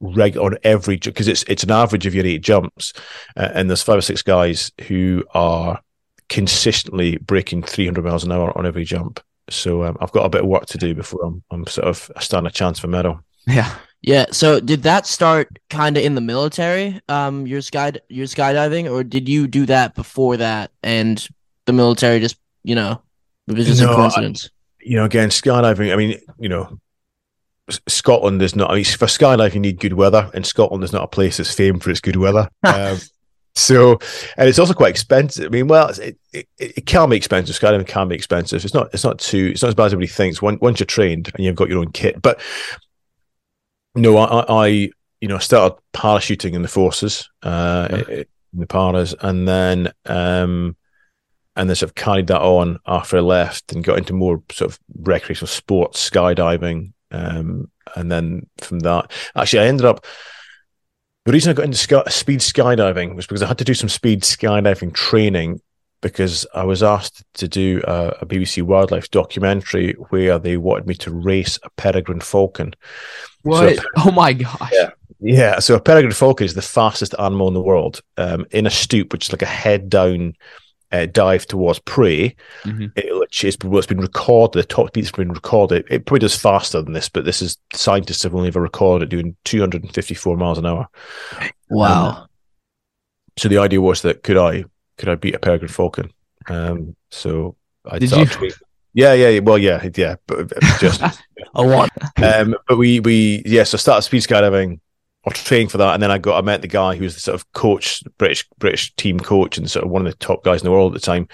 reg 0.00 0.36
on 0.36 0.56
every 0.62 0.96
because 0.98 1.26
it's 1.26 1.42
it's 1.48 1.64
an 1.64 1.72
average 1.72 2.06
of 2.06 2.14
your 2.14 2.24
eight 2.24 2.42
jumps, 2.42 2.92
uh, 3.36 3.48
and 3.52 3.68
there's 3.68 3.82
five 3.82 3.98
or 3.98 4.02
six 4.02 4.22
guys 4.22 4.70
who 4.86 5.24
are 5.34 5.80
consistently 6.28 7.16
breaking 7.18 7.62
300 7.62 8.04
miles 8.04 8.24
an 8.24 8.32
hour 8.32 8.56
on 8.56 8.66
every 8.66 8.84
jump. 8.84 9.20
So 9.48 9.84
um, 9.84 9.96
I've 10.00 10.12
got 10.12 10.24
a 10.26 10.28
bit 10.28 10.42
of 10.42 10.48
work 10.48 10.66
to 10.66 10.78
do 10.78 10.94
before 10.94 11.24
I'm 11.24 11.42
I'm 11.50 11.66
sort 11.66 11.86
of 11.88 12.10
I 12.16 12.20
stand 12.20 12.46
a 12.46 12.50
chance 12.50 12.78
for 12.78 12.88
medal. 12.88 13.20
yeah. 13.46 13.74
Yeah. 14.02 14.26
So 14.30 14.60
did 14.60 14.82
that 14.84 15.06
start 15.06 15.48
kind 15.70 15.96
of 15.96 16.04
in 16.04 16.14
the 16.14 16.20
military? 16.20 17.00
Um, 17.08 17.46
your 17.46 17.60
sky 17.60 17.92
your 18.08 18.26
skydiving, 18.26 18.90
or 18.90 19.02
did 19.04 19.28
you 19.28 19.46
do 19.48 19.66
that 19.66 19.94
before 19.94 20.36
that? 20.36 20.70
And 20.82 21.26
the 21.64 21.72
military 21.72 22.20
just 22.20 22.36
you 22.62 22.74
know 22.74 23.00
it 23.48 23.54
was 23.56 23.66
just 23.66 23.80
No, 23.80 23.90
a 23.90 23.92
I- 23.92 23.96
coincidence. 23.96 24.50
you 24.80 24.96
know, 24.96 25.04
again, 25.04 25.28
skydiving. 25.30 25.92
I 25.92 25.96
mean, 25.96 26.18
you 26.38 26.48
know, 26.48 26.78
Scotland 27.88 28.42
is 28.42 28.54
not. 28.54 28.70
I 28.70 28.74
mean, 28.76 28.84
for 28.84 29.06
skydiving, 29.06 29.54
you 29.54 29.60
need 29.60 29.80
good 29.80 29.94
weather, 29.94 30.30
and 30.34 30.46
Scotland 30.46 30.84
is 30.84 30.92
not 30.92 31.02
a 31.04 31.08
place 31.08 31.38
that's 31.38 31.52
famed 31.54 31.82
for 31.82 31.90
its 31.90 32.00
good 32.00 32.16
weather. 32.16 32.48
um, 32.64 32.98
so, 33.56 33.98
and 34.36 34.48
it's 34.48 34.58
also 34.60 34.74
quite 34.74 34.90
expensive. 34.90 35.46
I 35.46 35.48
mean, 35.48 35.66
well, 35.66 35.88
it, 35.88 36.16
it, 36.32 36.46
it 36.58 36.86
can 36.86 37.08
be 37.10 37.16
expensive. 37.16 37.56
Skydiving 37.56 37.88
can 37.88 38.08
be 38.08 38.14
expensive. 38.14 38.64
It's 38.64 38.74
not. 38.74 38.90
It's 38.94 39.02
not 39.02 39.18
too. 39.18 39.50
It's 39.52 39.62
not 39.62 39.68
as 39.70 39.74
bad 39.74 39.86
as 39.86 39.92
everybody 39.94 40.12
thinks. 40.12 40.40
Once 40.40 40.60
once 40.60 40.78
you're 40.78 40.86
trained 40.86 41.30
and 41.34 41.44
you've 41.44 41.56
got 41.56 41.68
your 41.68 41.80
own 41.80 41.90
kit, 41.90 42.22
but 42.22 42.40
no, 43.96 44.16
I, 44.18 44.24
I, 44.24 44.64
I 44.64 44.66
you 45.20 45.28
know, 45.28 45.38
started 45.38 45.76
parachuting 45.92 46.52
in 46.52 46.62
the 46.62 46.68
forces, 46.68 47.28
uh, 47.42 47.88
in 48.08 48.26
the 48.52 48.66
paras, 48.66 49.14
and 49.20 49.48
then. 49.48 49.92
um 50.04 50.76
and 51.58 51.70
then 51.70 51.74
sort 51.74 51.88
of 51.88 51.94
carried 51.94 52.26
that 52.26 52.42
on 52.42 52.78
after 52.86 53.16
I 53.16 53.20
left 53.20 53.72
and 53.72 53.82
got 53.82 53.96
into 53.96 54.12
more 54.12 54.42
sort 54.52 54.70
of 54.70 54.78
recreational 54.94 55.48
sports, 55.48 56.10
skydiving. 56.10 56.92
Um, 57.10 57.70
and 57.94 58.12
then 58.12 58.46
from 58.58 58.80
that, 58.80 59.10
actually, 59.34 59.60
I 59.60 59.68
ended 59.68 59.86
up. 59.86 60.04
The 61.26 61.32
reason 61.32 61.50
I 61.50 61.54
got 61.54 61.64
into 61.64 61.76
sky, 61.76 62.04
speed 62.08 62.38
skydiving 62.38 63.16
was 63.16 63.26
because 63.26 63.42
I 63.42 63.48
had 63.48 63.58
to 63.58 63.64
do 63.64 63.74
some 63.74 63.88
speed 63.88 64.22
skydiving 64.22 64.94
training 64.94 65.60
because 66.00 66.46
I 66.54 66.62
was 66.62 66.84
asked 66.84 67.24
to 67.34 67.48
do 67.48 67.82
a, 67.84 68.18
a 68.20 68.26
BBC 68.26 68.62
wildlife 68.62 69.10
documentary 69.10 69.94
where 70.10 70.38
they 70.38 70.56
wanted 70.56 70.86
me 70.86 70.94
to 70.94 71.10
race 71.10 71.58
a 71.64 71.70
peregrine 71.70 72.20
falcon. 72.20 72.74
What? 73.42 73.84
oh 73.96 74.12
my 74.12 74.34
gosh. 74.34 74.70
Yeah. 74.72 74.90
Yeah, 75.18 75.58
so 75.60 75.74
a 75.74 75.80
peregrine 75.80 76.12
falcon 76.12 76.44
is 76.44 76.54
the 76.54 76.62
fastest 76.62 77.14
animal 77.18 77.48
in 77.48 77.54
the 77.54 77.60
world. 77.60 78.02
Um, 78.18 78.46
in 78.52 78.66
a 78.66 78.70
stoop, 78.70 79.12
which 79.12 79.26
is 79.26 79.32
like 79.32 79.42
a 79.42 79.46
head 79.46 79.88
down 79.88 80.34
uh, 80.92 81.06
dive 81.06 81.46
towards 81.46 81.78
prey, 81.80 82.34
Mhm. 82.64 82.92
it, 82.96 83.18
which 83.18 83.44
is 83.44 83.56
what's 83.62 83.86
been 83.86 84.00
recorded. 84.00 84.58
The 84.60 84.64
top 84.66 84.88
speed's 84.88 85.10
been 85.10 85.32
recorded. 85.32 85.84
It 85.90 86.06
probably 86.06 86.20
does 86.20 86.36
faster 86.36 86.80
than 86.82 86.92
this, 86.92 87.08
but 87.08 87.24
this 87.24 87.42
is 87.42 87.58
scientists 87.72 88.22
have 88.22 88.34
only 88.34 88.48
ever 88.48 88.60
recorded 88.60 89.06
it 89.06 89.16
doing 89.16 89.36
254 89.44 90.36
miles 90.36 90.58
an 90.58 90.66
hour. 90.66 90.86
Wow. 91.70 92.26
So 93.38 93.48
the 93.48 93.58
idea 93.58 93.80
was 93.80 94.02
that 94.02 94.22
could 94.22 94.36
I 94.38 94.64
could 94.98 95.08
I 95.08 95.14
beat 95.16 95.34
a 95.34 95.38
peregrine 95.38 95.68
falcon? 95.68 96.10
Um, 96.48 96.96
so 97.10 97.56
I 97.84 97.98
Did 97.98 98.10
you? 98.12 98.50
Yeah, 98.94 99.12
yeah, 99.12 99.40
well, 99.40 99.58
yeah, 99.58 99.86
yeah, 99.94 100.14
but 100.26 100.48
but 100.48 100.58
just 100.80 101.02
A 101.54 101.66
one. 101.66 101.90
um, 102.22 102.54
but 102.66 102.78
we 102.78 103.00
we 103.00 103.42
yeah, 103.44 103.64
so 103.64 103.76
I 103.76 103.78
started 103.78 104.02
speed 104.02 104.22
skydiving 104.22 104.80
or 105.26 105.32
training 105.32 105.68
for 105.68 105.78
that, 105.78 105.94
and 105.94 106.02
then 106.02 106.12
I 106.12 106.18
got 106.18 106.38
I 106.38 106.40
met 106.40 106.62
the 106.62 106.68
guy 106.68 106.94
who 106.94 107.02
was 107.02 107.14
the 107.14 107.20
sort 107.20 107.34
of 107.34 107.52
coach, 107.52 108.02
British 108.16 108.48
British 108.58 108.94
team 108.94 109.18
coach, 109.18 109.58
and 109.58 109.68
sort 109.68 109.84
of 109.84 109.90
one 109.90 110.06
of 110.06 110.12
the 110.12 110.18
top 110.18 110.44
guys 110.44 110.62
in 110.62 110.64
the 110.64 110.70
world 110.70 110.94
at 110.94 111.02
the 111.02 111.04
time, 111.04 111.26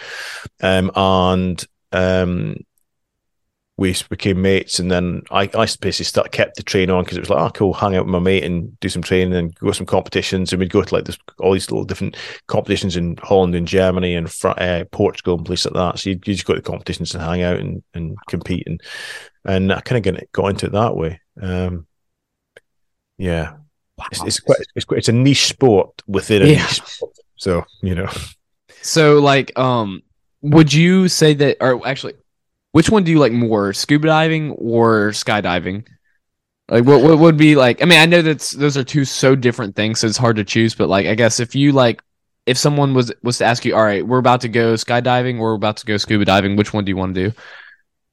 um, 0.62 0.90
and 0.96 1.64
um, 1.92 2.57
we 3.76 3.94
became 4.09 4.40
mates, 4.40 4.78
and 4.78 4.90
then 4.90 5.22
I 5.31 5.42
I 5.42 5.66
basically 5.78 6.07
start 6.07 6.33
kept 6.33 6.57
the 6.57 6.62
train 6.62 6.88
on 6.88 7.05
because 7.05 7.18
it 7.18 7.20
was 7.20 7.28
like 7.28 7.38
oh 7.38 7.50
cool, 7.50 7.74
hang 7.74 7.94
out 7.94 8.07
with 8.07 8.12
my 8.12 8.18
mate 8.18 8.44
and 8.44 8.81
do 8.81 8.88
some 8.88 9.02
training 9.02 9.35
and 9.35 9.55
go 9.57 9.68
to 9.68 9.74
some 9.74 9.85
competitions, 9.85 10.52
and 10.52 10.61
we'd 10.61 10.72
go 10.72 10.83
to 10.83 10.94
like 10.94 11.05
this 11.05 11.18
all 11.38 11.52
these 11.52 11.70
little 11.70 11.85
different 11.85 12.16
competitions 12.46 12.96
in 12.96 13.18
Holland 13.18 13.55
and 13.55 13.68
Germany 13.68 14.14
and 14.14 14.33
Fr- 14.33 14.48
uh, 14.57 14.85
Portugal 14.90 15.37
and 15.37 15.44
places 15.44 15.66
like 15.66 15.74
that. 15.74 15.98
So 15.98 16.11
you, 16.11 16.16
just 16.16 16.46
go 16.46 16.55
to 16.55 16.62
competitions 16.62 17.14
and 17.14 17.22
hang 17.22 17.42
out 17.42 17.59
and, 17.59 17.83
and 17.92 18.16
compete 18.26 18.66
and 18.66 18.81
and 19.44 19.70
I 19.70 19.83
kind 19.83 20.07
of 20.07 20.33
got 20.33 20.48
into 20.48 20.66
it 20.66 20.72
that 20.72 20.96
way. 20.96 21.20
Um, 21.40 21.87
yeah, 23.18 23.55
it's, 24.11 24.23
it's 24.23 24.41
quite 24.41 24.59
it's 24.75 24.85
quite 24.85 24.99
it's 24.99 25.09
a 25.09 25.12
niche 25.12 25.47
sport 25.47 26.03
within 26.07 26.43
a 26.43 26.47
Yeah. 26.47 26.62
niche 26.62 26.83
sport. 26.83 27.12
So 27.37 27.65
you 27.83 27.95
know, 27.95 28.09
So, 28.81 29.21
like, 29.21 29.57
um, 29.59 30.03
would 30.43 30.73
you 30.73 31.09
say 31.09 31.35
that, 31.35 31.59
or 31.61 31.87
actually, 31.87 32.15
which 32.73 32.91
one 32.91 33.05
do 33.05 33.11
you 33.12 33.19
like 33.19 33.33
more, 33.33 33.73
scuba 33.73 34.09
diving 34.09 34.51
or 34.53 35.11
skydiving? 35.11 35.87
Like 36.69 36.85
what 36.85 37.03
what 37.03 37.19
would 37.19 37.37
be 37.37 37.55
like? 37.57 37.83
I 37.83 37.87
mean, 37.87 37.99
I 38.01 38.07
know 38.07 38.23
that's 38.23 38.51
those 38.51 38.77
are 38.77 38.85
two 38.85 39.05
so 39.05 39.35
different 39.35 39.77
things, 39.77 40.01
so 40.01 40.07
it's 40.07 40.17
hard 40.17 40.37
to 40.37 40.45
choose. 40.45 40.75
But 40.75 40.88
like, 40.88 41.07
I 41.07 41.15
guess 41.15 41.38
if 41.41 41.55
you 41.55 41.73
like, 41.73 42.03
if 42.47 42.57
someone 42.57 42.95
was 42.95 43.12
was 43.23 43.38
to 43.38 43.45
ask 43.45 43.65
you, 43.65 43.75
all 43.77 43.85
right, 43.85 44.07
we're 44.07 44.19
about 44.19 44.41
to 44.43 44.49
go 44.49 44.75
skydiving, 44.75 45.38
we're 45.38 45.55
about 45.55 45.77
to 45.79 45.87
go 45.87 45.97
scuba 45.97 46.25
diving, 46.25 46.57
which 46.57 46.73
one 46.73 46.85
do 46.85 46.91
you 46.91 46.97
want 46.97 47.15
to 47.15 47.31
do? 47.31 47.37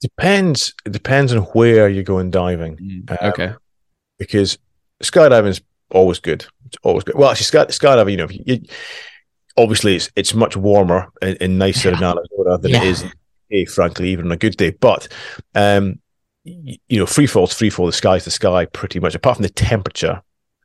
Depends. 0.02 0.74
It 0.86 0.92
depends 0.92 1.34
on 1.34 1.40
where 1.54 1.90
you're 1.90 2.04
going 2.04 2.32
diving. 2.32 2.78
Mm, 2.78 3.12
Um, 3.22 3.30
okay. 3.30 3.54
because 4.18 4.58
skydiving 5.04 5.48
is 5.50 5.62
always 5.92 6.20
good. 6.20 6.46
It's 6.68 6.78
always 6.84 7.04
good. 7.04 7.16
Well, 7.16 7.30
actually, 7.30 7.46
sky, 7.46 7.66
skydiving, 7.66 8.12
you 8.12 8.18
know, 8.18 8.28
you, 8.30 8.62
obviously 9.58 9.96
it's 9.96 10.10
it's 10.16 10.34
much 10.34 10.56
warmer 10.56 11.08
and, 11.22 11.38
and 11.42 11.60
nicer 11.60 11.90
in 11.90 11.96
Arizona 12.04 12.58
than 12.60 12.72
Yeah. 12.72 12.84
it 12.84 12.88
is, 12.88 13.04
UK, 13.52 13.68
frankly, 13.70 14.10
even 14.10 14.26
on 14.28 14.32
a 14.32 14.38
good 14.38 14.56
day. 14.58 14.72
But 14.72 15.08
um, 15.56 16.00
y- 16.46 16.78
you 16.88 17.00
know, 17.00 17.06
free 17.06 17.28
fall's 17.28 17.54
free 17.54 17.70
fall. 17.70 17.86
The 17.88 17.92
sky's 17.94 18.26
the 18.26 18.32
sky, 18.32 18.66
pretty 18.66 19.00
much. 19.00 19.16
Apart 19.16 19.38
from 19.38 19.44
the 19.44 19.50
temperature 19.50 20.22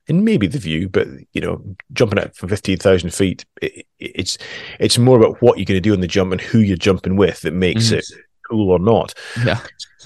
and 0.09 0.23
maybe 0.25 0.47
the 0.47 0.59
view, 0.59 0.89
but 0.89 1.09
you 1.33 1.41
know, 1.41 1.63
jumping 1.93 2.19
at 2.19 2.37
from 2.37 2.51
fifteen 2.51 2.77
thousand 2.77 3.11
feet, 3.15 3.45
it, 3.63 3.87
it's 3.99 4.37
it's 4.79 4.99
more 4.99 5.19
about 5.19 5.41
what 5.41 5.57
you're 5.59 5.65
going 5.65 5.77
to 5.77 5.81
do 5.81 5.95
on 5.95 6.01
the 6.01 6.07
jump 6.07 6.33
and 6.33 6.41
who 6.41 6.59
you're 6.59 6.77
jumping 6.77 7.17
with 7.17 7.41
that 7.41 7.55
makes 7.55 7.87
Mhm. 7.91 7.99
it 7.99 8.05
cool 8.51 8.71
or 8.71 8.79
not. 8.79 9.15
Yeah. 9.45 9.61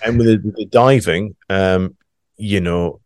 And 0.04 0.16
with 0.16 0.28
the, 0.28 0.37
with 0.46 0.54
the 0.54 0.66
diving, 0.66 1.35
um, 1.50 1.96
you 2.37 2.61
know, 2.61 3.00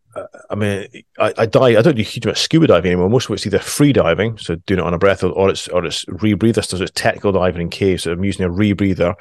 I 0.50 0.54
mean, 0.54 0.88
I, 1.18 1.32
I 1.38 1.46
dive. 1.46 1.78
I 1.78 1.82
don't 1.82 1.96
do 1.96 2.02
a 2.02 2.04
huge 2.04 2.24
amount 2.26 2.36
of 2.36 2.42
scuba 2.42 2.66
diving 2.66 2.92
anymore. 2.92 3.08
Most 3.08 3.28
of 3.28 3.34
it's 3.34 3.46
either 3.46 3.58
free 3.58 3.92
diving, 3.92 4.36
so 4.38 4.56
doing 4.66 4.80
it 4.80 4.84
on 4.86 4.94
a 4.94 4.98
breath, 4.98 5.24
or, 5.24 5.30
or 5.32 5.50
it's 5.50 5.68
or 5.68 5.84
it's 5.84 6.04
rebreather. 6.06 6.64
So 6.64 6.76
it's 6.76 6.92
technical 6.94 7.32
diving 7.32 7.62
in 7.62 7.70
caves. 7.70 8.02
So 8.02 8.12
I'm 8.12 8.24
using 8.24 8.44
a 8.44 8.50
rebreather, 8.50 9.14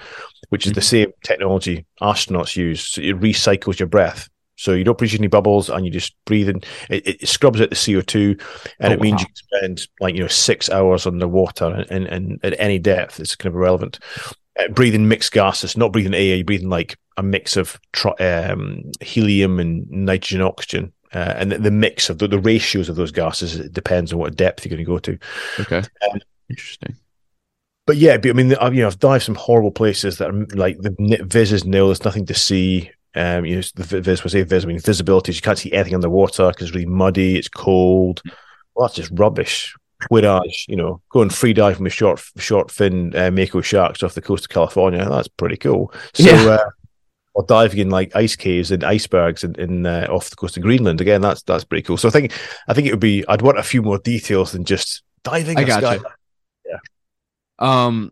which 0.49 0.65
is 0.65 0.73
the 0.73 0.81
mm-hmm. 0.81 0.87
same 0.87 1.13
technology 1.23 1.85
astronauts 2.01 2.55
use. 2.55 2.85
So 2.85 3.01
it 3.01 3.19
recycles 3.19 3.79
your 3.79 3.87
breath. 3.87 4.29
So 4.57 4.73
you 4.73 4.83
don't 4.83 4.97
produce 4.97 5.17
any 5.17 5.27
bubbles, 5.27 5.69
and 5.69 5.85
you 5.85 5.91
just 5.91 6.13
breathe 6.25 6.49
in. 6.49 6.61
It, 6.89 7.21
it 7.21 7.27
scrubs 7.27 7.61
out 7.61 7.69
the 7.69 7.93
CO 7.93 8.01
two, 8.01 8.37
and 8.79 8.93
Oh, 8.93 8.95
it 8.95 9.01
means 9.01 9.15
wow. 9.15 9.19
you 9.21 9.25
can 9.25 9.35
spend 9.35 9.87
like 10.01 10.13
you 10.13 10.21
know 10.21 10.27
six 10.27 10.69
hours 10.69 11.07
underwater, 11.07 11.65
and, 11.65 11.89
and, 11.89 12.07
and 12.07 12.39
at 12.43 12.59
any 12.59 12.79
depth, 12.79 13.19
it's 13.19 13.35
kind 13.35 13.53
of 13.53 13.55
irrelevant. 13.55 13.99
Uh, 14.59 14.67
breathing 14.69 15.07
mixed 15.07 15.31
gases, 15.31 15.77
not 15.77 15.93
breathing 15.93 16.13
air. 16.13 16.35
You're 16.35 16.43
breathing 16.43 16.69
like 16.69 16.97
a 17.17 17.23
mix 17.23 17.55
of 17.55 17.79
um, 18.19 18.91
helium 18.99 19.59
and 19.59 19.89
nitrogen, 19.89 20.41
oxygen, 20.41 20.91
uh, 21.13 21.33
and 21.37 21.51
the, 21.51 21.57
the 21.57 21.71
mix 21.71 22.09
of 22.09 22.17
the, 22.17 22.27
the 22.27 22.39
ratios 22.39 22.89
of 22.89 22.95
those 22.97 23.11
gases 23.11 23.57
it 23.57 23.71
depends 23.71 24.11
on 24.11 24.19
what 24.19 24.35
depth 24.35 24.65
you're 24.65 24.75
going 24.75 24.85
to 24.85 24.91
go 24.91 24.99
to. 24.99 25.17
Okay. 25.61 25.83
Um, 26.11 26.19
Interesting. 26.49 26.95
But 27.87 27.97
yeah, 27.97 28.17
but, 28.17 28.29
I 28.29 28.33
mean, 28.33 28.53
I've, 28.55 28.73
you 28.73 28.81
know, 28.81 28.87
I've 28.87 28.99
dived 28.99 29.23
some 29.23 29.35
horrible 29.35 29.71
places 29.71 30.17
that 30.17 30.29
are 30.29 30.45
like 30.55 30.77
the 30.79 30.93
vis 31.23 31.51
is 31.51 31.65
nil. 31.65 31.87
There's 31.87 32.03
nothing 32.03 32.25
to 32.27 32.33
see. 32.33 32.91
Um, 33.15 33.45
you 33.45 33.55
know, 33.57 33.61
the 33.75 33.83
vi- 33.83 33.99
vis 33.99 34.23
was 34.23 34.33
say 34.33 34.43
vis. 34.43 34.63
I 34.63 34.67
mean, 34.67 34.79
visibility. 34.79 35.33
You 35.33 35.41
can't 35.41 35.57
see 35.57 35.71
anything 35.73 35.95
underwater 35.95 36.49
because 36.49 36.67
it's 36.67 36.75
really 36.75 36.85
muddy. 36.85 37.37
It's 37.37 37.49
cold. 37.49 38.21
Well, 38.75 38.87
that's 38.87 38.95
just 38.95 39.11
rubbish. 39.13 39.75
Whereas, 40.09 40.65
you 40.67 40.75
know, 40.75 41.01
going 41.09 41.29
free 41.29 41.53
diving 41.53 41.83
with 41.83 41.93
short 41.93 42.21
short 42.37 42.71
fin 42.71 43.15
uh, 43.15 43.31
mako 43.31 43.61
sharks 43.61 44.03
off 44.03 44.13
the 44.15 44.21
coast 44.21 44.45
of 44.45 44.49
California, 44.49 45.07
that's 45.07 45.27
pretty 45.27 45.57
cool. 45.57 45.93
So, 46.13 46.23
Yeah. 46.29 46.49
uh, 46.55 46.69
or 47.33 47.43
diving 47.45 47.79
in 47.79 47.89
like 47.89 48.13
ice 48.15 48.35
caves 48.35 48.71
and 48.71 48.83
icebergs 48.83 49.43
in, 49.43 49.55
in 49.55 49.85
uh, 49.85 50.07
off 50.09 50.29
the 50.29 50.35
coast 50.35 50.57
of 50.57 50.63
Greenland 50.63 50.99
again, 51.01 51.21
that's 51.21 51.43
that's 51.43 51.63
pretty 51.63 51.83
cool. 51.83 51.97
So 51.97 52.07
I 52.09 52.11
think 52.11 52.33
I 52.67 52.73
think 52.73 52.87
it 52.87 52.91
would 52.91 52.99
be. 52.99 53.23
I'd 53.27 53.41
want 53.41 53.57
a 53.57 53.63
few 53.63 53.81
more 53.81 53.99
details 53.99 54.51
than 54.51 54.65
just 54.65 55.03
diving. 55.23 55.57
I 55.57 55.61
or 55.63 55.65
gotcha. 55.65 55.99
sky- 55.99 56.09
Um. 57.59 58.11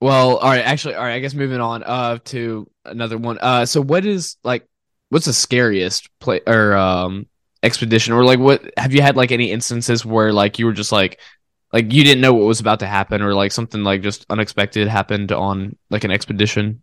Well, 0.00 0.36
all 0.38 0.48
right. 0.50 0.64
Actually, 0.64 0.94
all 0.94 1.04
right. 1.04 1.14
I 1.14 1.18
guess 1.20 1.34
moving 1.34 1.60
on. 1.60 1.82
Uh, 1.82 2.18
to 2.26 2.70
another 2.84 3.18
one. 3.18 3.38
Uh, 3.40 3.66
so 3.66 3.82
what 3.82 4.04
is 4.06 4.36
like, 4.44 4.66
what's 5.10 5.26
the 5.26 5.32
scariest 5.32 6.08
play 6.20 6.40
or 6.46 6.74
um 6.76 7.26
expedition 7.62 8.14
or 8.14 8.24
like 8.24 8.38
what 8.38 8.72
have 8.78 8.94
you 8.94 9.02
had 9.02 9.16
like 9.16 9.32
any 9.32 9.52
instances 9.52 10.04
where 10.04 10.32
like 10.32 10.58
you 10.58 10.64
were 10.64 10.72
just 10.72 10.92
like 10.92 11.20
like 11.72 11.92
you 11.92 12.02
didn't 12.02 12.20
know 12.20 12.32
what 12.32 12.46
was 12.46 12.60
about 12.60 12.80
to 12.80 12.86
happen 12.86 13.22
or 13.22 13.34
like 13.34 13.52
something 13.52 13.84
like 13.84 14.02
just 14.02 14.26
unexpected 14.30 14.88
happened 14.88 15.30
on 15.30 15.76
like 15.90 16.04
an 16.04 16.10
expedition? 16.10 16.82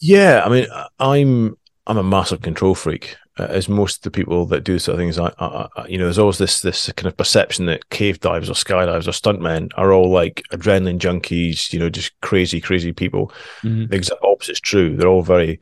Yeah, 0.00 0.42
I 0.44 0.48
mean, 0.48 0.66
I'm 0.98 1.56
I'm 1.86 1.98
a 1.98 2.02
massive 2.02 2.40
control 2.40 2.74
freak, 2.74 3.16
uh, 3.38 3.46
as 3.50 3.68
most 3.68 3.98
of 3.98 4.02
the 4.02 4.10
people 4.10 4.46
that 4.46 4.64
do 4.64 4.78
sort 4.78 4.94
of 4.94 5.00
things. 5.00 5.18
I, 5.18 5.32
I, 5.38 5.68
I, 5.76 5.86
you 5.86 5.98
know, 5.98 6.04
there's 6.04 6.18
always 6.18 6.38
this 6.38 6.60
this 6.60 6.90
kind 6.92 7.06
of 7.06 7.16
perception 7.16 7.66
that 7.66 7.90
cave 7.90 8.20
divers 8.20 8.50
or 8.50 8.54
skydivers 8.54 9.06
or 9.06 9.12
stuntmen 9.12 9.70
are 9.76 9.92
all 9.92 10.10
like 10.10 10.42
adrenaline 10.52 10.98
junkies, 10.98 11.72
you 11.72 11.78
know, 11.78 11.90
just 11.90 12.18
crazy, 12.20 12.60
crazy 12.60 12.92
people. 12.92 13.32
Mhm. 13.62 13.90
The 13.90 13.96
exact 13.96 14.22
opposite 14.24 14.52
is 14.52 14.60
true. 14.60 14.96
They're 14.96 15.08
all 15.08 15.22
very, 15.22 15.60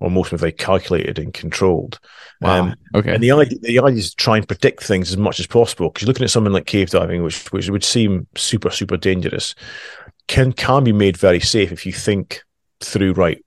or 0.00 0.10
most 0.10 0.26
of 0.26 0.30
them, 0.30 0.38
very 0.38 0.52
calculated 0.52 1.18
and 1.18 1.34
controlled. 1.34 1.98
Wow. 2.40 2.60
Um, 2.60 2.74
okay. 2.94 3.14
and 3.14 3.22
the 3.22 3.32
idea, 3.32 3.58
the 3.60 3.80
idea 3.80 3.98
is 3.98 4.10
to 4.10 4.16
try 4.16 4.36
and 4.36 4.46
predict 4.46 4.84
things 4.84 5.10
as 5.10 5.16
much 5.16 5.40
as 5.40 5.46
possible. 5.46 5.88
Because 5.88 6.02
you're 6.02 6.08
looking 6.08 6.24
at 6.24 6.30
something 6.30 6.52
like 6.52 6.66
cave 6.66 6.90
diving, 6.90 7.22
which 7.22 7.50
which 7.52 7.68
would 7.68 7.84
seem 7.84 8.26
super 8.36 8.70
super 8.70 8.96
dangerous, 8.96 9.54
can 10.28 10.52
can 10.52 10.84
be 10.84 10.92
made 10.92 11.16
very 11.16 11.40
safe 11.40 11.72
if 11.72 11.84
you 11.84 11.92
think 11.92 12.42
through 12.80 13.12
right. 13.12 13.44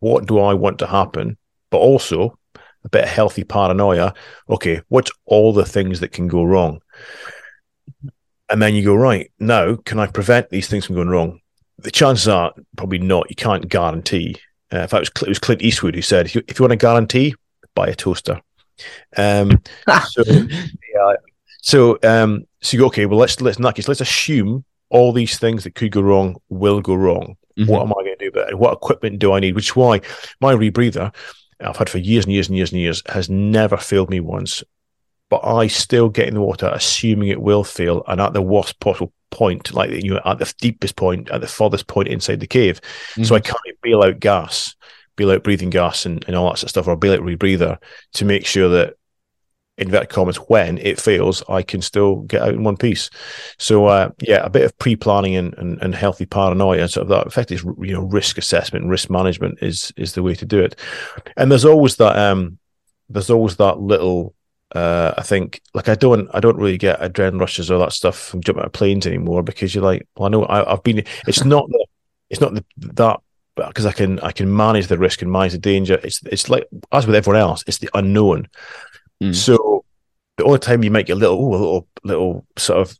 What 0.00 0.26
do 0.26 0.38
I 0.40 0.54
want 0.54 0.78
to 0.80 0.86
happen? 0.86 1.36
But 1.70 1.78
also 1.78 2.38
a 2.84 2.88
bit 2.88 3.04
of 3.04 3.10
healthy 3.10 3.44
paranoia. 3.44 4.14
Okay, 4.48 4.82
what's 4.88 5.10
all 5.24 5.52
the 5.52 5.64
things 5.64 6.00
that 6.00 6.12
can 6.12 6.28
go 6.28 6.44
wrong? 6.44 6.80
And 8.50 8.62
then 8.62 8.74
you 8.74 8.82
go 8.82 8.94
right 8.94 9.30
now. 9.38 9.76
Can 9.76 9.98
I 9.98 10.06
prevent 10.06 10.48
these 10.48 10.68
things 10.68 10.86
from 10.86 10.96
going 10.96 11.08
wrong? 11.08 11.40
The 11.78 11.90
chances 11.90 12.28
are 12.28 12.52
probably 12.76 12.98
not. 12.98 13.30
You 13.30 13.36
can't 13.36 13.68
guarantee. 13.68 14.36
Uh, 14.72 14.80
in 14.80 14.88
fact, 14.88 15.06
it 15.06 15.14
was, 15.14 15.22
it 15.22 15.28
was 15.28 15.38
Clint 15.38 15.62
Eastwood 15.62 15.94
who 15.94 16.02
said, 16.02 16.26
if 16.26 16.34
you, 16.34 16.42
if 16.48 16.58
you 16.58 16.62
want 16.62 16.72
a 16.72 16.76
guarantee, 16.76 17.34
buy 17.74 17.88
a 17.88 17.94
toaster. 17.94 18.40
Um, 19.16 19.62
so 20.06 20.22
yeah, 20.26 21.14
so 21.62 21.98
um, 22.02 22.46
so 22.60 22.76
you 22.76 22.80
go 22.80 22.86
okay. 22.86 23.06
Well, 23.06 23.18
let's 23.18 23.40
let's 23.40 23.56
in 23.56 23.64
that 23.64 23.74
case, 23.74 23.88
let's 23.88 24.00
assume 24.00 24.64
all 24.90 25.12
these 25.12 25.38
things 25.38 25.64
that 25.64 25.74
could 25.74 25.92
go 25.92 26.00
wrong 26.00 26.36
will 26.48 26.80
go 26.80 26.94
wrong. 26.94 27.36
Mhm. 27.58 27.68
What 27.68 27.82
am 27.82 27.92
I 27.92 28.04
going 28.04 28.16
to 28.18 28.24
do 28.24 28.28
about 28.28 28.50
it? 28.50 28.58
What 28.58 28.72
equipment 28.74 29.18
do 29.18 29.32
I 29.32 29.40
need? 29.40 29.54
Which 29.54 29.70
is 29.70 29.76
why 29.76 30.00
my 30.40 30.54
rebreather 30.54 31.12
I've 31.60 31.76
had 31.76 31.90
for 31.90 31.98
years 31.98 32.24
and 32.24 32.32
years 32.32 32.48
and 32.48 32.56
years 32.56 32.72
and 32.72 32.80
years 32.80 33.02
has 33.08 33.28
never 33.28 33.76
failed 33.76 34.10
me 34.10 34.20
once. 34.20 34.62
But 35.30 35.44
I 35.44 35.66
still 35.66 36.08
get 36.08 36.28
in 36.28 36.34
the 36.34 36.40
water 36.40 36.70
assuming 36.72 37.28
it 37.28 37.42
will 37.42 37.64
fail, 37.64 38.02
and 38.06 38.20
at 38.20 38.32
the 38.32 38.42
worst 38.42 38.80
possible 38.80 39.12
point, 39.30 39.74
like 39.74 39.90
you 39.90 40.14
know, 40.14 40.22
at 40.24 40.38
the 40.38 40.52
deepest 40.58 40.96
point, 40.96 41.30
at 41.30 41.40
the 41.40 41.46
farthest 41.46 41.86
point 41.86 42.08
inside 42.08 42.40
the 42.40 42.46
cave, 42.46 42.80
so 43.22 43.34
I 43.34 43.40
can't 43.40 43.58
bail 43.82 44.02
out 44.02 44.20
gas, 44.20 44.74
bail 45.16 45.30
out 45.30 45.44
breathing 45.44 45.70
gas, 45.70 46.06
and, 46.06 46.24
and 46.26 46.34
all 46.34 46.48
that 46.48 46.58
sort 46.58 46.64
of 46.64 46.70
stuff, 46.70 46.88
or 46.88 46.96
bail 46.96 47.12
out 47.12 47.20
rebreather 47.20 47.76
to 48.14 48.24
make 48.24 48.46
sure 48.46 48.68
that 48.70 48.94
inverted 49.78 50.10
commas 50.10 50.36
when 50.36 50.76
it 50.78 51.00
fails, 51.00 51.42
I 51.48 51.62
can 51.62 51.80
still 51.80 52.16
get 52.22 52.42
out 52.42 52.54
in 52.54 52.64
one 52.64 52.76
piece. 52.76 53.08
So 53.58 53.86
uh, 53.86 54.10
yeah, 54.20 54.44
a 54.44 54.50
bit 54.50 54.64
of 54.64 54.76
pre-planning 54.78 55.36
and, 55.36 55.54
and, 55.54 55.80
and 55.80 55.94
healthy 55.94 56.26
paranoia 56.26 56.82
and 56.82 56.90
sort 56.90 57.02
of 57.02 57.08
that 57.08 57.26
effective 57.26 57.64
you 57.78 57.94
know 57.94 58.02
risk 58.02 58.36
assessment 58.38 58.82
and 58.82 58.90
risk 58.90 59.08
management 59.08 59.58
is 59.62 59.92
is 59.96 60.12
the 60.12 60.22
way 60.22 60.34
to 60.34 60.44
do 60.44 60.58
it. 60.60 60.78
And 61.36 61.50
there's 61.50 61.64
always 61.64 61.96
that 61.96 62.18
um 62.18 62.58
there's 63.08 63.30
always 63.30 63.56
that 63.56 63.78
little 63.78 64.34
uh 64.74 65.14
I 65.16 65.22
think 65.22 65.60
like 65.74 65.88
I 65.88 65.94
don't 65.94 66.28
I 66.34 66.40
don't 66.40 66.56
really 66.56 66.78
get 66.78 67.00
adrenaline 67.00 67.40
rushes 67.40 67.70
or 67.70 67.78
that 67.78 67.92
stuff 67.92 68.18
from 68.18 68.42
jumping 68.42 68.60
out 68.60 68.66
of 68.66 68.72
planes 68.72 69.06
anymore 69.06 69.42
because 69.42 69.74
you're 69.74 69.84
like 69.84 70.06
well 70.16 70.26
I 70.26 70.28
know 70.28 70.44
I, 70.44 70.72
I've 70.72 70.82
been 70.82 71.04
it's 71.26 71.44
not 71.44 71.68
the 71.68 71.86
it's 72.30 72.40
not 72.40 72.54
the, 72.54 72.64
that 72.76 73.20
because 73.56 73.86
I 73.86 73.92
can 73.92 74.20
I 74.20 74.32
can 74.32 74.54
manage 74.54 74.86
the 74.86 74.98
risk 74.98 75.22
and 75.22 75.32
manage 75.32 75.52
the 75.52 75.58
danger. 75.58 75.98
It's 76.02 76.22
it's 76.24 76.48
like 76.48 76.66
as 76.92 77.06
with 77.06 77.16
everyone 77.16 77.40
else, 77.40 77.64
it's 77.66 77.78
the 77.78 77.90
unknown. 77.94 78.48
Mm. 79.22 79.34
So 79.34 79.84
the 80.36 80.44
only 80.44 80.60
time 80.60 80.84
you 80.84 80.90
might 80.90 81.06
get 81.06 81.14
a 81.14 81.16
little, 81.16 81.40
ooh, 81.40 81.54
a 81.54 81.58
little, 81.58 81.88
little 82.04 82.46
sort 82.56 82.80
of 82.80 82.98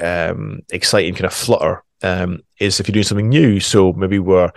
um, 0.00 0.60
exciting 0.70 1.14
kind 1.14 1.26
of 1.26 1.34
flutter 1.34 1.84
um, 2.02 2.40
is 2.58 2.80
if 2.80 2.88
you're 2.88 2.94
doing 2.94 3.04
something 3.04 3.28
new. 3.28 3.60
So 3.60 3.92
maybe 3.92 4.18
we're 4.18 4.50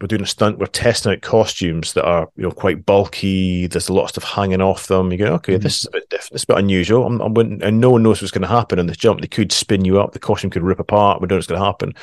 we're 0.00 0.06
doing 0.06 0.22
a 0.22 0.26
stunt, 0.26 0.58
we're 0.58 0.66
testing 0.66 1.10
out 1.12 1.22
costumes 1.22 1.92
that 1.94 2.04
are 2.04 2.28
you 2.36 2.44
know 2.44 2.52
quite 2.52 2.86
bulky. 2.86 3.66
There's 3.66 3.88
a 3.88 3.92
lot 3.92 4.04
of 4.04 4.08
stuff 4.10 4.24
hanging 4.24 4.60
off 4.60 4.86
them. 4.86 5.10
You 5.10 5.18
go, 5.18 5.34
okay, 5.34 5.54
Mhm. 5.58 5.62
this 5.62 5.78
is 5.78 5.86
a 5.86 5.90
bit 5.90 6.08
different. 6.08 6.34
It's 6.34 6.44
a 6.44 6.46
bit 6.46 6.58
unusual. 6.58 7.04
I'm, 7.04 7.20
I'm, 7.20 7.36
and 7.62 7.80
no 7.80 7.90
one 7.90 8.04
knows 8.04 8.22
what's 8.22 8.30
going 8.30 8.42
to 8.42 8.48
happen 8.48 8.78
in 8.78 8.86
this 8.86 8.96
jump. 8.96 9.20
They 9.20 9.26
could 9.26 9.50
spin 9.50 9.84
you 9.84 10.00
up. 10.00 10.12
The 10.12 10.20
costume 10.20 10.50
could 10.50 10.62
rip 10.62 10.78
apart. 10.78 11.20
We 11.20 11.26
don't 11.26 11.34
know 11.34 11.38
what's 11.38 11.46
going 11.48 11.60
to 11.60 11.64
happen. 11.66 11.94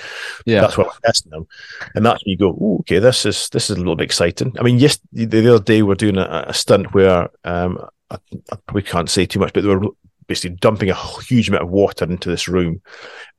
Yeah. 0.45 0.61
That's 0.61 0.77
why 0.77 0.83
we're 0.83 0.91
testing 1.05 1.31
them, 1.31 1.47
and 1.95 2.05
that's 2.05 2.23
when 2.25 2.31
you 2.31 2.37
go, 2.37 2.49
Ooh, 2.49 2.77
okay, 2.81 2.99
this 2.99 3.25
is 3.25 3.47
this 3.49 3.69
is 3.69 3.77
a 3.77 3.79
little 3.79 3.95
bit 3.95 4.03
exciting. 4.05 4.53
I 4.59 4.63
mean, 4.63 4.77
yes, 4.77 4.99
the, 5.13 5.25
the 5.25 5.55
other 5.55 5.63
day 5.63 5.81
we're 5.81 5.95
doing 5.95 6.17
a, 6.17 6.45
a 6.47 6.53
stunt 6.53 6.93
where 6.93 7.29
um, 7.45 7.79
I, 8.11 8.17
I 8.51 8.57
probably 8.67 8.83
can't 8.83 9.09
say 9.09 9.25
too 9.25 9.39
much, 9.39 9.53
but 9.53 9.63
they 9.63 9.73
were 9.73 9.87
basically 10.27 10.57
dumping 10.57 10.89
a 10.89 10.95
huge 11.21 11.47
amount 11.47 11.63
of 11.63 11.69
water 11.69 12.03
into 12.03 12.27
this 12.29 12.47
room. 12.49 12.81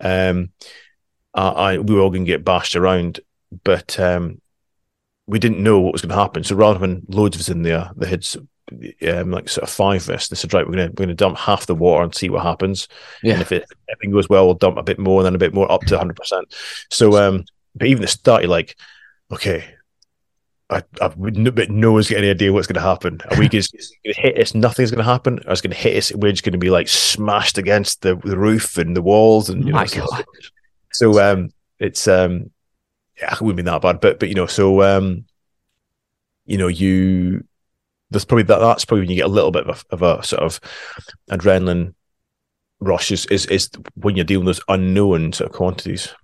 Um, 0.01 0.51
I, 1.35 1.49
I 1.49 1.79
we 1.79 1.95
were 1.95 2.01
all 2.01 2.11
going 2.11 2.25
to 2.25 2.31
get 2.31 2.45
bashed 2.45 2.75
around, 2.77 3.21
but 3.65 4.01
um, 4.01 4.41
we 5.27 5.39
didn't 5.39 5.63
know 5.63 5.81
what 5.81 5.93
was 5.93 6.03
going 6.03 6.11
to 6.11 6.17
happen. 6.17 6.45
So 6.45 6.55
rather 6.55 6.79
than 6.79 7.03
loads 7.09 7.37
of 7.37 7.41
us 7.41 7.49
in 7.49 7.63
there, 7.63 7.91
they 7.97 8.09
had 8.09 8.27
um, 9.09 9.31
like 9.31 9.49
sort 9.49 9.65
of 9.65 9.71
five 9.71 10.03
of 10.09 10.15
us. 10.15 10.29
They 10.29 10.37
said, 10.37 10.55
right, 10.55 10.67
we're 10.67 10.77
going 10.77 10.89
to 10.89 10.93
we're 10.93 11.07
going 11.07 11.09
to 11.09 11.15
dump 11.15 11.37
half 11.37 11.67
the 11.67 11.75
water 11.75 12.05
and 12.05 12.15
see 12.15 12.31
what 12.31 12.43
happens. 12.43 12.89
Yeah. 13.23 13.35
And 13.35 13.43
if 13.43 13.53
it 13.53 13.65
everything 13.89 14.13
goes 14.13 14.29
well, 14.29 14.47
we'll 14.47 14.55
dump 14.55 14.77
a 14.79 14.83
bit 14.83 14.99
more 14.99 15.21
and 15.21 15.27
then 15.27 15.35
a 15.35 15.39
bit 15.39 15.55
more 15.55 15.71
up 15.71 15.83
to 15.83 15.95
100. 15.95 16.17
percent 16.17 16.55
So, 16.91 17.17
um, 17.17 17.45
but 17.75 17.89
even 17.89 18.03
the 18.03 18.09
start, 18.09 18.43
you're 18.43 18.51
like, 18.51 18.77
okay, 19.33 19.65
I, 20.69 20.83
I 21.01 21.09
but 21.09 21.71
no 21.71 21.93
one's 21.93 22.09
got 22.09 22.19
any 22.19 22.31
idea 22.31 22.53
what's 22.53 22.67
going 22.67 22.75
to 22.75 22.81
happen. 22.81 23.21
Are 23.31 23.39
we 23.39 23.49
going 23.49 23.63
to 23.63 23.79
hit 24.03 24.39
us? 24.39 24.55
Nothing's 24.55 24.91
going 24.91 25.05
to 25.05 25.11
happen. 25.11 25.39
Or 25.47 25.53
it's 25.53 25.61
going 25.61 25.71
to 25.71 25.77
hit 25.77 25.97
us. 25.97 26.13
We're 26.13 26.33
just 26.33 26.43
going 26.43 26.53
to 26.53 26.59
be 26.59 26.71
like 26.71 26.89
smashed 26.89 27.59
against 27.59 28.03
the, 28.03 28.17
the 28.17 28.37
roof 28.37 28.77
and 28.79 28.97
the 28.97 29.03
walls. 29.03 29.49
And 29.49 29.65
you 29.65 29.73
know, 29.73 29.79
My 29.79 29.87
so, 29.87 30.07
God. 30.07 30.25
so 30.93 31.21
um, 31.33 31.51
it's 31.79 32.09
um, 32.09 32.51
yeah, 33.19 33.35
it 33.35 33.41
wouldn't 33.41 33.57
be 33.57 33.63
that 33.71 33.83
bad. 33.83 34.01
But 34.01 34.21
but 34.21 34.29
you 34.29 34.35
know, 34.35 34.47
so 34.47 34.83
um, 34.83 35.25
you 36.45 36.59
know, 36.59 36.69
you 36.69 37.45
there's 38.11 38.25
probably 38.25 38.45
that. 38.45 38.59
That's 38.59 38.85
probably 38.85 39.03
when 39.03 39.11
you 39.11 39.17
get 39.17 39.27
a 39.27 39.29
little 39.29 39.51
bit 39.51 39.67
of 39.67 39.85
a, 39.91 39.95
of 39.95 40.03
a 40.03 40.25
sort 40.25 40.43
of 40.43 40.61
adrenaline 41.31 41.95
rush. 42.81 43.11
Is, 43.11 43.27
is 43.27 43.47
is 43.47 43.71
when 43.95 44.17
you're 44.17 44.25
dealing 44.25 44.47
with 44.47 44.57
those 44.57 44.65
unknown 44.69 45.33
sort 45.33 45.51
of 45.51 45.57
quantities. 45.57 46.15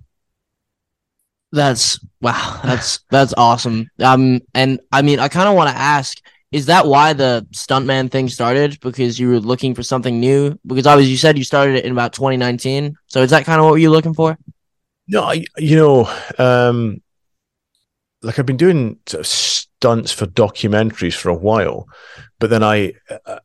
That's 1.51 2.01
wow. 2.20 2.61
That's 2.64 3.01
that's 3.11 3.34
awesome. 3.36 3.90
Um, 4.01 4.40
and 4.55 4.80
I 4.90 5.03
mean, 5.03 5.18
I 5.18 5.28
kind 5.28 5.49
of 5.49 5.55
want 5.55 5.70
to 5.70 5.76
ask: 5.76 6.18
Is 6.51 6.66
that 6.66 6.86
why 6.86 7.12
the 7.12 7.47
stuntman 7.53 8.11
thing 8.11 8.28
started? 8.28 8.78
Because 8.80 9.18
you 9.18 9.28
were 9.28 9.40
looking 9.40 9.74
for 9.74 9.82
something 9.82 10.20
new? 10.20 10.59
Because 10.66 10.86
obviously 10.86 11.11
you 11.11 11.18
said 11.18 11.36
you 11.36 11.45
started 11.45 11.76
it 11.76 11.84
in 11.84 11.93
about 11.93 12.12
2019. 12.12 12.97
So 13.07 13.22
is 13.22 13.30
that 13.30 13.45
kind 13.45 13.59
of 13.59 13.64
what 13.64 13.72
were 13.72 13.78
you 13.78 13.90
looking 13.90 14.14
for? 14.14 14.38
No, 15.13 15.25
I, 15.25 15.45
you 15.59 15.77
know, 15.77 16.11
um, 16.39 17.03
like 18.23 18.39
I've 18.39 18.47
been 18.47 18.57
doing 18.57 18.99
sort 19.05 19.21
of 19.21 19.27
stunts 19.27 20.11
for 20.11 20.25
documentaries 20.25 21.15
for 21.15 21.29
a 21.29 21.35
while, 21.35 21.87
but 22.39 22.49
then 22.49 22.63
I, 22.63 22.95
uh, 23.27 23.41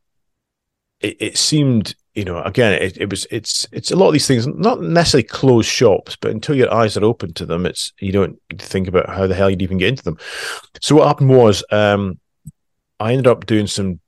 it, 1.00 1.18
it 1.20 1.36
seemed, 1.36 1.94
you 2.14 2.24
know, 2.24 2.42
again, 2.42 2.72
it, 2.72 2.96
it 2.96 3.10
was, 3.10 3.26
it's, 3.30 3.68
it's 3.70 3.90
a 3.90 3.96
lot 3.96 4.06
of 4.06 4.14
these 4.14 4.26
things, 4.26 4.46
not 4.46 4.80
necessarily 4.80 5.24
closed 5.24 5.68
shops, 5.68 6.16
but 6.18 6.30
until 6.30 6.54
your 6.54 6.72
eyes 6.72 6.96
are 6.96 7.04
open 7.04 7.34
to 7.34 7.44
them, 7.44 7.66
it's, 7.66 7.92
you 8.00 8.12
don't 8.12 8.40
think 8.56 8.88
about 8.88 9.10
how 9.10 9.26
the 9.26 9.34
hell 9.34 9.50
you'd 9.50 9.60
even 9.60 9.76
get 9.76 9.90
into 9.90 10.04
them. 10.04 10.16
So 10.80 10.96
what 10.96 11.06
happened 11.06 11.28
was, 11.28 11.62
um, 11.70 12.18
I 12.98 13.10
ended 13.12 13.26
up 13.26 13.44
doing 13.44 13.66
some 13.66 14.00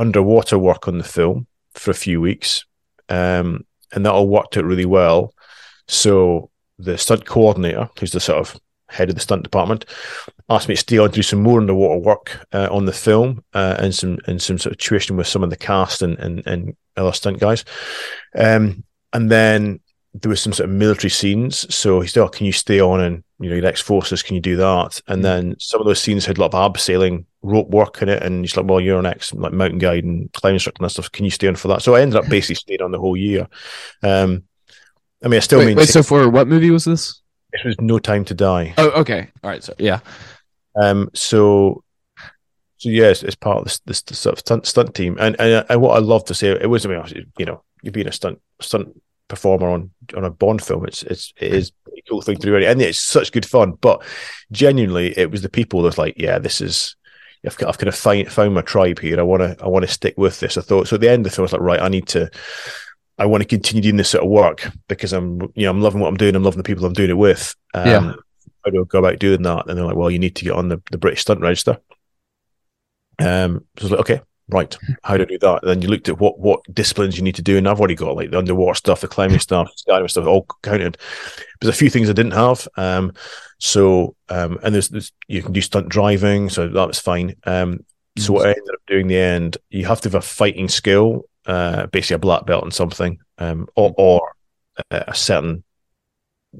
underwater 0.00 0.58
work 0.58 0.88
on 0.88 0.98
the 0.98 1.04
film 1.04 1.46
for 1.74 1.92
a 1.92 1.94
few 1.94 2.20
weeks, 2.20 2.64
um, 3.08 3.64
and 3.92 4.04
that 4.04 4.12
all 4.12 4.28
worked 4.28 4.56
out 4.56 4.64
really 4.64 4.84
well. 4.84 5.32
So 5.86 6.50
the 6.78 6.98
stunt 6.98 7.24
coordinator, 7.26 7.88
who's 7.98 8.12
the 8.12 8.20
sort 8.20 8.38
of 8.38 8.60
head 8.88 9.08
of 9.08 9.14
the 9.14 9.20
stunt 9.20 9.42
department, 9.42 9.84
asked 10.48 10.68
me 10.68 10.74
to 10.74 10.80
stay 10.80 10.98
on 10.98 11.08
to 11.08 11.14
do 11.14 11.22
some 11.22 11.42
more 11.42 11.60
underwater 11.60 11.98
work 11.98 12.46
uh, 12.52 12.68
on 12.70 12.84
the 12.84 12.92
film 12.92 13.42
uh, 13.54 13.76
and 13.78 13.94
some 13.94 14.18
and 14.26 14.40
some 14.40 14.58
sort 14.58 14.72
of 14.72 14.78
tuition 14.78 15.16
with 15.16 15.26
some 15.26 15.42
of 15.42 15.50
the 15.50 15.56
cast 15.56 16.02
and 16.02 16.18
and, 16.18 16.46
and 16.46 16.76
other 16.96 17.12
stunt 17.12 17.38
guys. 17.38 17.64
Um, 18.36 18.84
and 19.12 19.30
then 19.30 19.80
there 20.14 20.30
was 20.30 20.40
some 20.40 20.52
sort 20.52 20.68
of 20.68 20.74
military 20.74 21.10
scenes. 21.10 21.74
So 21.74 22.00
he 22.00 22.08
said, 22.08 22.22
oh, 22.22 22.28
can 22.28 22.46
you 22.46 22.52
stay 22.52 22.80
on 22.80 23.00
and 23.00 23.24
you 23.40 23.50
know 23.50 23.56
your 23.56 23.66
ex 23.66 23.80
forces, 23.80 24.22
can 24.22 24.36
you 24.36 24.40
do 24.40 24.56
that? 24.56 25.00
And 25.08 25.24
then 25.24 25.56
some 25.58 25.80
of 25.80 25.86
those 25.86 26.00
scenes 26.00 26.24
had 26.24 26.38
a 26.38 26.40
lot 26.40 26.54
of 26.54 26.72
abseiling 26.72 27.24
rope 27.42 27.68
work 27.68 28.00
in 28.00 28.08
it, 28.08 28.22
and 28.22 28.44
he's 28.44 28.56
like, 28.56 28.66
well, 28.66 28.80
you're 28.80 28.98
an 28.98 29.06
ex 29.06 29.32
like 29.34 29.52
mountain 29.52 29.78
guide 29.78 30.04
and 30.04 30.32
climbing 30.32 30.56
instructor 30.56 30.82
and 30.82 30.92
stuff. 30.92 31.10
Can 31.10 31.24
you 31.24 31.30
stay 31.30 31.48
on 31.48 31.56
for 31.56 31.68
that? 31.68 31.82
So 31.82 31.94
I 31.94 32.00
ended 32.00 32.18
up 32.18 32.28
basically 32.28 32.54
staying 32.54 32.82
on 32.82 32.92
the 32.92 33.00
whole 33.00 33.16
year. 33.16 33.48
Um, 34.02 34.44
I 35.24 35.28
mean, 35.28 35.38
I 35.38 35.40
still 35.40 35.58
Wait, 35.60 35.66
mean 35.66 35.76
wait, 35.76 35.88
so 35.88 36.02
for 36.02 36.28
what 36.28 36.46
movie 36.46 36.70
was 36.70 36.84
this? 36.84 37.22
it 37.54 37.64
was 37.64 37.80
No 37.80 37.98
Time 37.98 38.24
to 38.26 38.34
Die. 38.34 38.74
Oh, 38.76 38.90
okay. 39.00 39.28
All 39.42 39.50
right. 39.50 39.62
So 39.62 39.74
yeah. 39.78 40.00
Um, 40.80 41.10
so, 41.14 41.82
so 42.78 42.88
yes, 42.88 43.22
it's 43.22 43.36
part 43.36 43.58
of 43.58 43.64
this, 43.64 43.78
this, 43.86 44.02
this 44.02 44.18
sort 44.18 44.34
of 44.34 44.40
stunt, 44.40 44.66
stunt 44.66 44.94
team, 44.94 45.16
and, 45.20 45.36
and 45.40 45.64
and 45.68 45.80
what 45.80 45.96
I 45.96 46.00
love 46.00 46.24
to 46.26 46.34
say, 46.34 46.48
it 46.48 46.68
was 46.68 46.84
I 46.84 46.88
mean, 46.88 47.26
you 47.38 47.46
know, 47.46 47.62
you 47.82 47.90
being 47.90 48.08
a 48.08 48.12
stunt 48.12 48.40
stunt 48.60 49.00
performer 49.28 49.68
on 49.68 49.90
on 50.16 50.24
a 50.24 50.30
Bond 50.30 50.62
film, 50.62 50.84
it's 50.84 51.04
it's 51.04 51.32
it 51.36 51.54
is 51.54 51.72
a 51.86 52.02
cool 52.08 52.22
thing 52.22 52.36
to 52.38 52.46
do, 52.46 52.56
and 52.56 52.82
it's 52.82 52.98
such 52.98 53.32
good 53.32 53.46
fun. 53.46 53.72
But 53.80 54.02
genuinely, 54.50 55.16
it 55.16 55.30
was 55.30 55.42
the 55.42 55.48
people 55.48 55.82
that's 55.82 55.98
like, 55.98 56.14
yeah, 56.18 56.38
this 56.38 56.60
is. 56.60 56.96
I've, 57.46 57.58
I've 57.68 57.76
kind 57.76 57.88
of 57.88 57.94
find, 57.94 58.32
found 58.32 58.54
my 58.54 58.62
tribe 58.62 58.98
here. 59.00 59.20
I 59.20 59.22
want 59.22 59.42
to 59.42 59.62
I 59.62 59.68
want 59.68 59.84
to 59.84 59.92
stick 59.92 60.14
with 60.16 60.40
this. 60.40 60.56
I 60.56 60.62
thought 60.62 60.88
so. 60.88 60.94
At 60.94 61.02
the 61.02 61.10
end 61.10 61.26
of 61.26 61.30
the 61.30 61.36
film, 61.36 61.42
I 61.42 61.46
was 61.46 61.52
like, 61.52 61.60
right, 61.60 61.80
I 61.80 61.88
need 61.88 62.08
to 62.08 62.30
I 63.18 63.26
want 63.26 63.42
to 63.42 63.48
continue 63.48 63.82
doing 63.82 63.96
this 63.96 64.10
sort 64.10 64.24
of 64.24 64.30
work 64.30 64.70
because 64.88 65.12
I'm, 65.12 65.40
you 65.54 65.64
know, 65.64 65.70
I'm 65.70 65.80
loving 65.80 66.00
what 66.00 66.08
I'm 66.08 66.16
doing. 66.16 66.34
I'm 66.34 66.42
loving 66.42 66.58
the 66.58 66.64
people 66.64 66.84
I'm 66.84 66.92
doing 66.92 67.10
it 67.10 67.18
with. 67.18 67.54
Um, 67.74 67.86
Yeah. 67.86 68.14
How 68.64 68.70
do 68.70 68.80
I 68.80 68.84
go 68.84 68.98
about 68.98 69.18
doing 69.18 69.42
that? 69.42 69.66
And 69.68 69.76
they're 69.76 69.84
like, 69.84 69.94
well, 69.96 70.10
you 70.10 70.18
need 70.18 70.36
to 70.36 70.44
get 70.44 70.54
on 70.54 70.68
the, 70.68 70.80
the 70.90 70.98
British 70.98 71.20
Stunt 71.20 71.40
Register. 71.40 71.78
Um, 73.18 73.64
so 73.76 73.82
I 73.82 73.84
was 73.84 73.90
like, 73.90 74.00
okay, 74.00 74.20
right. 74.48 74.76
How 75.02 75.16
do 75.16 75.22
I 75.22 75.26
do 75.26 75.38
that? 75.38 75.62
And 75.62 75.70
then 75.70 75.82
you 75.82 75.88
looked 75.88 76.08
at 76.08 76.18
what 76.18 76.38
what 76.38 76.60
disciplines 76.72 77.16
you 77.16 77.22
need 77.22 77.34
to 77.36 77.42
do, 77.42 77.56
and 77.56 77.68
I've 77.68 77.78
already 77.78 77.94
got 77.94 78.16
like 78.16 78.30
the 78.30 78.38
underwater 78.38 78.74
stuff, 78.74 79.02
the 79.02 79.08
climbing 79.08 79.38
stuff, 79.38 79.70
skydiving 79.76 80.10
stuff, 80.10 80.26
all 80.26 80.46
counted. 80.62 80.96
There's 81.60 81.74
a 81.74 81.78
few 81.78 81.90
things 81.90 82.08
I 82.08 82.14
didn't 82.14 82.32
have. 82.32 82.66
Um, 82.76 83.12
so 83.58 84.16
um, 84.30 84.58
and 84.62 84.74
there's, 84.74 84.88
there's 84.88 85.12
you 85.28 85.42
can 85.42 85.52
do 85.52 85.60
stunt 85.60 85.88
driving, 85.88 86.48
so 86.48 86.68
that 86.68 86.88
was 86.88 86.98
fine. 86.98 87.36
Um, 87.44 87.84
so 88.16 88.32
what 88.32 88.46
I 88.46 88.50
ended 88.50 88.74
up 88.74 88.80
doing 88.86 89.02
in 89.02 89.08
the 89.08 89.18
end, 89.18 89.56
you 89.70 89.84
have 89.86 90.00
to 90.02 90.08
have 90.08 90.14
a 90.14 90.22
fighting 90.22 90.68
skill, 90.68 91.24
uh, 91.46 91.86
basically 91.86 92.16
a 92.16 92.18
black 92.18 92.46
belt 92.46 92.64
in 92.64 92.70
something, 92.70 93.18
um, 93.38 93.68
or, 93.76 93.94
or 93.96 94.32
a, 94.90 95.14
certain 95.14 95.64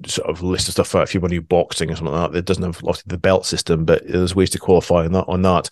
sort 0.07 0.28
of 0.28 0.43
list 0.43 0.68
of 0.68 0.74
stuff 0.74 0.95
if 0.95 1.14
you 1.14 1.20
want 1.20 1.30
to 1.30 1.41
do 1.41 1.47
boxing 1.47 1.91
or 1.91 1.97
something 1.97 2.14
like 2.14 2.32
that. 2.32 2.39
It 2.39 2.45
doesn't 2.45 2.62
have 2.62 2.76
obviously 2.78 3.05
the 3.07 3.18
belt 3.18 3.47
system, 3.47 3.85
but 3.85 4.07
there's 4.07 4.35
ways 4.35 4.51
to 4.51 4.59
qualify 4.59 5.05
on 5.05 5.12
that 5.12 5.24
on 5.28 5.43
that. 5.43 5.70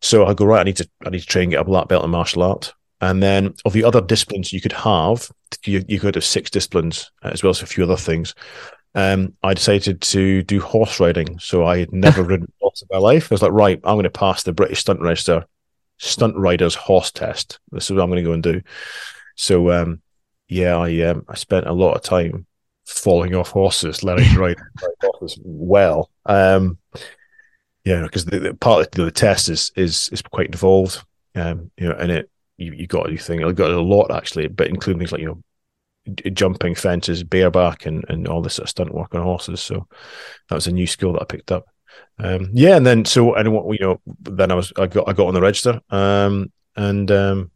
So 0.00 0.26
I 0.26 0.34
go 0.34 0.46
right. 0.46 0.60
I 0.60 0.64
need 0.64 0.76
to 0.76 0.88
I 1.04 1.10
need 1.10 1.20
to 1.20 1.26
try 1.26 1.42
and 1.42 1.50
get 1.50 1.60
a 1.60 1.64
black 1.64 1.88
belt 1.88 2.04
in 2.04 2.10
martial 2.10 2.42
art, 2.42 2.74
and 3.00 3.22
then 3.22 3.54
of 3.64 3.72
the 3.72 3.84
other 3.84 4.00
disciplines 4.00 4.52
you 4.52 4.60
could 4.60 4.72
have, 4.72 5.30
you 5.64 5.84
you 5.88 6.00
could 6.00 6.14
have 6.14 6.24
six 6.24 6.50
disciplines 6.50 7.10
uh, 7.22 7.28
as 7.28 7.42
well 7.42 7.50
as 7.50 7.62
a 7.62 7.66
few 7.66 7.84
other 7.84 7.96
things. 7.96 8.34
Um, 8.96 9.34
I 9.42 9.54
decided 9.54 10.00
to 10.00 10.42
do 10.44 10.60
horse 10.60 11.00
riding. 11.00 11.38
So 11.40 11.66
I 11.66 11.78
had 11.78 11.92
never 11.92 12.22
ridden 12.24 12.46
a 12.46 12.64
horse 12.64 12.82
in 12.82 12.88
my 12.90 12.98
life. 12.98 13.30
I 13.30 13.34
was 13.34 13.42
like, 13.42 13.52
right, 13.52 13.80
I'm 13.82 13.96
going 13.96 14.04
to 14.04 14.10
pass 14.10 14.42
the 14.44 14.52
British 14.52 14.80
Stunt 14.80 15.00
Register 15.00 15.46
stunt 15.98 16.36
riders 16.36 16.74
horse 16.74 17.10
test. 17.10 17.58
This 17.70 17.84
is 17.84 17.92
what 17.92 18.02
I'm 18.02 18.10
going 18.10 18.22
to 18.22 18.28
go 18.28 18.32
and 18.32 18.42
do. 18.42 18.62
So 19.36 19.70
um, 19.70 20.02
yeah, 20.48 20.76
I 20.76 21.00
um, 21.02 21.24
I 21.28 21.34
spent 21.34 21.66
a 21.66 21.72
lot 21.72 21.94
of 21.94 22.02
time 22.02 22.46
falling 22.86 23.34
off 23.34 23.50
horses, 23.50 24.04
learning 24.04 24.30
to 24.32 24.38
ride, 24.38 24.58
ride 24.58 24.94
horses 25.02 25.38
well. 25.42 26.10
Um, 26.26 26.78
yeah, 27.84 28.02
because 28.02 28.24
the, 28.24 28.38
the 28.38 28.54
part 28.54 28.86
of 28.86 28.90
the, 28.92 29.04
the 29.04 29.10
test 29.10 29.48
is 29.48 29.72
is 29.76 30.08
is 30.10 30.22
quite 30.22 30.46
involved. 30.46 31.02
Um, 31.34 31.70
you 31.76 31.88
know, 31.88 31.96
and 31.96 32.10
it 32.10 32.30
you 32.56 32.72
you 32.72 32.86
got 32.86 33.04
to 33.04 33.10
do 33.10 33.18
things. 33.18 33.42
I 33.44 33.52
got 33.52 33.70
a 33.70 33.80
lot 33.80 34.10
actually, 34.10 34.48
but 34.48 34.68
including 34.68 35.00
things 35.00 35.12
like 35.12 35.20
you 35.20 35.26
know 35.26 35.42
jumping 36.32 36.74
fences, 36.74 37.24
bareback, 37.24 37.86
and 37.86 38.04
and 38.08 38.28
all 38.28 38.42
this 38.42 38.54
sort 38.54 38.64
of 38.64 38.70
stunt 38.70 38.94
work 38.94 39.14
on 39.14 39.22
horses. 39.22 39.60
So 39.60 39.86
that 40.48 40.54
was 40.54 40.66
a 40.66 40.72
new 40.72 40.86
skill 40.86 41.12
that 41.14 41.22
I 41.22 41.26
picked 41.26 41.52
up. 41.52 41.66
Um, 42.18 42.50
yeah, 42.52 42.76
and 42.76 42.86
then 42.86 43.04
so 43.04 43.34
and 43.34 43.52
what 43.52 43.66
you 43.78 43.84
know, 43.84 44.00
then 44.22 44.50
I 44.50 44.54
was 44.54 44.72
I 44.76 44.86
got 44.86 45.08
I 45.08 45.12
got 45.12 45.26
on 45.26 45.34
the 45.34 45.40
register, 45.40 45.80
um, 45.90 46.52
and 46.76 47.10
um, 47.10 47.50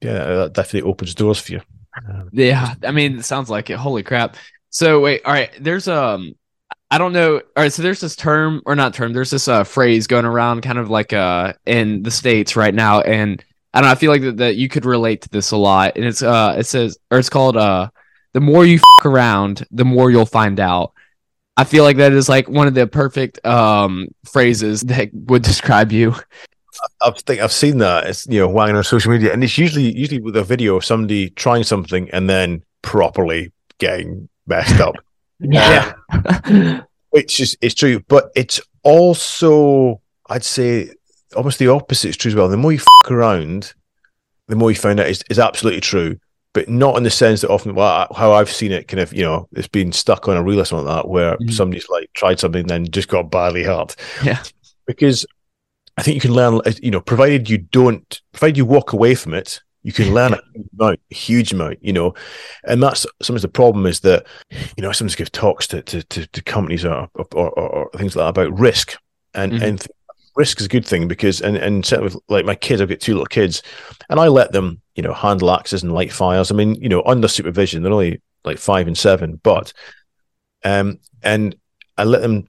yeah, 0.00 0.24
that 0.24 0.52
definitely 0.54 0.88
opens 0.88 1.14
doors 1.14 1.38
for 1.40 1.52
you. 1.52 1.60
Um, 2.08 2.28
Yeah, 2.32 2.74
I 2.82 2.90
mean, 2.90 3.18
it 3.18 3.24
sounds 3.24 3.48
like 3.50 3.70
it. 3.70 3.76
Holy 3.76 4.02
crap! 4.02 4.36
So 4.70 5.00
wait, 5.00 5.22
all 5.24 5.32
right. 5.32 5.50
There's 5.60 5.88
um, 5.88 6.34
I 6.90 6.98
don't 6.98 7.12
know. 7.12 7.36
All 7.36 7.42
right, 7.56 7.72
so 7.72 7.82
there's 7.82 8.00
this 8.00 8.16
term 8.16 8.62
or 8.66 8.76
not 8.76 8.94
term. 8.94 9.12
There's 9.12 9.30
this 9.30 9.48
uh 9.48 9.64
phrase 9.64 10.06
going 10.06 10.24
around, 10.26 10.62
kind 10.62 10.78
of 10.78 10.90
like 10.90 11.12
uh 11.12 11.54
in 11.66 12.02
the 12.02 12.10
states 12.10 12.56
right 12.56 12.74
now, 12.74 13.00
and 13.02 13.44
I 13.72 13.80
don't 13.80 13.88
know. 13.88 13.92
I 13.92 13.96
feel 13.96 14.10
like 14.12 14.22
that, 14.22 14.36
that 14.38 14.56
you 14.56 14.68
could 14.68 14.84
relate 14.84 15.22
to 15.22 15.28
this 15.30 15.50
a 15.52 15.56
lot, 15.56 15.94
and 15.96 16.04
it's 16.04 16.22
uh, 16.22 16.56
it 16.58 16.64
says 16.66 16.98
or 17.10 17.18
it's 17.18 17.30
called 17.30 17.56
uh, 17.56 17.90
the 18.32 18.40
more 18.40 18.66
you 18.66 18.76
f- 18.76 19.06
around, 19.06 19.66
the 19.70 19.84
more 19.84 20.10
you'll 20.10 20.26
find 20.26 20.60
out. 20.60 20.92
I 21.56 21.64
feel 21.64 21.84
like 21.84 21.96
that 21.98 22.12
is 22.12 22.28
like 22.28 22.48
one 22.48 22.66
of 22.66 22.74
the 22.74 22.86
perfect 22.86 23.44
um 23.46 24.08
phrases 24.30 24.80
that 24.82 25.10
would 25.12 25.42
describe 25.42 25.92
you. 25.92 26.14
I 27.00 27.12
think 27.12 27.40
I've 27.40 27.52
seen 27.52 27.78
that. 27.78 28.06
It's 28.06 28.26
you 28.26 28.40
know 28.40 28.48
wagging 28.48 28.76
on 28.76 28.84
social 28.84 29.12
media, 29.12 29.32
and 29.32 29.42
it's 29.44 29.56
usually 29.58 29.96
usually 29.96 30.20
with 30.20 30.36
a 30.36 30.44
video 30.44 30.76
of 30.76 30.84
somebody 30.84 31.30
trying 31.30 31.62
something 31.62 32.10
and 32.10 32.28
then 32.28 32.62
properly 32.82 33.52
getting 33.78 34.28
messed 34.46 34.80
up. 34.80 34.94
Yeah. 35.40 35.94
which 37.10 37.40
is 37.40 37.56
it's 37.60 37.74
true, 37.74 38.00
but 38.08 38.30
it's 38.34 38.60
also 38.82 40.00
I'd 40.30 40.44
say 40.44 40.90
almost 41.36 41.58
the 41.58 41.68
opposite 41.68 42.10
is 42.10 42.16
true 42.16 42.30
as 42.30 42.34
well. 42.34 42.48
The 42.48 42.56
more 42.56 42.72
you 42.72 42.78
f- 42.78 43.10
around, 43.10 43.74
the 44.48 44.56
more 44.56 44.70
you 44.70 44.76
find 44.76 45.00
out 45.00 45.08
is, 45.08 45.22
is 45.28 45.38
absolutely 45.38 45.80
true, 45.80 46.18
but 46.54 46.68
not 46.68 46.96
in 46.96 47.02
the 47.02 47.10
sense 47.10 47.42
that 47.42 47.50
often 47.50 47.74
well, 47.74 48.06
how 48.16 48.32
I've 48.32 48.50
seen 48.50 48.72
it 48.72 48.88
kind 48.88 49.00
of 49.00 49.12
you 49.12 49.22
know 49.24 49.48
it's 49.52 49.68
been 49.68 49.92
stuck 49.92 50.28
on 50.28 50.36
a 50.36 50.42
reel 50.42 50.60
or 50.60 50.64
something 50.64 50.86
like 50.86 51.02
that 51.02 51.08
where 51.08 51.36
Mhm. 51.36 51.52
somebody's 51.52 51.88
like 51.90 52.10
tried 52.14 52.40
something 52.40 52.62
and 52.62 52.70
then 52.70 52.90
just 52.90 53.08
got 53.08 53.30
badly 53.30 53.64
hurt. 53.64 53.96
Yeah. 54.24 54.42
because 54.86 55.26
I 55.96 56.02
think 56.02 56.14
you 56.16 56.20
can 56.20 56.32
learn, 56.32 56.54
uh, 56.66 56.72
you 56.82 56.90
know, 56.90 57.00
provided 57.00 57.48
you 57.48 57.58
don't, 57.58 58.20
provided 58.32 58.56
you 58.56 58.66
walk 58.66 58.92
away 58.92 59.14
from 59.14 59.32
it, 59.34 59.60
you 59.84 59.92
can 59.92 60.12
learn 60.12 60.32
a 60.34 60.40
huge 60.54 60.66
amount, 60.78 61.00
a 61.10 61.14
huge 61.14 61.52
amount, 61.52 61.78
you 61.84 61.92
know, 61.92 62.14
and 62.64 62.82
that's 62.82 63.06
sometimes 63.22 63.42
the 63.42 63.48
problem 63.48 63.86
is 63.86 64.00
that, 64.00 64.26
you 64.50 64.82
know, 64.82 64.90
sometimes 64.92 65.14
give 65.14 65.30
talks 65.30 65.66
to 65.68 65.82
to, 65.82 66.02
to, 66.04 66.26
to 66.26 66.42
companies 66.42 66.84
or 66.84 67.08
or, 67.14 67.26
or 67.34 67.50
or 67.76 67.90
things 67.96 68.16
like 68.16 68.34
that 68.34 68.40
about 68.40 68.58
risk, 68.58 68.96
and 69.34 69.52
Mhm. 69.52 69.62
and 69.62 69.86
risk 70.36 70.60
is 70.60 70.66
a 70.66 70.68
good 70.68 70.86
thing 70.86 71.08
because 71.08 71.40
and 71.40 71.56
and 71.56 71.84
certainly 71.84 72.12
with 72.12 72.22
like 72.28 72.44
my 72.44 72.54
kids, 72.54 72.80
I've 72.80 72.88
got 72.88 73.00
two 73.00 73.12
little 73.14 73.26
kids, 73.26 73.62
and 74.08 74.18
I 74.18 74.28
let 74.28 74.52
them, 74.52 74.80
you 74.94 75.02
know, 75.02 75.12
handle 75.12 75.50
axes 75.50 75.82
and 75.82 75.92
light 75.92 76.12
fires. 76.12 76.50
I 76.50 76.54
mean, 76.54 76.74
you 76.76 76.88
know, 76.88 77.02
under 77.04 77.28
supervision, 77.28 77.82
they're 77.82 77.92
only 77.92 78.20
like 78.44 78.58
five 78.58 78.86
and 78.86 78.96
seven, 78.98 79.40
but 79.42 79.72
um, 80.64 80.98
and 81.22 81.56
I 81.96 82.04
let 82.04 82.22
them 82.22 82.48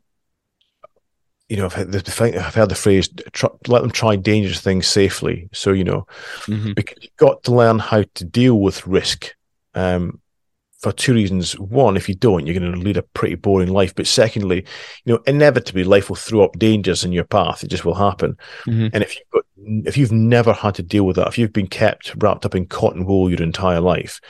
you 1.47 1.57
know, 1.57 1.65
I've 1.65 1.73
had, 1.73 1.91
the, 1.91 2.43
I've 2.43 2.55
heard 2.55 2.69
the 2.69 2.75
phrase 2.75 3.07
"let 3.67 3.81
them 3.83 3.91
try 3.91 4.15
dangerous 4.15 4.61
things 4.61 4.87
safely." 4.87 5.47
So 5.53 5.73
you 5.73 5.83
know, 5.83 6.07
Mhm. 6.47 6.73
because 6.73 6.97
you've 7.01 7.15
got 7.17 7.43
to 7.43 7.53
learn 7.53 7.77
how 7.79 8.03
to 8.15 8.25
deal 8.25 8.59
with 8.59 8.87
risk. 8.87 9.35
Um, 9.75 10.21
for 10.85 10.91
two 10.91 11.13
reasons: 11.15 11.53
one, 11.59 11.97
if 11.97 12.07
you 12.07 12.15
don't, 12.15 12.45
you're 12.45 12.57
going 12.59 12.71
to 12.71 12.79
lead 12.79 12.97
a 12.97 13.01
pretty 13.01 13.35
boring 13.35 13.69
life. 13.69 13.93
But 13.95 14.05
secondly, 14.05 14.65
you 15.03 15.13
know, 15.13 15.19
inevitably 15.25 15.83
life 15.83 16.09
will 16.09 16.15
throw 16.15 16.43
up 16.43 16.59
dangers 16.59 17.03
in 17.03 17.11
your 17.11 17.23
path. 17.23 17.63
It 17.63 17.69
just 17.69 17.85
will 17.85 17.95
happen. 17.95 18.37
Mhm. 18.67 18.91
And 18.93 19.03
if 19.03 19.15
you've 19.15 19.29
got, 19.33 19.43
if 19.87 19.97
you've 19.97 20.11
never 20.11 20.53
had 20.53 20.75
to 20.75 20.83
deal 20.83 21.05
with 21.05 21.15
that, 21.15 21.27
if 21.27 21.37
you've 21.39 21.51
been 21.51 21.67
kept 21.67 22.13
wrapped 22.19 22.45
up 22.45 22.53
in 22.53 22.67
cotton 22.67 23.05
wool 23.05 23.29
your 23.31 23.41
entire 23.41 23.81
life, 23.81 24.21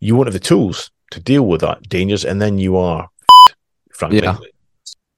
you 0.00 0.16
won't 0.16 0.28
have 0.28 0.32
the 0.32 0.40
tools 0.40 0.90
to 1.10 1.20
deal 1.20 1.46
with 1.46 1.60
that 1.60 1.88
dangers, 1.88 2.24
and 2.24 2.40
then 2.40 2.56
you 2.58 2.76
are, 2.76 3.08
frankly, 3.92 4.20
Yeah. 4.22 4.38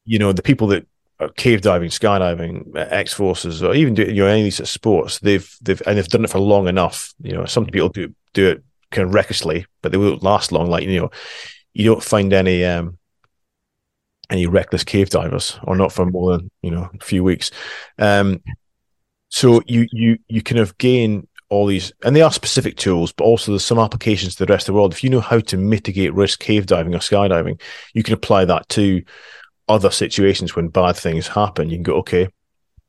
you 0.05 0.19
know, 0.19 0.33
the 0.33 0.43
people 0.43 0.67
that 0.69 0.87
are 1.21 1.29
cave 1.29 1.61
diving, 1.61 1.91
skydiving, 1.91 2.75
X 2.75 3.13
forces, 3.13 3.63
or 3.63 3.75
even 3.75 3.95
do 3.95 4.03
you 4.03 4.23
know 4.23 4.27
any 4.27 4.41
of 4.41 4.45
these 4.45 4.69
sports, 4.69 5.21
they've 5.21 5.49
they've 5.63 5.83
and 5.87 5.97
they've 5.97 6.09
done 6.09 6.25
it 6.25 6.31
for 6.31 6.41
long 6.41 6.67
enough. 6.67 7.15
You 7.23 7.35
know, 7.35 7.45
some 7.45 7.67
people 7.67 7.91
do 7.91 8.13
do 8.33 8.49
it 8.51 8.63
kind 8.91 9.07
of 9.07 9.15
recklessly, 9.15 9.67
but 9.83 9.93
they 9.93 9.99
won't 9.99 10.23
last 10.23 10.53
long. 10.53 10.69
Like 10.69 10.85
you 10.85 11.01
know, 11.01 11.11
you 11.73 11.85
don't 11.85 12.03
find 12.03 12.33
any 12.33 12.65
um 12.65 12.99
any 14.31 14.47
reckless 14.47 14.85
cave 14.85 15.11
divers, 15.11 15.59
or 15.65 15.77
not 15.77 15.93
for 15.93 16.07
more 16.07 16.37
than 16.37 16.51
you 16.63 16.71
know 16.71 16.89
a 16.99 17.05
few 17.05 17.25
weeks. 17.25 17.51
Um, 17.99 18.43
so 19.29 19.63
you 19.67 19.87
you 19.93 20.19
you 20.29 20.43
kind 20.43 20.61
of 20.61 20.77
gain 20.79 21.27
all 21.49 21.67
these, 21.67 21.93
and 22.05 22.15
they 22.15 22.23
are 22.23 22.33
specific 22.33 22.77
tools, 22.77 23.13
but 23.13 23.25
also 23.25 23.53
there's 23.53 23.65
some 23.65 23.79
applications 23.79 24.37
to 24.37 24.47
the 24.47 24.53
rest 24.53 24.69
of 24.69 24.73
the 24.73 24.77
world. 24.77 24.93
If 24.93 25.03
you 25.03 25.11
know 25.11 25.21
how 25.21 25.41
to 25.41 25.57
mitigate 25.57 26.15
risk 26.15 26.39
cave 26.39 26.67
diving 26.67 26.95
or 26.95 26.99
skydiving, 26.99 27.61
you 27.93 28.03
can 28.03 28.15
apply 28.15 28.45
that 28.45 28.69
to 28.71 29.03
other 29.69 29.91
situations 29.91 30.55
when 30.55 30.69
bad 30.69 30.97
things 30.97 31.27
happen. 31.29 31.69
You 31.69 31.77
can 31.77 31.83
go, 31.83 31.95
okay, 31.97 32.29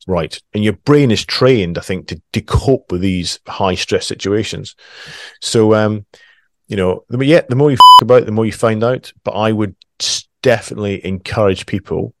right, 0.06 0.38
and 0.54 0.64
your 0.64 0.74
brain 0.74 1.10
is 1.10 1.24
trained, 1.24 1.78
I 1.78 1.82
think, 1.82 2.08
to 2.08 2.20
to 2.32 2.40
cope 2.40 2.90
with 2.92 3.00
these 3.00 3.38
high 3.46 3.74
stress 3.74 4.06
situations. 4.06 4.74
So, 5.40 5.74
um, 5.74 6.06
you 6.68 6.76
know, 6.76 7.04
the 7.08 7.24
yeah, 7.24 7.42
the 7.48 7.56
more 7.56 7.70
you 7.70 7.76
f- 7.76 8.02
about, 8.02 8.26
the 8.26 8.32
more 8.32 8.46
you 8.46 8.52
find 8.52 8.82
out. 8.82 9.12
But 9.24 9.32
I 9.32 9.52
would 9.52 9.76
definitely 10.42 11.04
encourage 11.04 11.66
people 11.66 12.14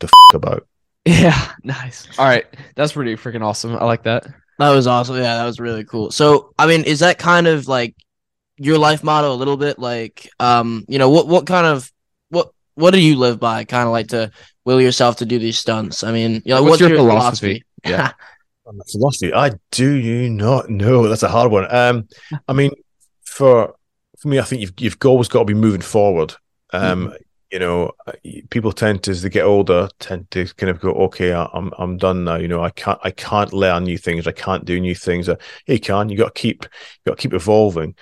to 0.00 0.06
f- 0.06 0.34
about. 0.34 0.66
Yeah, 1.06 1.52
nice. 1.64 2.06
All 2.18 2.26
right, 2.26 2.44
that's 2.76 2.92
pretty 2.92 3.16
freaking 3.16 3.42
awesome. 3.42 3.74
I 3.74 3.84
like 3.84 4.02
that. 4.02 4.26
That 4.58 4.68
was 4.70 4.86
awesome. 4.86 5.16
Yeah, 5.16 5.36
that 5.36 5.46
was 5.46 5.58
really 5.58 5.82
cool. 5.84 6.10
So, 6.10 6.52
I 6.58 6.66
mean, 6.66 6.84
is 6.84 7.00
that 7.00 7.18
kind 7.18 7.46
of 7.46 7.66
like 7.66 7.96
your 8.58 8.76
life 8.76 9.02
motto 9.02 9.32
a 9.32 9.34
little 9.34 9.56
bit? 9.56 9.78
Like, 9.78 10.28
um, 10.38 10.84
you 10.88 10.98
know, 10.98 11.08
what 11.08 11.26
what 11.26 11.46
kind 11.46 11.66
of 11.66 11.90
what 12.28 12.50
what 12.74 12.92
do 12.92 13.00
you 13.00 13.16
live 13.16 13.40
by? 13.40 13.64
Kind 13.64 13.86
of 13.86 13.92
like 13.92 14.08
to 14.08 14.30
will 14.64 14.80
yourself 14.80 15.16
to 15.16 15.26
do 15.26 15.38
these 15.38 15.58
stunts. 15.58 16.04
I 16.04 16.12
mean, 16.12 16.42
you 16.44 16.54
know, 16.54 16.62
What's 16.62 16.72
what's, 16.72 16.80
your 16.80 16.90
your, 16.90 16.98
philosophy? 16.98 17.64
philosophy? 17.82 18.12
Yeah. 18.12 18.12
philosophy. 18.92 19.34
I 19.34 19.52
do 19.72 19.92
you 19.92 20.30
not 20.30 20.70
know. 20.70 21.08
That's 21.08 21.22
a 21.22 21.28
hard 21.28 21.50
one. 21.50 21.72
Um, 21.74 22.08
I 22.46 22.52
mean, 22.52 22.70
for 23.24 23.74
for 24.18 24.28
me, 24.28 24.38
I 24.38 24.42
think 24.42 24.60
you've 24.62 24.74
you've 24.78 24.98
always 25.04 25.28
got 25.28 25.40
to 25.40 25.44
be 25.44 25.54
moving 25.54 25.80
forward. 25.80 26.34
Um, 26.72 27.14
you 27.50 27.58
know, 27.58 27.90
uh, 28.06 28.12
people 28.50 28.70
tend 28.70 29.02
to 29.02 29.10
as 29.10 29.22
they 29.22 29.28
get 29.28 29.44
older 29.44 29.88
tend 29.98 30.30
to 30.30 30.46
kind 30.54 30.70
of 30.70 30.78
go, 30.78 30.92
okay, 30.92 31.32
I- 31.32 31.48
I'm 31.52 31.72
I'm 31.78 31.96
done 31.96 32.22
now. 32.22 32.36
You 32.36 32.46
know, 32.46 32.62
I 32.62 32.70
can't 32.70 33.00
I 33.02 33.10
can't 33.10 33.52
learn 33.52 33.84
new 33.84 33.98
things. 33.98 34.26
I 34.28 34.32
can't 34.32 34.64
do 34.64 34.78
new 34.78 34.94
things. 34.94 35.28
Uh, 35.28 35.36
yeah, 35.66 35.74
you 35.74 35.80
can. 35.80 36.08
You 36.08 36.16
got 36.16 36.34
to 36.34 36.40
keep 36.40 36.64
you 36.64 37.10
got 37.10 37.18
to 37.18 37.22
keep 37.22 37.32
evolving, 37.32 37.96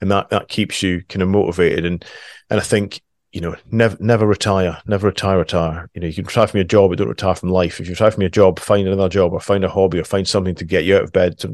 and 0.00 0.10
that 0.12 0.28
that 0.30 0.48
keeps 0.48 0.82
you 0.82 1.02
kind 1.08 1.22
of 1.22 1.28
motivated. 1.28 1.84
And 1.86 2.04
and 2.50 2.60
I 2.60 2.62
think 2.62 3.00
you 3.34 3.40
know, 3.40 3.56
never 3.72 3.96
never 3.98 4.28
retire, 4.28 4.80
never 4.86 5.08
retire, 5.08 5.38
retire. 5.38 5.90
You 5.92 6.00
know, 6.00 6.06
you 6.06 6.14
can 6.14 6.24
retire 6.24 6.46
from 6.46 6.58
your 6.58 6.64
job, 6.64 6.90
but 6.90 6.98
don't 6.98 7.08
retire 7.08 7.34
from 7.34 7.48
life. 7.48 7.80
If 7.80 7.88
you 7.88 7.92
retire 7.94 8.12
from 8.12 8.22
your 8.22 8.30
job, 8.30 8.60
find 8.60 8.86
another 8.86 9.08
job 9.08 9.32
or 9.32 9.40
find 9.40 9.64
a 9.64 9.68
hobby 9.68 9.98
or 9.98 10.04
find 10.04 10.26
something 10.26 10.54
to 10.54 10.64
get 10.64 10.84
you 10.84 10.96
out 10.96 11.02
of 11.02 11.12
bed, 11.12 11.44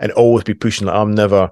and 0.00 0.12
always 0.12 0.44
be 0.44 0.54
pushing. 0.54 0.86
Like, 0.86 0.96
I'm 0.96 1.14
never. 1.14 1.50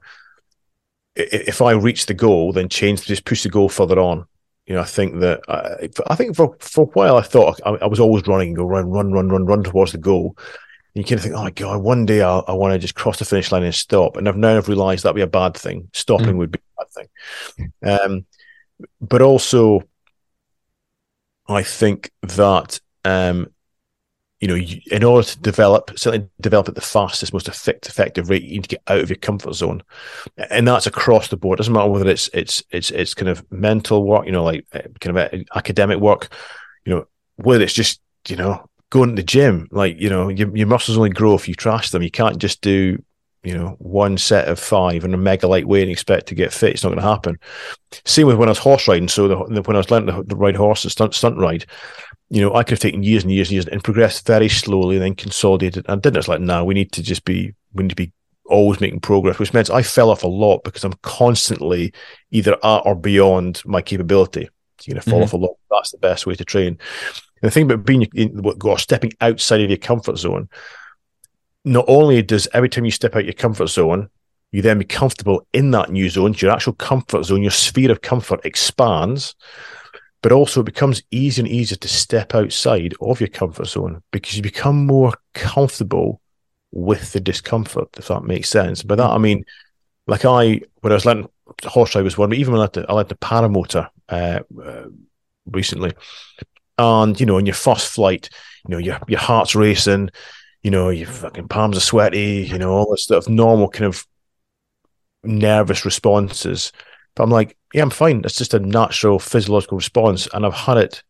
If 1.17 1.61
I 1.61 1.73
reach 1.73 2.07
the 2.07 2.15
goal, 2.15 2.55
then 2.55 2.71
change, 2.71 3.05
just 3.05 3.27
push 3.27 3.43
the 3.43 3.51
goal 3.51 3.69
further 3.69 3.99
on. 3.99 4.25
You 4.67 4.75
know, 4.75 4.81
I 4.81 4.85
think 4.85 5.21
that 5.21 5.43
I, 5.49 5.91
I 6.11 6.15
think 6.17 6.35
for 6.35 6.57
for 6.61 6.85
a 6.85 6.87
while 6.87 7.19
I 7.19 7.23
thought 7.23 7.61
I, 7.67 7.73
I 7.73 7.87
was 7.87 8.01
always 8.01 8.27
running 8.27 8.49
and 8.49 8.57
go 8.57 8.65
run, 8.65 8.89
run, 8.89 9.13
run, 9.13 9.29
run, 9.29 9.45
run 9.45 9.65
towards 9.65 9.93
the 9.93 9.99
goal. 9.99 10.35
And 10.95 11.03
you 11.03 11.05
kind 11.05 11.19
of 11.19 11.25
think, 11.25 11.35
oh 11.35 11.43
my 11.43 11.51
god, 11.51 11.83
one 11.83 12.07
day 12.07 12.23
I'll, 12.23 12.43
I 12.49 12.53
want 12.53 12.73
to 12.73 12.79
just 12.79 12.95
cross 12.95 13.19
the 13.19 13.27
finish 13.27 13.53
line 13.53 13.65
and 13.65 13.75
stop. 13.75 14.17
And 14.17 14.27
I've 14.31 14.37
now 14.39 14.57
I've 14.57 14.69
realised 14.69 15.05
that'd 15.05 15.15
be 15.15 15.21
a 15.21 15.27
bad 15.27 15.55
thing. 15.55 15.91
Stopping 15.93 16.39
would 16.39 16.53
be 16.53 16.59
a 16.59 16.85
bad 16.85 16.91
thing. 16.91 17.71
Um, 17.83 18.27
but 19.01 19.23
also, 19.23 19.83
I 21.49 21.63
think 21.63 22.11
that 22.23 22.81
um, 23.05 23.49
you 24.41 24.49
know, 24.49 24.57
in 24.57 25.03
order 25.03 25.27
to 25.27 25.39
develop, 25.41 25.91
certainly 25.97 26.29
develop 26.39 26.69
at 26.69 26.75
the 26.75 26.81
fastest, 26.83 27.33
most 27.33 27.49
effective, 27.49 27.91
effective 27.91 28.29
rate, 28.29 28.43
you 28.43 28.57
need 28.57 28.65
to 28.65 28.69
get 28.69 28.83
out 28.89 29.01
of 29.01 29.09
your 29.09 29.17
comfort 29.17 29.55
zone, 29.55 29.83
and 30.51 30.69
that's 30.69 30.87
across 30.87 31.29
the 31.29 31.37
board. 31.39 31.57
It 31.57 31.63
doesn't 31.63 31.73
matter 31.73 31.89
whether 31.89 32.11
it's 32.11 32.29
it's 32.35 32.63
it's 32.71 32.91
it's 32.91 33.15
kind 33.15 33.31
of 33.31 33.51
mental 33.51 34.05
work, 34.05 34.27
you 34.27 34.33
know, 34.33 34.45
like 34.45 34.67
uh, 34.75 34.83
kind 35.01 35.17
of 35.17 35.33
uh, 35.33 35.45
academic 35.55 35.99
work, 35.99 36.29
you 36.85 36.95
know, 36.95 37.07
whether 37.37 37.65
it's 37.65 37.73
just 37.73 38.03
you 38.29 38.37
know 38.37 38.69
going 38.91 39.11
to 39.11 39.17
the 39.17 39.23
gym, 39.23 39.67
like 39.71 39.99
you 39.99 40.11
know, 40.11 40.29
your, 40.29 40.55
your 40.55 40.67
muscles 40.67 40.99
only 40.99 41.09
grow 41.09 41.35
if 41.35 41.49
you 41.49 41.55
trash 41.55 41.89
them. 41.89 42.03
You 42.03 42.11
can't 42.11 42.39
just 42.39 42.61
do 42.61 43.03
you 43.45 43.57
know 43.57 43.77
one 43.79 44.17
set 44.19 44.49
of 44.49 44.59
five 44.59 45.05
and 45.05 45.15
a 45.15 45.19
mega 45.19 45.47
lightweight 45.47 45.83
and 45.83 45.93
expect 45.93 46.27
to 46.29 46.35
get 46.35 46.53
fit. 46.53 46.71
It's 46.73 46.83
not 46.83 46.91
going 46.91 47.01
to 47.03 47.09
happen. 47.09 47.39
Same 48.05 48.27
with 48.27 48.37
when 48.37 48.49
I 48.49 48.53
was 48.53 48.59
horse 48.59 48.89
riding. 48.89 49.09
So 49.09 49.29
the, 49.29 49.63
when 49.63 49.77
I 49.77 49.79
was 49.79 49.91
learning 49.91 50.27
to, 50.27 50.37
ride 50.37 50.57
horse 50.57 50.85
and 50.85 50.91
stunt 50.91 51.15
stunt 51.15 51.39
ride, 51.39 51.67
you 52.31 52.41
know, 52.41 52.55
I 52.55 52.63
could 52.63 52.73
have 52.73 52.81
taken 52.81 53.03
years 53.03 53.23
and 53.23 53.33
years 53.33 53.49
and 53.49 53.53
years 53.53 53.67
and 53.67 53.85
progressed 53.85 54.27
very 54.27 54.49
slowly, 54.49 54.97
and 54.97 55.05
then 55.05 55.15
consolidated. 55.15 55.85
And 55.89 56.03
didn't. 56.03 56.17
It's 56.17 56.29
like, 56.29 56.41
now 56.41 56.65
we 56.65 56.75
need 56.75 56.93
to 56.93 57.03
just 57.03 57.25
be, 57.25 57.55
we 57.75 57.85
need 57.85 57.91
to 57.91 57.95
be 57.95 58.13
always 58.47 58.81
making 58.81 59.01
progress, 59.01 59.39
which 59.39 59.55
means 59.55 59.71
I 59.71 59.83
fell 59.83 60.11
off 60.11 60.23
a 60.23 60.29
lot 60.29 60.65
because 60.65 60.85
I'm 60.85 60.95
constantly 61.03 61.93
either 62.31 62.55
at 62.55 62.83
or 62.85 62.95
beyond 62.95 63.63
my 63.65 63.81
capability. 63.83 64.49
So 64.79 64.85
you're 64.87 64.95
going 64.95 65.03
to 65.03 65.11
fall 65.11 65.21
Mhm. 65.21 65.25
off 65.25 65.33
a 65.33 65.37
lot. 65.37 65.57
That's 65.71 65.93
the 65.93 65.99
best 65.99 66.27
way 66.27 66.35
to 66.35 66.45
train. 66.45 66.69
And 66.69 66.79
the 67.43 67.51
thing 67.51 67.65
about 67.71 67.85
being 67.85 68.03
in, 68.15 68.43
or 68.65 68.79
stepping 68.79 69.13
outside 69.21 69.61
of 69.61 69.71
your 69.71 69.77
comfort 69.79 70.19
zone, 70.19 70.49
not 71.65 71.85
only 71.89 72.23
does 72.23 72.49
every 72.53 72.69
time 72.69 72.85
you 72.85 72.91
step 72.91 73.17
out 73.17 73.25
your 73.25 73.35
comfort 73.35 73.69
zone, 73.69 74.09
you 74.53 74.63
then 74.63 74.79
be 74.79 74.85
comfortable 74.85 75.47
in 75.53 75.71
that 75.73 75.91
new 75.91 76.09
zone, 76.09 76.35
your 76.39 76.53
actual 76.53 76.75
comfort 76.75 77.25
zone, 77.25 77.43
your 77.43 77.51
sphere 77.51 77.91
of 77.91 78.03
comfort 78.03 78.41
expands, 78.45 79.35
but 80.23 80.33
also 80.33 80.61
it 80.61 80.65
becomes 80.67 81.03
easier 81.11 81.45
and 81.45 81.53
easier 81.53 81.77
to 81.77 81.89
step 81.89 82.35
outside 82.35 82.95
of 83.01 83.21
your 83.21 83.29
comfort 83.29 83.67
zone 83.67 84.03
because 84.11 84.37
you 84.37 84.43
become 84.43 84.87
more 84.87 85.13
comfortable 85.33 86.21
with 86.71 87.13
the 87.13 87.21
discomfort, 87.21 87.89
if 87.97 88.09
that 88.09 88.25
makes 88.25 88.49
sense. 88.49 88.83
By 88.83 88.97
that 88.97 89.11
I 89.11 89.19
mean, 89.19 89.45
like 90.07 90.25
I 90.25 90.61
when 90.81 90.93
I 90.93 90.95
was 90.95 91.07
learning 91.07 91.29
horse 91.65 91.95
ride 91.95 92.05
was 92.05 92.19
one, 92.19 92.29
but 92.31 92.39
even 92.39 92.53
when 92.55 92.63
I 92.63 92.69
the, 92.73 92.87
I 92.89 92.93
led 92.93 93.09
the 93.09 93.17
paramotor 93.17 93.89
uh, 94.09 94.41
uh, 94.63 94.85
recently, 95.47 95.93
and 96.79 97.19
you 97.19 97.27
know, 97.27 97.39
in 97.39 97.47
your 97.47 97.55
first 97.55 97.89
flight, 97.89 98.29
you 98.67 98.73
know, 98.73 98.79
your 98.79 98.99
your 99.09 99.21
heart's 99.21 99.55
racing, 99.55 100.11
you 100.65 100.71
know, 100.71 100.89
your 100.89 101.07
fucking 101.07 101.49
palms 101.49 101.77
are 101.77 101.81
sweaty, 101.81 102.49
you 102.51 102.59
know, 102.59 102.73
all 102.73 102.91
this 102.91 103.05
stuff, 103.05 103.29
normal 103.29 103.69
kind 103.69 103.85
of 103.85 104.07
nervous 105.23 105.85
responses. 105.85 106.73
But 107.15 107.25
I'm 107.25 107.31
like, 107.31 107.57
yeah, 107.75 107.83
I'm 107.83 107.91
fine. 107.91 108.23
It's 108.25 108.39
just 108.39 108.55
a 108.55 108.59
natural 108.59 109.19
physiological 109.19 109.77
response. 109.77 110.27
And 110.33 110.45
I've 110.45 110.55
had 110.55 110.79
it 110.79 111.03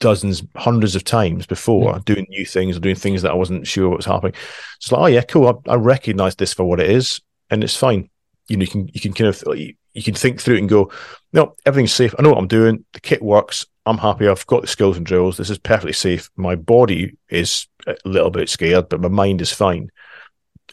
dozens, 0.00 0.42
hundreds 0.56 0.96
of 0.96 1.04
times 1.04 1.46
before 1.46 1.92
hmm. 1.94 2.00
doing 2.00 2.26
new 2.30 2.46
things 2.46 2.76
or 2.76 2.80
doing 2.80 2.96
things 2.96 3.20
that 3.20 3.32
I 3.32 3.34
wasn't 3.34 3.66
sure 3.66 3.90
what 3.90 3.98
was 3.98 4.06
happening. 4.06 4.34
It's 4.78 4.90
like, 4.90 5.00
oh 5.02 5.06
yeah, 5.06 5.22
cool. 5.22 5.62
I, 5.68 5.72
I 5.72 5.74
recognize 5.74 6.34
this 6.34 6.54
for 6.54 6.64
what 6.64 6.80
it 6.80 6.90
is 6.90 7.20
and 7.50 7.62
it's 7.62 7.76
fine. 7.76 8.08
You 8.48 8.56
know, 8.56 8.62
you 8.62 8.68
can, 8.68 8.88
you 8.94 9.00
can 9.00 9.12
kind 9.12 9.28
of, 9.28 9.58
you, 9.58 9.74
you 9.92 10.02
can 10.02 10.14
think 10.14 10.40
through 10.40 10.54
it 10.54 10.60
and 10.60 10.70
go, 10.70 10.90
no, 11.34 11.54
everything's 11.66 11.92
safe. 11.92 12.14
I 12.18 12.22
know 12.22 12.30
what 12.30 12.38
I'm 12.38 12.48
doing. 12.48 12.86
The 12.94 13.00
kit 13.00 13.20
works. 13.20 13.66
I'm 13.88 13.98
happy. 13.98 14.28
I've 14.28 14.46
got 14.46 14.62
the 14.62 14.68
skills 14.68 14.96
and 14.96 15.06
drills. 15.06 15.36
This 15.36 15.50
is 15.50 15.58
perfectly 15.58 15.92
safe. 15.92 16.30
My 16.36 16.54
body 16.54 17.16
is 17.28 17.66
a 17.86 17.96
little 18.04 18.30
bit 18.30 18.48
scared, 18.48 18.88
but 18.88 19.00
my 19.00 19.08
mind 19.08 19.40
is 19.40 19.52
fine. 19.52 19.90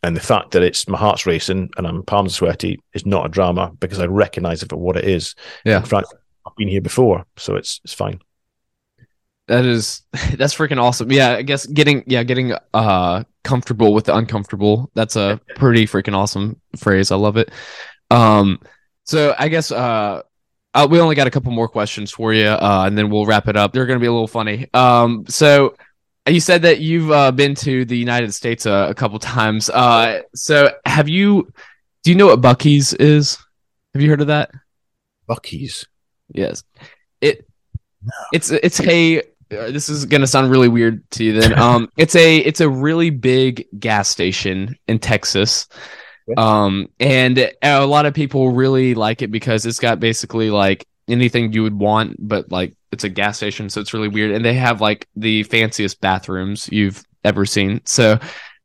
And 0.03 0.16
the 0.16 0.22
fact 0.22 0.51
that 0.51 0.63
it's 0.63 0.88
my 0.88 0.97
heart's 0.97 1.26
racing 1.26 1.70
and 1.78 1.88
I'm 1.88 2.03
palms 2.03 2.36
sweaty 2.36 2.80
is 2.93 3.05
not 3.05 3.26
a 3.26 3.30
drama 3.30 3.72
because 3.80 3.99
I 3.99 4.05
recognize 4.05 4.61
it 4.61 4.70
for 4.70 4.76
what 4.76 4.97
it 4.97 5.05
is. 5.05 5.34
Yeah. 5.63 5.78
In 5.78 5.86
fact, 5.86 6.13
I've 6.45 6.55
been 6.55 6.68
here 6.68 6.82
before, 6.82 7.26
so 7.38 7.55
it's 7.55 7.80
it's 7.84 7.93
fine. 7.93 8.20
That 9.47 9.66
is 9.66 10.01
that's 10.36 10.53
freaking 10.53 10.82
awesome. 10.82 11.11
Yeah, 11.11 11.32
I 11.32 11.41
guess 11.41 11.66
getting 11.66 12.03
yeah, 12.07 12.24
getting 12.24 12.53
uh 12.74 13.24
comfortable 13.43 13.93
with 13.93 14.05
the 14.05 14.16
uncomfortable. 14.16 14.91
That's 14.93 15.16
a 15.16 15.39
pretty 15.55 15.88
freaking 15.88 16.16
awesome 16.16 16.59
phrase. 16.76 17.11
I 17.11 17.16
love 17.16 17.38
it. 17.38 17.49
Um 18.11 18.59
so 19.05 19.36
I 19.38 19.47
guess 19.47 19.72
uh, 19.72 20.24
uh 20.76 20.88
we 20.89 20.99
only 20.99 21.15
got 21.15 21.26
a 21.26 21.32
couple 21.32 21.51
more 21.51 21.67
questions 21.67 22.11
for 22.11 22.34
you 22.34 22.45
uh 22.47 22.84
and 22.86 22.97
then 22.97 23.09
we'll 23.09 23.26
wrap 23.26 23.47
it 23.47 23.57
up. 23.57 23.73
They're 23.73 23.86
going 23.88 23.99
to 23.99 24.03
be 24.03 24.07
a 24.07 24.11
little 24.11 24.28
funny. 24.28 24.67
Um 24.73 25.26
so 25.28 25.76
you 26.28 26.39
said 26.39 26.63
that 26.63 26.80
you've 26.80 27.11
uh, 27.11 27.32
been 27.32 27.53
to 27.53 27.86
the 27.86 27.95
United 27.95 28.34
States 28.34 28.65
uh, 28.65 28.88
a 28.89 28.93
couple 28.93 29.19
times. 29.19 29.69
Uh 29.69 30.21
so 30.36 30.71
have 30.86 31.09
you 31.09 31.51
do 32.03 32.11
you 32.11 32.15
know 32.15 32.28
what 32.28 32.41
Buc-ee's 32.41 32.93
is? 32.93 33.38
Have 33.93 34.01
you 34.01 34.09
heard 34.09 34.21
of 34.21 34.28
that? 34.28 34.51
Buc-ee's. 35.28 35.88
Yes. 36.34 36.63
It 37.21 37.47
it's 38.32 38.51
it's 38.51 38.80
a 38.82 39.23
uh, 39.51 39.71
this 39.71 39.89
is 39.89 40.05
gonna 40.05 40.28
sound 40.28 40.49
really 40.49 40.67
weird 40.67 41.09
to 41.11 41.23
you. 41.23 41.39
Then, 41.39 41.57
um, 41.59 41.89
it's 41.97 42.15
a 42.15 42.38
it's 42.38 42.61
a 42.61 42.69
really 42.69 43.09
big 43.09 43.67
gas 43.80 44.09
station 44.09 44.78
in 44.88 44.99
Texas. 44.99 45.67
Yeah. 46.28 46.36
Um, 46.38 46.89
and 46.99 47.51
a 47.61 47.86
lot 47.86 48.05
of 48.05 48.13
people 48.13 48.51
really 48.51 48.95
like 48.95 49.21
it 49.21 49.32
because 49.32 49.65
it's 49.65 49.80
got 49.80 49.99
basically 49.99 50.49
like 50.49 50.88
anything 51.07 51.53
you 51.53 51.61
would 51.63 51.78
want, 51.78 52.15
but 52.19 52.51
like 52.51 52.73
it's 52.91 53.03
a 53.03 53.09
gas 53.09 53.38
station, 53.38 53.69
so 53.69 53.80
it's 53.82 53.93
really 53.93 54.07
weird. 54.07 54.32
And 54.32 54.43
they 54.43 54.55
have 54.55 54.82
like 54.82 55.07
the 55.15 55.43
fanciest 55.43 56.01
bathrooms 56.01 56.67
you've 56.71 57.03
ever 57.23 57.45
seen. 57.45 57.82
So 57.86 58.17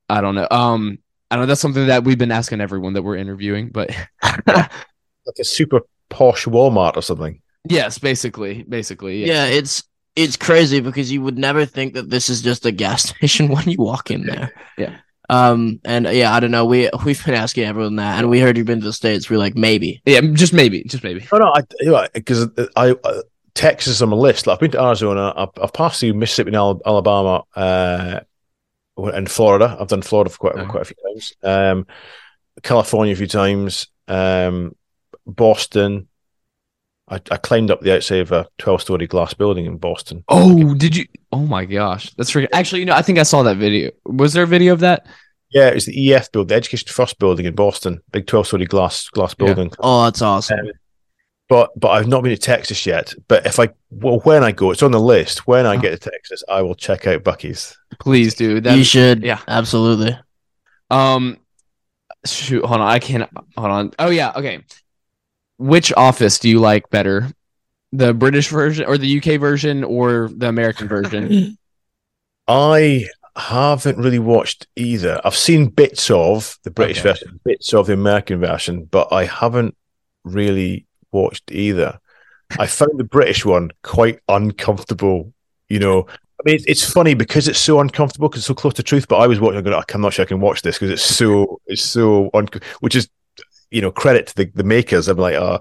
I 0.09 0.21
don't 0.21 0.35
know. 0.35 0.49
Um, 0.51 0.99
I 1.31 1.37
don't 1.37 1.43
know. 1.43 1.47
That's 1.47 1.61
something 1.61 1.87
that 1.89 2.05
we've 2.05 2.19
been 2.19 2.33
asking 2.33 2.61
everyone 2.61 2.95
that 2.95 3.03
we're 3.03 3.17
interviewing, 3.17 3.69
but 3.69 3.91
Like 4.47 5.37
a 5.39 5.45
super 5.45 5.83
posh 6.09 6.47
Walmart 6.47 6.97
or 6.97 7.03
something. 7.03 7.41
yes, 7.69 7.99
basically, 7.99 8.63
basically, 8.65 9.21
Yeah. 9.27 9.47
yeah. 9.47 9.57
it's 9.59 9.83
it's 10.17 10.37
crazy 10.37 10.81
because 10.81 11.13
you 11.13 11.23
would 11.23 11.39
never 11.39 11.65
think 11.67 11.95
that 11.95 12.11
this 12.11 12.29
is 12.31 12.43
just 12.43 12.67
a 12.67 12.73
gas 12.73 13.05
station 13.17 13.49
when 13.49 13.69
you 13.69 13.77
walk 13.79 14.11
in 14.11 14.25
there. 14.27 14.53
Yeah. 14.79 14.97
Um 15.31 15.81
and 15.85 16.07
yeah, 16.07 16.35
I 16.35 16.41
don't 16.41 16.51
know. 16.51 16.65
We 16.65 16.91
we've 17.05 17.25
been 17.25 17.35
asking 17.35 17.65
everyone 17.65 17.97
that, 17.97 18.19
and 18.19 18.29
we 18.29 18.41
heard 18.41 18.57
you've 18.57 18.67
been 18.67 18.81
to 18.81 18.87
the 18.87 18.93
states. 18.93 19.31
We're 19.31 19.39
like 19.39 19.55
maybe. 19.57 20.03
Yeah, 20.05 20.21
just 20.33 20.53
maybe, 20.53 20.83
just 20.85 21.05
maybe. 21.05 21.27
No, 21.33 21.39
no, 21.39 21.53
I 21.55 21.61
you 21.81 21.93
know, 21.93 22.07
because 22.13 22.49
I, 22.77 22.95
I 23.05 23.23
Texas 23.55 24.01
on 24.03 24.09
my 24.11 24.17
list. 24.17 24.47
Like, 24.47 24.55
I've 24.55 24.61
been 24.61 24.71
to 24.73 24.83
Arizona. 24.83 25.33
I've, 25.37 25.49
I've 25.63 25.73
passed 25.73 26.01
through 26.01 26.15
Mississippi 26.15 26.49
and 26.49 26.57
Al- 26.57 26.81
Alabama, 26.87 27.45
uh, 27.57 28.21
and 28.97 29.31
Florida. 29.31 29.77
I've 29.79 29.89
done 29.89 30.03
Florida 30.03 30.31
for 30.31 30.39
quite 30.39 30.55
Oh. 30.57 30.67
quite 30.67 30.83
a 30.83 30.85
few 30.85 30.97
times. 31.09 31.33
Um, 31.43 31.87
California 32.63 33.13
a 33.13 33.17
few 33.17 33.27
times. 33.27 33.87
Um, 34.09 34.75
Boston. 35.27 36.09
I, 37.11 37.21
I 37.31 37.37
climbed 37.39 37.71
up 37.71 37.81
the 37.81 37.95
outside 37.97 38.21
of 38.21 38.31
a 38.33 38.47
twelve-story 38.59 39.07
glass 39.09 39.35
building 39.35 39.67
in 39.67 39.77
Boston. 39.79 40.23
Oh, 40.29 40.75
did 40.75 40.97
you? 40.97 41.07
Oh 41.33 41.45
my 41.47 41.65
gosh, 41.65 42.11
that's 42.15 42.31
freaking. 42.31 42.49
Actually, 42.53 42.81
you 42.81 42.87
know, 42.87 42.95
I 42.95 43.03
think 43.03 43.19
I 43.19 43.25
saw 43.25 43.43
that 43.43 43.57
video. 43.57 43.91
Was 44.07 44.33
there 44.33 44.45
a 44.45 44.47
video 44.47 44.73
of 44.73 44.81
that? 44.81 45.07
Yeah, 45.51 45.69
it's 45.71 45.87
the 45.87 46.13
EF 46.15 46.31
building, 46.31 46.49
the 46.49 46.55
Education 46.55 46.87
Trust 46.87 47.19
building 47.19 47.47
in 47.47 47.55
Boston, 47.57 48.01
big 48.13 48.27
twelve-story 48.29 48.67
glass 48.67 49.09
glass 49.09 49.35
Yeah. 49.39 49.47
building. 49.47 49.73
Oh, 49.81 50.05
that's 50.05 50.23
awesome. 50.23 50.61
Um, 50.61 50.67
but 51.49 51.71
but 51.81 51.89
I've 51.89 52.07
not 52.07 52.23
been 52.23 52.31
to 52.31 52.39
Texas 52.39 52.87
yet. 52.87 53.13
But 53.27 53.45
if 53.45 53.59
I 53.59 53.71
well, 53.91 54.21
when 54.21 54.45
I 54.45 54.53
go, 54.53 54.71
it's 54.71 54.85
on 54.85 54.93
the 54.93 55.01
list. 55.01 55.49
When 55.49 55.67
I 55.67 55.77
Oh. 55.77 55.81
get 55.81 56.01
to 56.01 56.11
Texas, 56.11 56.45
I 56.49 56.63
will 56.63 56.77
check 56.77 57.09
out 57.09 57.25
Buc-ee's. 57.25 57.77
Please 57.99 58.35
do. 58.35 58.61
That 58.61 58.79
you 58.79 58.85
should. 58.85 59.25
yeah. 59.25 59.41
absolutely. 59.49 60.17
Um, 60.91 61.39
shoot, 62.25 62.65
hold 62.65 62.81
on. 62.81 62.89
I 62.89 63.01
can't. 63.01 63.29
Hold 63.57 63.71
on. 63.71 63.93
Oh 63.99 64.11
yeah. 64.11 64.33
Okay. 64.37 64.63
Which 65.61 65.93
office 65.93 66.39
do 66.39 66.49
you 66.49 66.59
like 66.59 66.89
better? 66.89 67.29
The 67.93 68.15
British 68.15 68.49
version 68.49 68.87
or 68.87 68.97
the 68.97 69.07
UK 69.19 69.39
version 69.39 69.85
or 69.85 70.31
the 70.35 70.49
American 70.49 70.89
version? 70.89 71.59
I 72.49 73.07
haven't 73.37 73.99
really 73.99 74.19
watched 74.19 74.67
either. 74.75 75.21
I've 75.25 75.37
seen 75.37 75.67
bits 75.69 76.11
of 76.11 76.57
the 76.65 76.71
British 76.71 77.01
Okay. 77.01 77.11
version, 77.11 77.41
bits 77.45 77.75
of 77.75 77.87
the 77.89 77.93
American 77.93 78.41
version, 78.41 78.85
but 78.85 79.13
I 79.13 79.27
haven't 79.27 79.77
really 80.25 80.87
watched 81.13 81.53
either. 81.53 82.01
I 82.59 82.67
found 82.67 82.99
the 82.99 83.05
British 83.05 83.45
one 83.45 83.71
quite 83.83 84.21
uncomfortable. 84.29 85.33
You 85.69 85.79
know, 85.79 86.07
I 86.09 86.43
mean, 86.45 86.55
it's, 86.57 86.65
it's 86.67 86.91
funny 86.91 87.15
because 87.15 87.49
it's 87.49 87.59
so 87.61 87.81
uncomfortable 87.81 88.29
because 88.29 88.41
it's 88.41 88.49
so 88.49 88.55
close 88.55 88.75
to 88.75 88.83
truth. 88.83 89.07
But 89.09 89.19
I 89.19 89.27
was 89.27 89.39
watching, 89.41 89.63
going, 89.63 89.83
I'm 89.95 90.01
not 90.01 90.15
sure 90.15 90.25
I 90.25 90.27
can 90.27 90.41
watch 90.41 90.63
this 90.63 90.77
because 90.77 90.91
it's 90.91 91.03
so, 91.03 91.61
it's 91.67 91.83
so, 91.83 92.31
un- 92.35 92.49
which 92.81 92.97
is, 92.97 93.09
you 93.71 93.81
know, 93.81 93.93
credit 93.93 94.29
to 94.29 94.35
the, 94.37 94.45
the 94.55 94.65
makers. 94.65 95.09
I'm 95.09 95.19
like, 95.19 95.35
uh, 95.35 95.59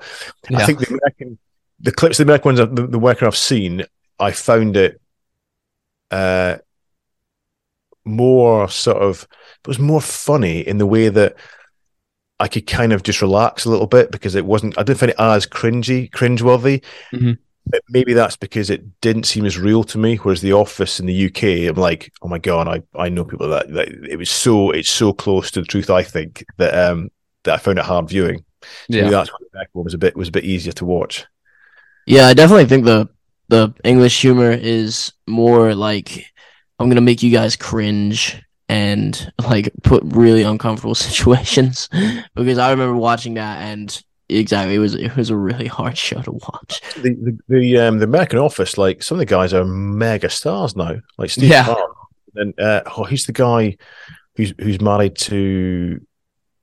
I 0.53 0.65
think 0.65 0.79
the 0.79 0.87
American, 0.87 1.37
the 1.79 1.91
clips, 1.91 2.17
the 2.17 2.23
American 2.23 2.55
ones, 2.55 2.75
the, 2.75 2.87
the 2.87 2.99
work 2.99 3.23
I've 3.23 3.35
seen, 3.37 3.85
I 4.19 4.31
found 4.31 4.75
it, 4.77 4.99
uh, 6.11 6.57
more 8.05 8.67
sort 8.69 8.97
of 8.97 9.27
it 9.61 9.67
was 9.67 9.79
more 9.79 10.01
funny 10.01 10.61
in 10.61 10.77
the 10.77 10.85
way 10.85 11.09
that 11.09 11.35
I 12.39 12.47
could 12.47 12.67
kind 12.67 12.93
of 12.93 13.03
just 13.03 13.21
relax 13.21 13.65
a 13.65 13.69
little 13.69 13.87
bit 13.87 14.11
because 14.11 14.35
it 14.35 14.45
wasn't 14.45 14.77
I 14.77 14.83
didn't 14.83 14.99
find 14.99 15.11
it 15.11 15.19
as 15.19 15.45
cringy, 15.45 16.09
cringeworthy. 16.09 16.83
Mhm. 17.13 17.37
But 17.65 17.83
maybe 17.89 18.13
that's 18.13 18.35
because 18.37 18.71
it 18.71 18.99
didn't 19.01 19.25
seem 19.25 19.45
as 19.45 19.59
real 19.59 19.83
to 19.83 19.99
me. 19.99 20.15
Whereas 20.15 20.41
the 20.41 20.53
office 20.53 20.99
in 20.99 21.05
the 21.05 21.13
UK, 21.13 21.67
I'm 21.67 21.75
like, 21.75 22.11
oh 22.23 22.27
my 22.27 22.39
god, 22.39 22.67
I, 22.67 22.81
I 22.99 23.09
know 23.09 23.25
people 23.25 23.49
that, 23.49 23.71
that 23.73 23.89
it 24.09 24.15
was 24.17 24.29
so 24.29 24.71
it's 24.71 24.89
so 24.89 25.13
close 25.13 25.51
to 25.51 25.59
the 25.61 25.67
truth. 25.67 25.89
I 25.89 26.01
think 26.01 26.45
that 26.57 26.73
um 26.73 27.09
that 27.43 27.55
I 27.55 27.57
found 27.57 27.79
it 27.79 27.85
hard 27.85 28.09
viewing. 28.09 28.43
So 28.91 28.97
Yeah. 28.97 29.09
that's 29.09 29.31
why 29.31 29.37
the 29.39 29.57
back 29.57 29.69
one 29.73 29.85
was 29.85 29.93
a 29.93 29.97
bit 29.97 30.15
was 30.15 30.27
a 30.27 30.31
bit 30.31 30.43
easier 30.43 30.73
to 30.73 30.85
watch. 30.85 31.25
Yeah, 32.05 32.27
I 32.27 32.33
definitely 32.33 32.65
think 32.65 32.85
the 32.85 33.09
the 33.49 33.73
English 33.83 34.21
humor 34.21 34.51
is 34.51 35.11
more 35.27 35.73
like 35.75 36.25
I'm 36.79 36.89
gonna 36.89 37.01
make 37.01 37.23
you 37.23 37.31
guys 37.31 37.55
cringe 37.55 38.41
and 38.67 39.31
like 39.43 39.71
put 39.83 40.03
really 40.05 40.43
uncomfortable 40.43 40.95
situations 41.09 41.89
because 42.35 42.57
I 42.57 42.71
remember 42.71 42.95
watching 42.95 43.35
that 43.35 43.61
and 43.63 44.03
exactly 44.27 44.75
it 44.75 44.79
was 44.79 44.93
it 44.93 45.15
was 45.15 45.29
a 45.31 45.35
really 45.35 45.67
hard 45.67 45.97
show 46.07 46.21
to 46.21 46.31
watch. 46.31 46.81
The 46.95 47.15
the, 47.15 47.39
the 47.47 47.77
um 47.79 47.99
the 47.99 48.05
American 48.05 48.39
Office, 48.39 48.77
like 48.77 49.01
some 49.01 49.15
of 49.15 49.19
the 49.19 49.25
guys 49.25 49.53
are 49.53 49.65
mega 49.65 50.29
stars 50.29 50.75
now, 50.75 50.97
like 51.17 51.29
Steve 51.29 51.49
Yeah. 51.49 51.73
And 52.35 52.57
uh, 52.59 52.83
oh, 52.95 53.05
he's 53.05 53.25
the 53.25 53.33
guy 53.33 53.77
who's 54.35 54.53
who's 54.59 54.79
married 54.79 55.15
to, 55.17 55.99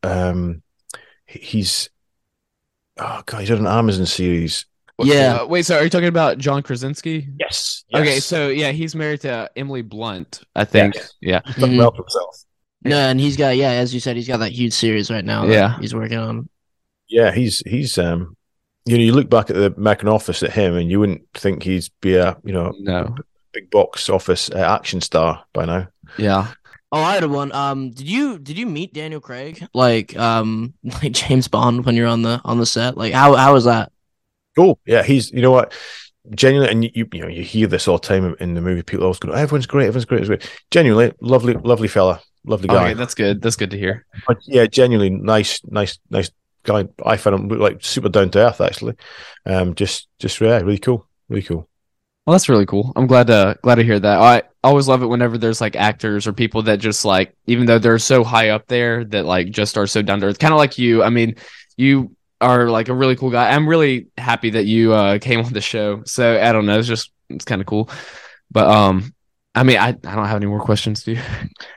um, 0.05 0.63
he's 1.27 1.91
oh 2.99 3.23
god, 3.27 3.41
he's 3.41 3.51
on 3.51 3.59
an 3.59 3.67
Amazon 3.67 4.07
series. 4.07 4.67
Yeah. 4.99 5.41
Uh, 5.43 5.47
wait, 5.47 5.67
so 5.67 5.77
are 5.77 5.85
you 5.85 5.91
talking 5.91 6.09
about 6.09 6.39
John 6.39 6.63
Krasinski? 6.63 7.29
Yes. 7.39 7.85
Okay, 7.95 8.19
so 8.19 8.49
yeah, 8.49 8.73
he's 8.73 8.95
married 8.95 9.21
to 9.23 9.51
Emily 9.55 9.83
Blunt, 9.83 10.41
I 10.55 10.65
think. 10.65 10.95
Yes. 10.95 11.13
Yeah. 11.21 11.41
he's 11.45 11.57
done 11.57 11.71
Mhm. 11.73 11.79
well 11.79 11.91
for 11.91 11.99
himself. 12.03 12.45
No, 12.83 12.97
and 12.99 13.21
he's 13.21 13.37
got 13.37 13.57
yeah, 13.57 13.73
as 13.73 13.93
you 13.93 14.01
said, 14.01 14.17
he's 14.17 14.29
got 14.29 14.39
that 14.39 14.53
huge 14.53 14.73
series 14.73 15.11
right 15.11 15.25
now. 15.25 15.45
that 15.47 15.53
Yeah. 15.53 15.79
he's 15.81 15.95
working 15.95 16.19
on. 16.19 16.49
Yeah, 17.09 17.33
he's 17.33 17.61
he's 17.67 17.99
um, 17.99 18.37
you 18.87 18.97
know, 18.97 19.03
you 19.05 19.13
look 19.13 19.29
back 19.29 19.51
at 19.51 19.57
the 19.57 19.75
American 19.77 20.09
Office 20.09 20.43
at 20.43 20.53
him, 20.53 20.77
and 20.77 20.91
you 20.91 21.01
wouldn't 21.01 21.23
think 21.35 21.65
he'd 21.65 21.89
be 22.01 22.15
a 22.17 22.37
you 22.45 22.53
know 22.53 22.73
No. 22.79 23.15
big 23.53 23.71
box 23.71 24.09
office 24.09 24.51
uh, 24.51 24.59
action 24.59 25.01
star 25.01 25.45
by 25.53 25.65
now. 25.67 25.89
Yeah. 26.17 26.53
Oh, 26.93 27.01
I 27.01 27.15
had 27.15 27.25
one. 27.25 27.53
Um, 27.53 27.91
did 27.91 28.09
you 28.09 28.39
did 28.39 28.57
you 28.57 28.67
meet 28.67 28.95
Daniel 28.95 29.21
Craig 29.21 29.67
like 29.75 30.17
um 30.17 30.75
like 30.85 31.13
James 31.13 31.49
Bond 31.49 31.85
when 31.85 31.97
you're 31.97 32.07
on 32.07 32.23
the 32.23 32.41
on 32.45 32.59
the 32.59 32.67
set? 32.67 32.97
Like 32.97 33.13
how 33.13 33.35
how 33.35 33.53
was 33.53 33.65
that? 33.65 33.91
Cool. 34.57 34.79
Yeah, 34.87 35.03
he's 35.03 35.31
you 35.33 35.43
know 35.43 35.51
what, 35.51 35.75
genuinely, 36.31 36.73
and 36.73 36.85
you 36.85 37.07
you 37.13 37.21
know 37.21 37.29
you 37.29 37.43
hear 37.43 37.67
this 37.67 37.89
all 37.89 37.99
the 37.99 38.07
time 38.07 38.37
in 38.41 38.55
the 38.55 38.61
movie. 38.61 38.83
People 38.83 39.05
always 39.05 39.19
go, 39.19 39.33
"Everyone's 39.33 39.67
great, 39.67 39.87
everyone's 39.87 40.05
great." 40.05 40.23
Everyone's 40.23 40.45
great. 40.45 40.61
Genuinely, 40.71 41.13
lovely, 41.21 41.55
lovely 41.55 41.89
fella, 41.89 42.21
lovely 42.45 42.69
guy. 42.69 42.91
Okay, 42.91 42.95
that's 42.95 43.15
good. 43.15 43.43
That's 43.43 43.57
good 43.57 43.71
to 43.71 43.79
hear. 43.79 44.07
But 44.27 44.39
yeah, 44.47 44.67
genuinely 44.67 45.11
nice, 45.11 45.61
nice, 45.65 45.99
nice 46.09 46.31
guy. 46.63 46.87
I 47.05 47.17
found 47.17 47.53
him 47.53 47.59
like 47.59 47.85
super 47.85 48.09
down 48.09 48.31
to 48.31 48.39
earth. 48.39 48.61
Actually, 48.61 48.95
um, 49.45 49.75
just 49.75 50.09
just 50.19 50.41
yeah, 50.41 50.59
really 50.59 50.79
cool, 50.79 51.07
really 51.29 51.43
cool. 51.43 51.69
Well, 52.27 52.33
that's 52.35 52.49
really 52.49 52.67
cool. 52.67 52.93
I'm 52.97 53.07
glad 53.07 53.29
to 53.29 53.57
glad 53.63 53.77
to 53.77 53.85
hear 53.85 54.01
that. 54.01 54.21
I 54.21 54.43
always 54.65 54.89
love 54.89 55.03
it 55.03 55.07
whenever 55.07 55.39
there's 55.39 55.61
like 55.61 55.77
actors 55.77 56.27
or 56.27 56.33
people 56.33 56.63
that 56.63 56.79
just 56.79 57.05
like, 57.05 57.37
even 57.47 57.67
though 57.67 57.79
they're 57.79 58.01
so 58.01 58.25
high 58.25 58.49
up 58.49 58.67
there, 58.67 59.05
that 59.05 59.25
like 59.25 59.51
just 59.51 59.79
are 59.79 59.87
so 59.87 60.03
down 60.03 60.21
to 60.21 60.27
earth. 60.27 60.41
Kind 60.41 60.53
of 60.53 60.59
like 60.59 60.77
you. 60.77 61.05
I 61.05 61.11
mean, 61.11 61.37
you 61.77 62.17
are 62.41 62.69
like 62.69 62.89
a 62.89 62.95
really 62.95 63.15
cool 63.15 63.31
guy. 63.31 63.51
I'm 63.51 63.69
really 63.69 64.09
happy 64.19 64.51
that 64.51 64.65
you 64.65 64.93
uh, 64.93 65.19
came 65.21 65.41
on 65.45 65.53
the 65.53 65.61
show. 65.61 66.03
So 66.05 66.41
I 66.41 66.51
don't 66.51 66.67
know. 66.67 66.79
It's 66.79 66.89
just 66.89 67.13
it's 67.29 67.45
kind 67.45 67.61
of 67.61 67.67
cool. 67.69 67.89
But 68.51 68.67
um, 68.67 69.15
I 69.55 69.63
mean, 69.63 69.79
I 69.79 69.89
I 69.89 69.93
don't 69.93 70.27
have 70.27 70.37
any 70.37 70.47
more 70.47 70.61
questions, 70.61 71.05
do 71.05 71.13
you? 71.13 71.21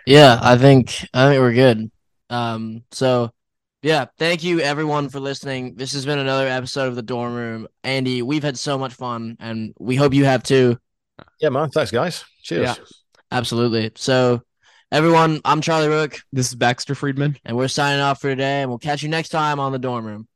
Yeah, 0.07 0.39
I 0.41 0.57
think 0.57 1.07
I 1.13 1.29
think 1.29 1.41
we're 1.41 1.53
good. 1.53 1.91
Um, 2.31 2.83
so 2.91 3.31
yeah, 3.81 4.05
thank 4.17 4.43
you 4.43 4.59
everyone 4.59 5.09
for 5.09 5.19
listening. 5.19 5.75
This 5.75 5.93
has 5.93 6.05
been 6.05 6.19
another 6.19 6.47
episode 6.47 6.87
of 6.87 6.95
the 6.95 7.01
Dorm 7.01 7.33
Room. 7.33 7.67
Andy, 7.83 8.21
we've 8.21 8.43
had 8.43 8.57
so 8.57 8.77
much 8.77 8.93
fun, 8.93 9.37
and 9.39 9.73
we 9.79 9.95
hope 9.95 10.13
you 10.13 10.25
have 10.25 10.43
too. 10.43 10.77
Yeah, 11.39 11.49
man. 11.49 11.69
Thanks, 11.69 11.91
guys. 11.91 12.23
Cheers. 12.43 12.61
Yeah. 12.61 12.75
Absolutely. 13.31 13.91
So, 13.95 14.41
everyone, 14.91 15.41
I'm 15.45 15.61
Charlie 15.61 15.89
Rook, 15.89 16.17
This 16.31 16.47
is 16.47 16.55
Baxter 16.55 16.95
Friedman. 16.95 17.37
and 17.45 17.55
we're 17.55 17.67
signing 17.67 18.01
off 18.01 18.21
for 18.21 18.29
today. 18.29 18.61
And 18.61 18.69
we'll 18.69 18.79
catch 18.79 19.03
you 19.03 19.09
next 19.09 19.29
time 19.29 19.59
on 19.59 19.71
the 19.71 19.79
Dorm 19.79 20.05
Room. 20.05 20.27